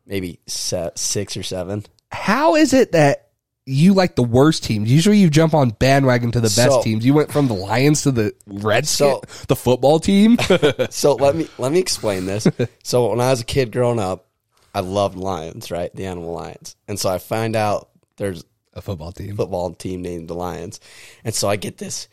maybe 0.05 0.39
six 0.47 1.37
or 1.37 1.43
seven. 1.43 1.85
How 2.11 2.55
is 2.55 2.73
it 2.73 2.91
that 2.93 3.26
you 3.67 3.93
like 3.93 4.15
the 4.15 4.23
worst 4.23 4.63
teams? 4.63 4.91
Usually 4.91 5.17
you 5.17 5.29
jump 5.29 5.53
on 5.53 5.71
bandwagon 5.71 6.31
to 6.31 6.39
the 6.39 6.47
best 6.47 6.71
So- 6.71 6.81
teams. 6.81 7.05
You 7.05 7.13
went 7.13 7.31
from 7.31 7.47
the 7.47 7.53
Lions 7.53 8.03
to 8.03 8.11
the 8.11 8.33
Redskins, 8.47 8.97
So- 8.97 9.21
the 9.47 9.55
football 9.55 9.99
team. 9.99 10.37
so 10.89 11.15
let 11.15 11.35
me 11.35 11.47
let 11.57 11.71
me 11.71 11.79
explain 11.79 12.25
this. 12.25 12.47
So 12.83 13.09
when 13.09 13.19
I 13.19 13.29
was 13.29 13.41
a 13.41 13.45
kid 13.45 13.71
growing 13.71 13.99
up, 13.99 14.25
I 14.73 14.79
loved 14.79 15.17
lions, 15.17 15.69
right? 15.71 15.93
The 15.95 16.05
animal 16.05 16.33
lions. 16.33 16.75
And 16.87 16.99
so 16.99 17.09
I 17.09 17.17
find 17.17 17.55
out 17.55 17.89
there's 18.17 18.43
a 18.73 18.81
football 18.81 19.11
team. 19.11 19.35
football 19.35 19.73
team 19.73 20.01
named 20.03 20.27
the 20.27 20.35
Lions. 20.35 20.79
And 21.23 21.33
so 21.33 21.49
I 21.49 21.55
get 21.55 21.77
this 21.79 22.07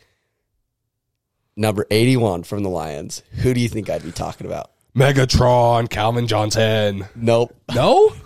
number 1.55 1.85
81 1.91 2.43
from 2.43 2.63
the 2.63 2.69
Lions. 2.69 3.21
Who 3.43 3.53
do 3.53 3.59
you 3.59 3.69
think 3.69 3.89
I'd 3.89 4.03
be 4.03 4.11
talking 4.11 4.47
about? 4.47 4.71
Megatron, 4.95 5.89
Calvin 5.89 6.25
Johnson. 6.27 7.05
Nope. 7.15 7.55
No? 7.73 8.13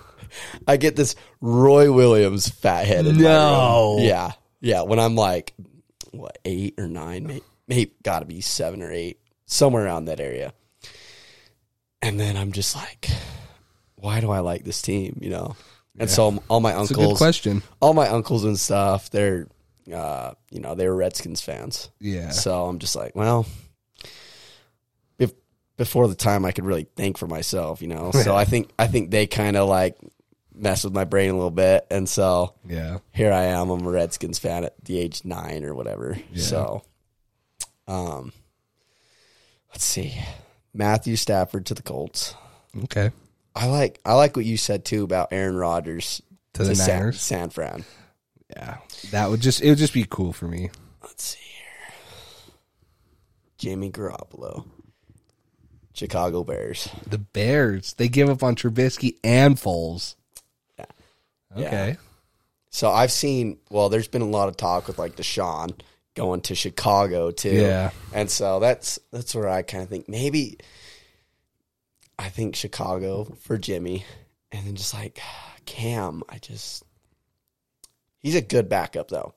I 0.68 0.78
get 0.78 0.96
this 0.96 1.16
Roy 1.42 1.92
Williams 1.92 2.50
fathead. 2.50 3.06
in 3.06 3.18
No. 3.18 3.98
Yeah. 4.00 4.32
Yeah. 4.62 4.82
When 4.84 5.00
I'm 5.00 5.16
like, 5.16 5.54
what, 6.12 6.38
eight 6.46 6.76
or 6.78 6.88
nine, 6.88 7.26
maybe, 7.28 7.44
maybe 7.68 7.92
got 8.04 8.20
to 8.20 8.26
be 8.26 8.42
seven 8.42 8.82
or 8.82 8.92
eight, 8.92 9.20
somewhere 9.46 9.86
around 9.86 10.06
that 10.06 10.20
area. 10.20 10.54
And 12.02 12.20
then 12.20 12.38
I'm 12.38 12.52
just 12.52 12.76
like, 12.76 13.10
why 13.96 14.22
do 14.22 14.32
I 14.32 14.40
like 14.40 14.64
this 14.64 14.82
team? 14.82 15.20
You 15.22 15.30
know? 15.32 15.56
And 16.00 16.10
so 16.10 16.42
all 16.48 16.62
my 16.62 16.80
It's 16.80 16.92
a 16.92 16.94
good 16.94 17.02
uncles, 17.02 17.18
question. 17.18 17.62
all 17.82 17.94
my 17.94 18.08
uncles 18.08 18.46
and 18.46 18.58
stuff, 18.58 19.10
they're, 19.10 19.48
uh, 19.94 20.32
you 20.50 20.62
know, 20.62 20.74
they 20.76 20.88
were 20.88 20.96
Redskins 20.96 21.42
fans. 21.42 21.90
Yeah. 22.00 22.30
So 22.30 22.68
I'm 22.68 22.80
just 22.80 22.96
like, 22.96 23.16
well, 23.18 23.46
if, 25.18 25.34
before 25.76 26.08
the 26.08 26.16
time 26.16 26.46
I 26.46 26.52
could 26.54 26.64
really 26.66 26.88
think 26.96 27.18
for 27.18 27.28
myself, 27.28 27.82
you 27.82 27.90
know. 27.90 28.12
So 28.12 28.34
I 28.38 28.46
think 28.46 28.70
I 28.80 28.88
think 28.88 29.12
they 29.12 29.28
kind 29.28 29.58
of 29.58 29.68
like 29.68 29.98
messed 30.60 30.84
with 30.84 30.94
my 30.94 31.06
brain 31.06 31.30
a 31.30 31.34
little 31.34 31.50
bit, 31.52 31.86
and 31.90 32.08
so 32.08 32.54
Yeah. 32.68 33.00
here 33.14 33.32
I 33.32 33.46
am. 33.46 33.70
I'm 33.70 33.86
a 33.86 33.90
Redskins 33.90 34.40
fan 34.40 34.64
at 34.66 34.74
the 34.84 35.00
age 35.00 35.24
nine 35.26 35.64
or 35.64 35.74
whatever. 35.74 36.18
So, 36.36 36.84
um, 37.88 38.34
let's 39.72 39.84
see, 39.86 40.16
Matthew 40.74 41.16
Stafford 41.16 41.66
to 41.68 41.74
the 41.74 41.82
Colts. 41.84 42.36
Okay. 42.84 43.12
I 43.56 43.66
like 43.68 44.00
I 44.06 44.14
like 44.14 44.36
what 44.36 44.46
you 44.46 44.58
said 44.58 44.86
too 44.86 45.04
about 45.04 45.30
Aaron 45.32 45.56
Rodgers 45.56 46.22
To 46.54 46.64
the 46.64 46.76
San, 46.76 47.00
Niners. 47.00 47.20
San 47.22 47.50
Fran. 47.50 47.84
Yeah. 48.56 48.78
That 49.12 49.30
would 49.30 49.42
just 49.42 49.62
it 49.62 49.70
would 49.70 49.78
just 49.80 49.94
be 49.94 50.06
cool 50.08 50.34
for 50.34 50.48
me. 50.48 50.70
Let's 51.02 51.24
see 51.24 51.40
here. 51.40 52.54
Jimmy 53.58 53.92
Garoppolo, 53.92 54.66
Chicago 55.94 56.44
Bears. 56.44 56.88
The 57.08 57.18
Bears, 57.18 57.94
they 57.94 58.08
give 58.08 58.30
up 58.30 58.44
on 58.44 58.56
Trubisky 58.56 59.18
and 59.24 59.56
Foles. 59.58 60.16
Yeah. 61.56 61.68
Okay. 61.68 61.98
So 62.70 62.90
I've 62.92 63.12
seen. 63.12 63.58
Well, 63.70 63.90
there's 63.90 64.08
been 64.08 64.22
a 64.22 64.26
lot 64.28 64.50
of 64.50 64.58
talk 64.58 64.88
with 64.88 65.00
like 65.00 65.16
Deshaun 65.16 65.80
going 66.16 66.42
to 66.42 66.56
Chicago 66.56 67.32
too. 67.32 67.50
Yeah. 67.56 67.92
and 68.14 68.30
so 68.30 68.60
that's 68.60 69.00
that's 69.12 69.34
where 69.34 69.50
I 69.50 69.62
kind 69.64 69.84
of 69.84 69.90
think 69.90 70.08
maybe. 70.10 70.58
I 72.18 72.30
think 72.30 72.56
Chicago 72.56 73.24
for 73.42 73.58
Jimmy, 73.58 74.04
and 74.52 74.68
then 74.68 74.76
just 74.76 74.94
like 74.94 75.20
Cam, 75.66 76.22
I 76.28 76.38
just 76.38 76.84
he's 78.20 78.36
a 78.36 78.42
good 78.42 78.68
backup 78.70 79.08
though. 79.10 79.34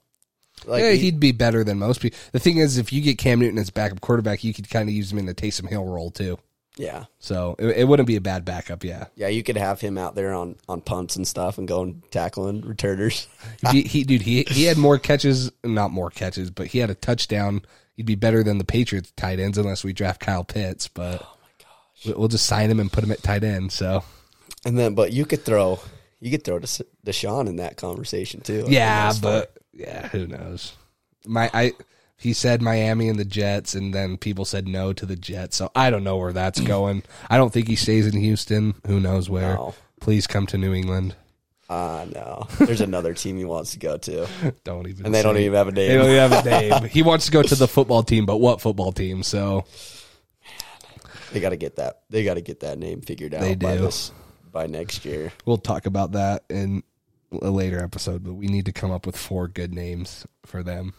Like 0.66 0.82
yeah, 0.82 0.90
he- 0.92 0.98
he'd 0.98 1.20
be 1.20 1.32
better 1.32 1.62
than 1.64 1.78
most 1.78 2.00
people. 2.00 2.18
The 2.32 2.40
thing 2.40 2.58
is, 2.58 2.78
if 2.78 2.92
you 2.92 3.00
get 3.00 3.18
Cam 3.18 3.38
Newton 3.40 3.58
as 3.58 3.70
backup 3.70 4.00
quarterback, 4.00 4.42
you 4.44 4.52
could 4.52 4.68
kind 4.68 4.88
of 4.88 4.94
use 4.94 5.12
him 5.12 5.18
in 5.18 5.26
the 5.26 5.34
Taysom 5.34 5.68
Hill 5.68 5.84
role 5.84 6.10
too. 6.10 6.38
Yeah, 6.76 7.04
So 7.18 7.54
it, 7.58 7.78
it 7.78 7.88
wouldn't 7.88 8.06
be 8.06 8.16
a 8.16 8.20
bad 8.20 8.44
backup. 8.44 8.82
Yeah, 8.84 9.06
yeah, 9.14 9.28
you 9.28 9.42
could 9.42 9.56
have 9.56 9.80
him 9.80 9.98
out 9.98 10.14
there 10.14 10.32
on 10.32 10.56
on 10.68 10.80
punts 10.80 11.16
and 11.16 11.26
stuff 11.28 11.58
and 11.58 11.68
going 11.68 12.02
tackling 12.10 12.62
returners. 12.62 13.28
he, 13.70 13.82
he 13.82 14.04
dude, 14.04 14.22
he 14.22 14.44
he 14.48 14.64
had 14.64 14.78
more 14.78 14.98
catches, 14.98 15.52
not 15.62 15.90
more 15.90 16.10
catches, 16.10 16.50
but 16.50 16.68
he 16.68 16.78
had 16.78 16.88
a 16.90 16.94
touchdown. 16.94 17.62
He'd 17.94 18.06
be 18.06 18.14
better 18.14 18.42
than 18.42 18.56
the 18.56 18.64
Patriots 18.64 19.12
tight 19.16 19.38
ends 19.38 19.58
unless 19.58 19.84
we 19.84 19.92
draft 19.92 20.20
Kyle 20.20 20.44
Pitts. 20.44 20.88
But 20.88 21.20
Oh 21.22 21.36
my 21.42 21.48
gosh! 21.58 22.06
we- 22.06 22.14
we'll 22.14 22.28
just 22.28 22.46
sign 22.46 22.70
him 22.70 22.80
and 22.80 22.90
put 22.90 23.04
him 23.04 23.12
at 23.12 23.22
tight 23.22 23.44
end. 23.44 23.70
So 23.70 24.02
And 24.64 24.78
then, 24.78 24.94
but 24.94 25.12
you 25.12 25.26
could 25.26 25.44
throw 25.44 25.78
you 26.20 26.30
could 26.30 26.42
throw 26.44 26.58
Des- 26.58 26.84
Deshaun 27.04 27.48
in 27.48 27.56
that 27.56 27.76
conversation 27.76 28.40
too. 28.40 28.64
yeah, 28.68 29.10
fun. 29.12 29.20
but 29.20 29.58
yeah, 29.74 30.08
who 30.08 30.26
knows? 30.26 30.72
My 31.26 31.50
I 31.52 31.72
he 32.22 32.32
said 32.32 32.62
Miami 32.62 33.08
and 33.08 33.18
the 33.18 33.24
Jets, 33.24 33.74
and 33.74 33.92
then 33.92 34.16
people 34.16 34.44
said 34.44 34.68
no 34.68 34.92
to 34.92 35.04
the 35.04 35.16
Jets. 35.16 35.56
So 35.56 35.70
I 35.74 35.90
don't 35.90 36.04
know 36.04 36.16
where 36.16 36.32
that's 36.32 36.60
going. 36.74 37.02
I 37.28 37.36
don't 37.36 37.52
think 37.52 37.68
he 37.68 37.76
stays 37.76 38.06
in 38.06 38.18
Houston. 38.20 38.74
Who 38.86 39.00
knows 39.00 39.28
where? 39.28 39.54
No. 39.54 39.74
Please 40.00 40.26
come 40.26 40.46
to 40.46 40.58
New 40.58 40.72
England. 40.72 41.14
Uh, 41.68 42.06
no. 42.12 42.46
There's 42.58 42.80
another 42.82 43.14
team 43.14 43.38
he 43.38 43.44
wants 43.44 43.72
to 43.72 43.78
go 43.78 43.96
to. 43.96 44.26
Don't 44.64 44.88
even. 44.88 45.06
And 45.06 45.14
they 45.14 45.22
don't 45.22 45.36
even 45.38 45.54
have 45.54 45.68
a 45.68 45.72
name. 45.72 45.88
They 45.88 45.94
don't 45.96 46.10
even 46.10 46.30
have 46.30 46.46
a 46.46 46.50
name. 46.80 46.90
he 46.90 47.02
wants 47.02 47.26
to 47.26 47.32
go 47.32 47.42
to 47.42 47.54
the 47.54 47.68
football 47.68 48.02
team, 48.02 48.26
but 48.26 48.36
what 48.38 48.60
football 48.60 48.92
team? 48.92 49.22
So 49.22 49.64
They 51.32 51.40
got 51.40 51.50
to 51.50 51.56
get 51.56 51.76
that. 51.76 52.02
They 52.10 52.24
got 52.24 52.34
to 52.34 52.40
get 52.42 52.60
that 52.60 52.78
name 52.78 53.00
figured 53.00 53.32
out 53.34 53.40
They 53.40 53.54
by 53.54 53.76
do. 53.76 53.82
this 53.82 54.12
by 54.50 54.66
next 54.66 55.04
year. 55.06 55.32
we'll 55.46 55.56
talk 55.56 55.86
about 55.86 56.12
that 56.12 56.44
in 56.50 56.82
a 57.40 57.50
later 57.50 57.82
episode. 57.82 58.22
But 58.22 58.34
we 58.34 58.48
need 58.48 58.66
to 58.66 58.72
come 58.72 58.90
up 58.90 59.06
with 59.06 59.16
four 59.16 59.48
good 59.48 59.72
names 59.72 60.26
for 60.44 60.62
them. 60.62 60.92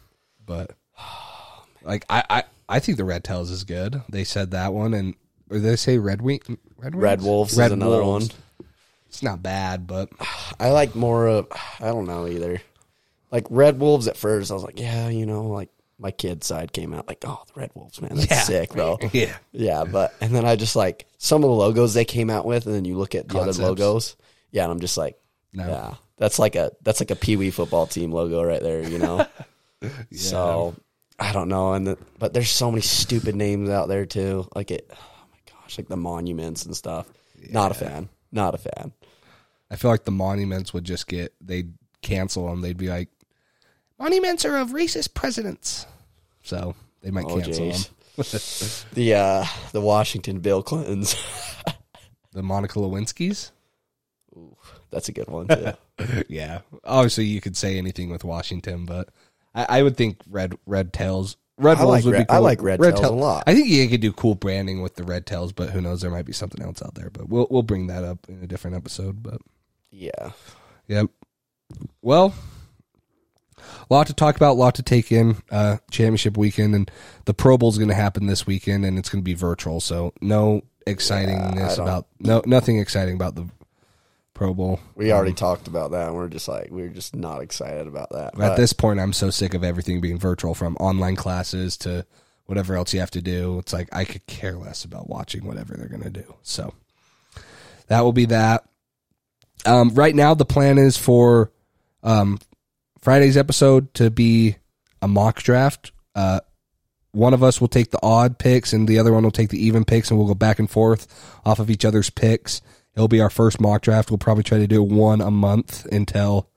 But 0.44 0.72
like 1.84 2.06
I, 2.10 2.24
I, 2.30 2.44
I 2.70 2.80
think 2.80 2.98
the 2.98 3.06
Red 3.06 3.24
Tails 3.24 3.52
is 3.52 3.64
good. 3.64 4.02
They 4.10 4.24
said 4.24 4.52
that 4.52 4.74
one, 4.74 4.94
and 4.94 5.16
or 5.50 5.58
did 5.58 5.64
they 5.64 5.76
say 5.76 5.98
Red 5.98 6.22
Wing? 6.22 6.40
Red, 6.78 6.96
Red 6.96 7.22
Wolves 7.22 7.56
Red 7.58 7.68
is 7.68 7.72
another 7.74 8.04
Wolves. 8.04 8.30
one. 8.30 8.68
It's 9.10 9.22
not 9.24 9.44
bad, 9.44 9.86
but 9.88 10.10
I 10.60 10.70
like 10.72 10.96
more 10.96 11.28
of. 11.28 11.48
I 11.80 11.86
don't 11.88 12.06
know 12.06 12.28
either. 12.28 12.62
Like 13.32 13.46
Red 13.50 13.80
Wolves 13.80 14.08
at 14.08 14.18
first, 14.18 14.52
I 14.52 14.54
was 14.54 14.64
like, 14.64 14.80
yeah, 14.80 15.10
you 15.10 15.26
know, 15.26 15.48
like 15.48 15.70
my 16.00 16.12
kid's 16.12 16.46
side 16.48 16.72
came 16.74 16.94
out 16.94 17.08
like, 17.08 17.24
oh, 17.26 17.42
the 17.54 17.60
Red 17.60 17.72
Wolves, 17.74 18.02
man, 18.02 18.16
that's 18.16 18.30
Yeah. 18.30 18.42
sick, 18.42 18.74
bro. 18.74 19.00
yeah, 19.14 19.36
Yeah, 19.52 19.84
but 19.86 20.14
and 20.22 20.36
then 20.36 20.46
I 20.46 20.56
just 20.56 20.76
like 20.76 21.08
some 21.18 21.44
of 21.44 21.50
the 21.50 21.56
logos 21.56 21.94
they 21.94 22.06
came 22.06 22.30
out 22.30 22.46
with, 22.46 22.66
and 22.66 22.76
then 22.76 22.86
you 22.86 22.96
look 22.98 23.16
at 23.16 23.28
the 23.28 23.34
Concepts. 23.36 23.60
other 23.60 23.70
logos. 23.70 24.16
Yeah, 24.52 24.64
and 24.64 24.72
I'm 24.72 24.80
just 24.80 24.98
like, 24.98 25.18
No. 25.52 25.68
yeah, 25.68 25.94
that's 26.18 26.38
like 26.40 26.56
a 26.56 26.72
that's 26.84 27.00
like 27.00 27.10
a 27.12 27.16
Pee 27.16 27.36
Wee 27.38 27.50
football 27.52 27.88
team 27.88 28.12
logo 28.12 28.44
right 28.44 28.62
there, 28.62 28.88
you 28.88 29.00
know. 29.00 29.26
So 30.16 30.76
I 31.20 31.32
don't 31.32 31.50
know, 31.50 31.74
and 31.74 31.86
the, 31.88 31.98
but 32.20 32.34
there's 32.34 32.50
so 32.50 32.72
many 32.72 32.82
stupid 32.82 33.36
names 33.36 33.70
out 33.70 33.88
there 33.88 34.06
too. 34.06 34.48
Like 34.56 34.72
it, 34.72 34.90
oh 34.92 35.26
my 35.32 35.38
gosh, 35.52 35.78
like 35.78 35.88
the 35.88 35.98
monuments 35.98 36.66
and 36.66 36.76
stuff. 36.76 37.08
Not 37.50 37.72
a 37.72 37.76
fan. 37.76 38.10
Not 38.32 38.56
a 38.56 38.58
fan. 38.58 38.94
I 39.70 39.76
feel 39.76 39.92
like 39.92 40.06
the 40.06 40.12
monuments 40.12 40.74
would 40.74 40.84
just 40.84 41.08
get 41.08 41.34
they'd 41.42 41.74
cancel 42.02 42.48
them. 42.50 42.62
They'd 42.62 42.78
be 42.78 42.90
like, 42.90 43.10
monuments 44.00 44.44
are 44.46 44.58
of 44.58 44.70
racist 44.70 45.14
presidents, 45.14 45.86
so 46.42 46.76
they 47.02 47.12
might 47.12 47.26
Oh 47.26 47.40
cancel 47.40 47.68
jeez. 47.68 47.88
them. 47.88 47.96
the 48.94 49.14
uh 49.16 49.46
the 49.72 49.82
Washington 49.82 50.40
Bill 50.40 50.64
Clintons. 50.64 51.16
The 52.34 52.42
Monica 52.42 52.80
Lewinsky's. 52.80 53.52
That's 54.90 55.08
a 55.08 55.12
good 55.12 55.28
one 55.28 55.48
too. 55.48 55.74
yeah, 56.28 56.62
obviously 56.84 57.26
you 57.26 57.40
could 57.42 57.56
say 57.56 57.78
anything 57.78 58.10
with 58.10 58.24
Washington, 58.24 58.86
but 58.86 59.10
I, 59.54 59.80
I 59.80 59.84
would 59.84 59.98
think 59.98 60.20
red 60.30 60.56
red 60.66 60.94
tails. 60.94 61.38
Red 61.58 61.78
I 61.78 61.82
Bulls 61.82 61.92
like 61.92 62.06
would 62.06 62.18
be 62.18 62.26
cool. 62.26 62.36
I 62.36 62.40
like 62.40 62.62
red 62.62 62.80
tails 62.80 63.02
a 63.02 63.10
lot. 63.10 63.44
I 63.46 63.54
think 63.54 63.68
you 63.68 63.88
could 63.88 64.02
do 64.02 64.12
cool 64.12 64.36
branding 64.36 64.82
with 64.82 64.96
the 64.96 65.04
red 65.04 65.26
tails, 65.26 65.52
but 65.52 65.70
who 65.70 65.82
knows? 65.82 66.02
There 66.02 66.10
might 66.10 66.26
be 66.26 66.34
something 66.34 66.64
else 66.64 66.82
out 66.82 66.96
there. 66.96 67.10
But 67.10 67.30
we'll 67.30 67.48
we'll 67.50 67.64
bring 67.64 67.88
that 67.88 68.04
up 68.04 68.28
in 68.28 68.44
a 68.44 68.48
different 68.48 68.76
episode. 68.76 69.22
But 69.22 69.40
yeah. 69.92 70.32
Yep. 70.88 71.10
Well, 72.02 72.34
a 73.90 73.94
lot 73.94 74.08
to 74.08 74.14
talk 74.14 74.36
about, 74.36 74.54
a 74.54 74.60
lot 74.60 74.76
to 74.76 74.84
take 74.84 75.12
in. 75.12 75.38
Uh, 75.52 75.78
championship 75.92 76.38
weekend 76.38 76.76
and 76.76 76.92
the 77.26 77.34
Pro 77.34 77.58
Bowl 77.58 77.70
is 77.70 77.78
going 77.78 77.90
to 77.90 77.96
happen 77.96 78.26
this 78.26 78.46
weekend, 78.46 78.86
and 78.86 78.98
it's 78.98 79.10
going 79.10 79.22
to 79.22 79.26
be 79.26 79.34
virtual. 79.34 79.80
So 79.80 80.14
no 80.22 80.64
excitingness 80.86 81.78
Yeah, 81.78 81.84
about 81.84 82.08
no 82.20 82.42
nothing 82.46 82.80
exciting 82.80 83.16
about 83.16 83.36
the 83.36 83.48
Pro 84.44 84.54
Bowl. 84.54 84.82
We 84.96 85.14
already 85.14 85.32
talked 85.32 85.70
about 85.70 85.92
that. 85.92 86.08
and 86.08 86.18
We're 86.18 86.28
just 86.28 86.50
like 86.50 86.70
we're 86.70 86.90
just 86.90 87.16
not 87.16 87.42
excited 87.42 87.88
about 87.88 88.10
that. 88.10 88.34
At 88.34 88.36
But 88.36 88.56
this 88.58 88.74
point, 88.74 89.00
I'm 89.00 89.14
so 89.14 89.30
sick 89.30 89.54
of 89.54 89.64
everything 89.64 90.02
being 90.02 90.20
virtual, 90.20 90.54
from 90.54 90.76
online 90.82 91.16
classes 91.16 91.78
to 91.78 92.06
whatever 92.46 92.76
else 92.76 92.94
you 92.94 93.00
have 93.00 93.12
to 93.12 93.22
do. 93.22 93.58
It's 93.60 93.72
like 93.72 93.88
I 93.94 94.04
could 94.04 94.28
care 94.28 94.58
less 94.58 94.84
about 94.84 95.10
watching 95.10 95.46
whatever 95.46 95.76
they're 95.78 95.88
going 95.88 96.04
to 96.04 96.10
do. 96.10 96.36
So 96.42 96.74
that 97.88 98.02
will 98.02 98.12
be 98.12 98.26
that. 98.26 98.66
Um, 99.66 99.92
right 99.96 100.14
now, 100.14 100.34
the 100.34 100.44
plan 100.44 100.78
is 100.78 100.98
for 100.98 101.50
um, 102.04 102.38
Friday's 103.00 103.38
episode 103.38 103.94
to 103.94 104.10
be 104.10 104.58
a 105.02 105.08
mock 105.08 105.42
draft. 105.42 105.94
Uh, 106.16 106.42
one 107.14 107.34
of 107.34 107.44
us 107.44 107.62
will 107.62 107.70
take 107.70 107.92
the 107.92 108.00
odd 108.04 108.40
picks, 108.40 108.74
and 108.74 108.90
the 108.90 109.00
other 109.00 109.14
one 109.14 109.24
will 109.24 109.32
take 109.32 109.52
the 109.52 109.66
even 109.66 109.86
picks, 109.86 110.10
and 110.10 110.20
we'll 110.20 110.28
go 110.28 110.36
back 110.36 110.60
and 110.60 110.70
forth 110.70 111.08
off 111.46 111.60
of 111.60 111.70
each 111.70 111.86
other's 111.86 112.10
picks. 112.10 112.62
It'll 112.96 113.08
be 113.08 113.22
our 113.22 113.30
first 113.30 113.60
mock 113.60 113.82
draft. 113.82 114.12
We'll 114.12 114.18
probably 114.20 114.44
try 114.44 114.60
to 114.60 114.68
do 114.68 114.84
one 114.84 115.20
a 115.22 115.32
month 115.32 115.86
until 115.92 116.50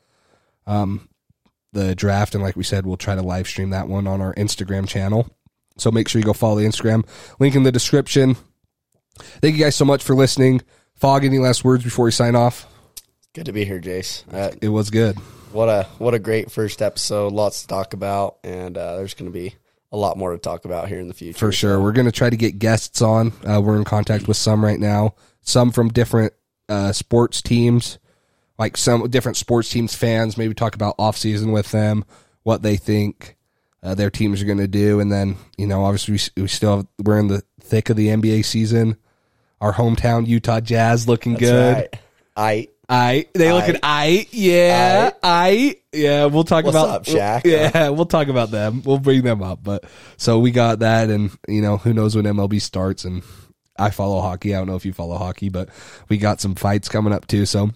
um, 0.67 1.09
the 1.73 1.95
draft. 1.95 2.35
And 2.35 2.43
like 2.43 2.57
we 2.57 2.65
said, 2.65 2.85
we'll 2.87 2.97
try 2.97 3.15
to 3.15 3.23
live 3.23 3.47
stream 3.49 3.71
that 3.71 3.89
one 3.89 4.07
on 4.07 4.21
our 4.21 4.35
Instagram 4.35 4.87
channel. 4.87 5.29
So 5.79 5.91
make 5.91 6.09
sure 6.09 6.19
you 6.21 6.25
go 6.27 6.33
follow 6.33 6.57
the 6.57 6.67
Instagram 6.67 7.07
link 7.39 7.55
in 7.55 7.63
the 7.63 7.73
description. 7.73 8.37
Thank 9.41 9.57
you 9.57 9.65
guys 9.65 9.77
so 9.77 9.85
much 9.85 10.03
for 10.03 10.15
listening. 10.15 10.63
Fog, 10.95 11.25
any 11.25 11.39
last 11.39 11.65
words 11.65 11.85
before 11.85 12.05
we 12.07 12.11
sign 12.11 12.35
off? 12.35 12.67
good 13.35 13.45
to 13.47 13.53
be 13.53 13.65
here, 13.67 13.81
Jace. 13.81 14.25
Uh, 14.33 14.55
It 14.63 14.71
was 14.71 14.89
good. 14.89 15.19
what 15.53 15.69
a 15.69 15.85
what 15.99 16.15
a 16.15 16.19
great 16.19 16.51
first 16.51 16.81
episode. 16.81 17.33
Lots 17.35 17.63
to 17.63 17.69
talk 17.69 17.93
about, 17.93 18.39
and 18.45 18.77
uh, 18.79 18.97
there's 18.97 19.13
going 19.15 19.31
to 19.31 19.39
be 19.39 19.55
a 19.93 19.97
lot 19.97 20.17
more 20.17 20.33
to 20.33 20.39
talk 20.39 20.65
about 20.65 20.89
here 20.89 20.99
in 20.99 21.09
the 21.09 21.15
future. 21.15 21.39
For 21.39 21.53
sure. 21.53 21.81
We're 21.81 21.93
going 21.93 22.07
to 22.07 22.13
try 22.13 22.31
to 22.31 22.37
get 22.37 22.59
guests 22.59 23.01
on. 23.03 23.33
Uh, 23.49 23.61
we're 23.61 23.77
in 23.77 23.85
contact 23.85 24.29
with 24.29 24.37
some 24.37 24.65
right 24.65 24.81
now, 24.81 25.15
some 25.43 25.71
from 25.71 25.89
different 25.89 26.33
uh, 26.69 26.93
sports 26.93 27.41
teams, 27.41 27.99
like 28.59 28.77
some 28.77 29.09
different 29.09 29.37
sports 29.37 29.71
teams 29.71 29.95
fans, 29.95 30.37
maybe 30.37 30.55
talk 30.55 30.75
about 30.75 30.95
off 30.99 31.17
season 31.17 31.53
with 31.53 31.71
them, 31.71 32.05
what 32.43 32.63
they 32.63 32.77
think 32.77 33.37
uh, 33.83 33.95
their 33.95 34.11
teams 34.11 34.43
are 34.43 34.47
going 34.47 34.59
to 34.59 34.67
do. 34.67 34.99
And 35.01 35.13
then, 35.13 35.37
you 35.57 35.67
know, 35.67 35.85
obviously 35.85 36.19
we, 36.37 36.43
we 36.43 36.49
still 36.49 36.79
have, 36.79 36.87
we're 37.05 37.19
in 37.19 37.29
the 37.29 37.43
thick 37.61 37.89
of 37.89 37.97
the 37.97 38.09
NBA 38.09 38.45
season. 38.45 38.97
Our 39.61 39.73
hometown 39.73 40.27
Utah 40.27 40.61
Jazz 40.61 41.09
looking 41.09 41.33
That's 41.35 41.45
good. 41.45 41.75
right. 41.75 42.01
I 42.37 42.69
I 42.89 43.27
they 43.35 43.53
look 43.53 43.69
at 43.69 43.81
I 43.83 44.29
yeah 44.31 45.11
I 45.23 45.77
yeah 45.93 46.27
we'll 46.27 46.45
talk 46.45 46.65
What's 46.65 46.77
about 46.77 46.89
up, 46.89 47.05
Shaq? 47.05 47.43
yeah 47.45 47.89
we'll 47.89 48.07
talk 48.07 48.29
about 48.29 48.51
them. 48.51 48.83
We'll 48.85 48.99
bring 48.99 49.23
them 49.23 49.43
up 49.43 49.61
but 49.63 49.85
so 50.17 50.39
we 50.39 50.53
got 50.53 50.81
that 50.81 51.11
and 51.11 51.37
you 51.49 51.63
know 51.63 51.79
who 51.79 51.93
knows 51.93 52.15
when 52.15 52.25
MLB 52.25 52.61
starts 52.61 53.05
and 53.05 53.23
I 53.79 53.91
follow 53.91 54.21
hockey. 54.21 54.55
I 54.55 54.59
don't 54.59 54.69
know 54.69 54.77
if 54.77 54.87
you 54.87 54.93
follow 54.93 55.19
hockey 55.19 55.49
but 55.49 55.69
we 56.09 56.19
got 56.19 56.41
some 56.41 56.55
fights 56.55 56.89
coming 56.89 57.13
up 57.13 57.27
too 57.27 57.45
so 57.45 57.71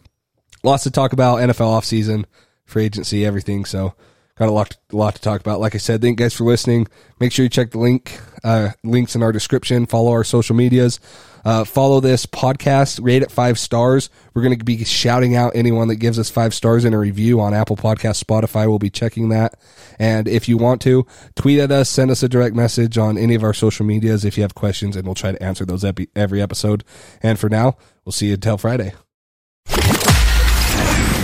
lots 0.63 0.85
to 0.85 0.91
talk 0.91 1.13
about 1.13 1.39
NFL 1.39 1.81
offseason 1.81 2.25
free 2.65 2.85
agency 2.85 3.27
everything 3.27 3.65
so 3.65 3.95
got 4.39 4.49
a 4.49 4.53
lot 4.53 4.77
a 4.93 4.97
lot 4.97 5.15
to 5.17 5.21
talk 5.21 5.41
about. 5.41 5.61
Like 5.61 5.75
I 5.75 5.79
said 5.79 6.01
thank 6.01 6.19
you 6.19 6.25
guys 6.25 6.35
for 6.35 6.45
listening. 6.45 6.87
Make 7.19 7.33
sure 7.33 7.43
you 7.45 7.49
check 7.51 7.73
the 7.73 7.79
link 7.79 8.19
uh, 8.43 8.71
links 8.83 9.15
in 9.15 9.23
our 9.23 9.33
description. 9.33 9.87
Follow 9.87 10.13
our 10.13 10.25
social 10.25 10.57
medias 10.57 10.99
uh, 11.45 11.65
follow 11.65 12.01
this 12.01 12.27
podcast, 12.27 13.03
rate 13.03 13.23
it 13.23 13.31
five 13.31 13.59
stars. 13.59 14.11
We're 14.35 14.43
going 14.43 14.59
to 14.59 14.65
be 14.65 14.85
shouting 14.85 15.37
out 15.37 15.53
anyone 15.55 15.89
that 15.89 15.97
gives 15.97 16.19
us 16.19 16.31
five 16.31 16.55
stars 16.55 16.85
in 16.85 16.95
a 16.95 16.99
review 16.99 17.41
on 17.41 17.55
Apple 17.55 17.77
Podcast, 17.77 18.23
Spotify. 18.23 18.67
We'll 18.69 18.79
be 18.79 18.91
checking 18.91 19.31
that. 19.31 19.55
And 19.99 20.29
if 20.29 20.49
you 20.49 20.57
want 20.57 20.81
to, 20.83 21.07
tweet 21.37 21.59
at 21.59 21.71
us, 21.71 21.89
send 21.89 22.11
us 22.11 22.23
a 22.23 22.29
direct 22.29 22.55
message 22.55 22.99
on 22.99 23.19
any 23.19 23.35
of 23.35 23.45
our 23.45 23.55
social 23.55 23.85
medias 23.85 24.25
if 24.25 24.37
you 24.37 24.43
have 24.43 24.55
questions, 24.55 24.97
and 24.97 25.07
we'll 25.07 25.15
try 25.15 25.33
to 25.33 25.43
answer 25.43 25.65
those 25.65 25.85
every 25.85 26.43
episode. 26.43 26.85
And 27.23 27.39
for 27.39 27.49
now, 27.49 27.77
we'll 28.05 28.13
see 28.13 28.29
you 28.29 28.35
until 28.35 28.59
Friday. 28.59 28.93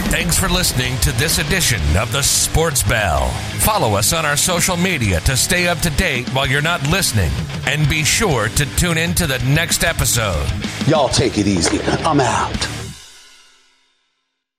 Thanks 0.08 0.38
for 0.38 0.48
listening 0.48 0.96
to 0.98 1.10
this 1.12 1.38
edition 1.38 1.80
of 1.96 2.12
the 2.12 2.22
Sports 2.22 2.82
Bell. 2.82 3.28
Follow 3.58 3.94
us 3.94 4.12
on 4.12 4.24
our 4.24 4.36
social 4.36 4.76
media 4.76 5.18
to 5.20 5.36
stay 5.36 5.66
up 5.66 5.78
to 5.80 5.90
date 5.90 6.28
while 6.28 6.46
you're 6.46 6.62
not 6.62 6.80
listening. 6.88 7.30
And 7.66 7.88
be 7.88 8.04
sure 8.04 8.48
to 8.50 8.76
tune 8.76 8.98
in 8.98 9.14
to 9.14 9.26
the 9.26 9.40
next 9.40 9.82
episode. 9.82 10.46
Y'all 10.86 11.08
take 11.08 11.38
it 11.38 11.48
easy. 11.48 11.80
I'm 11.82 12.20
out. 12.20 12.75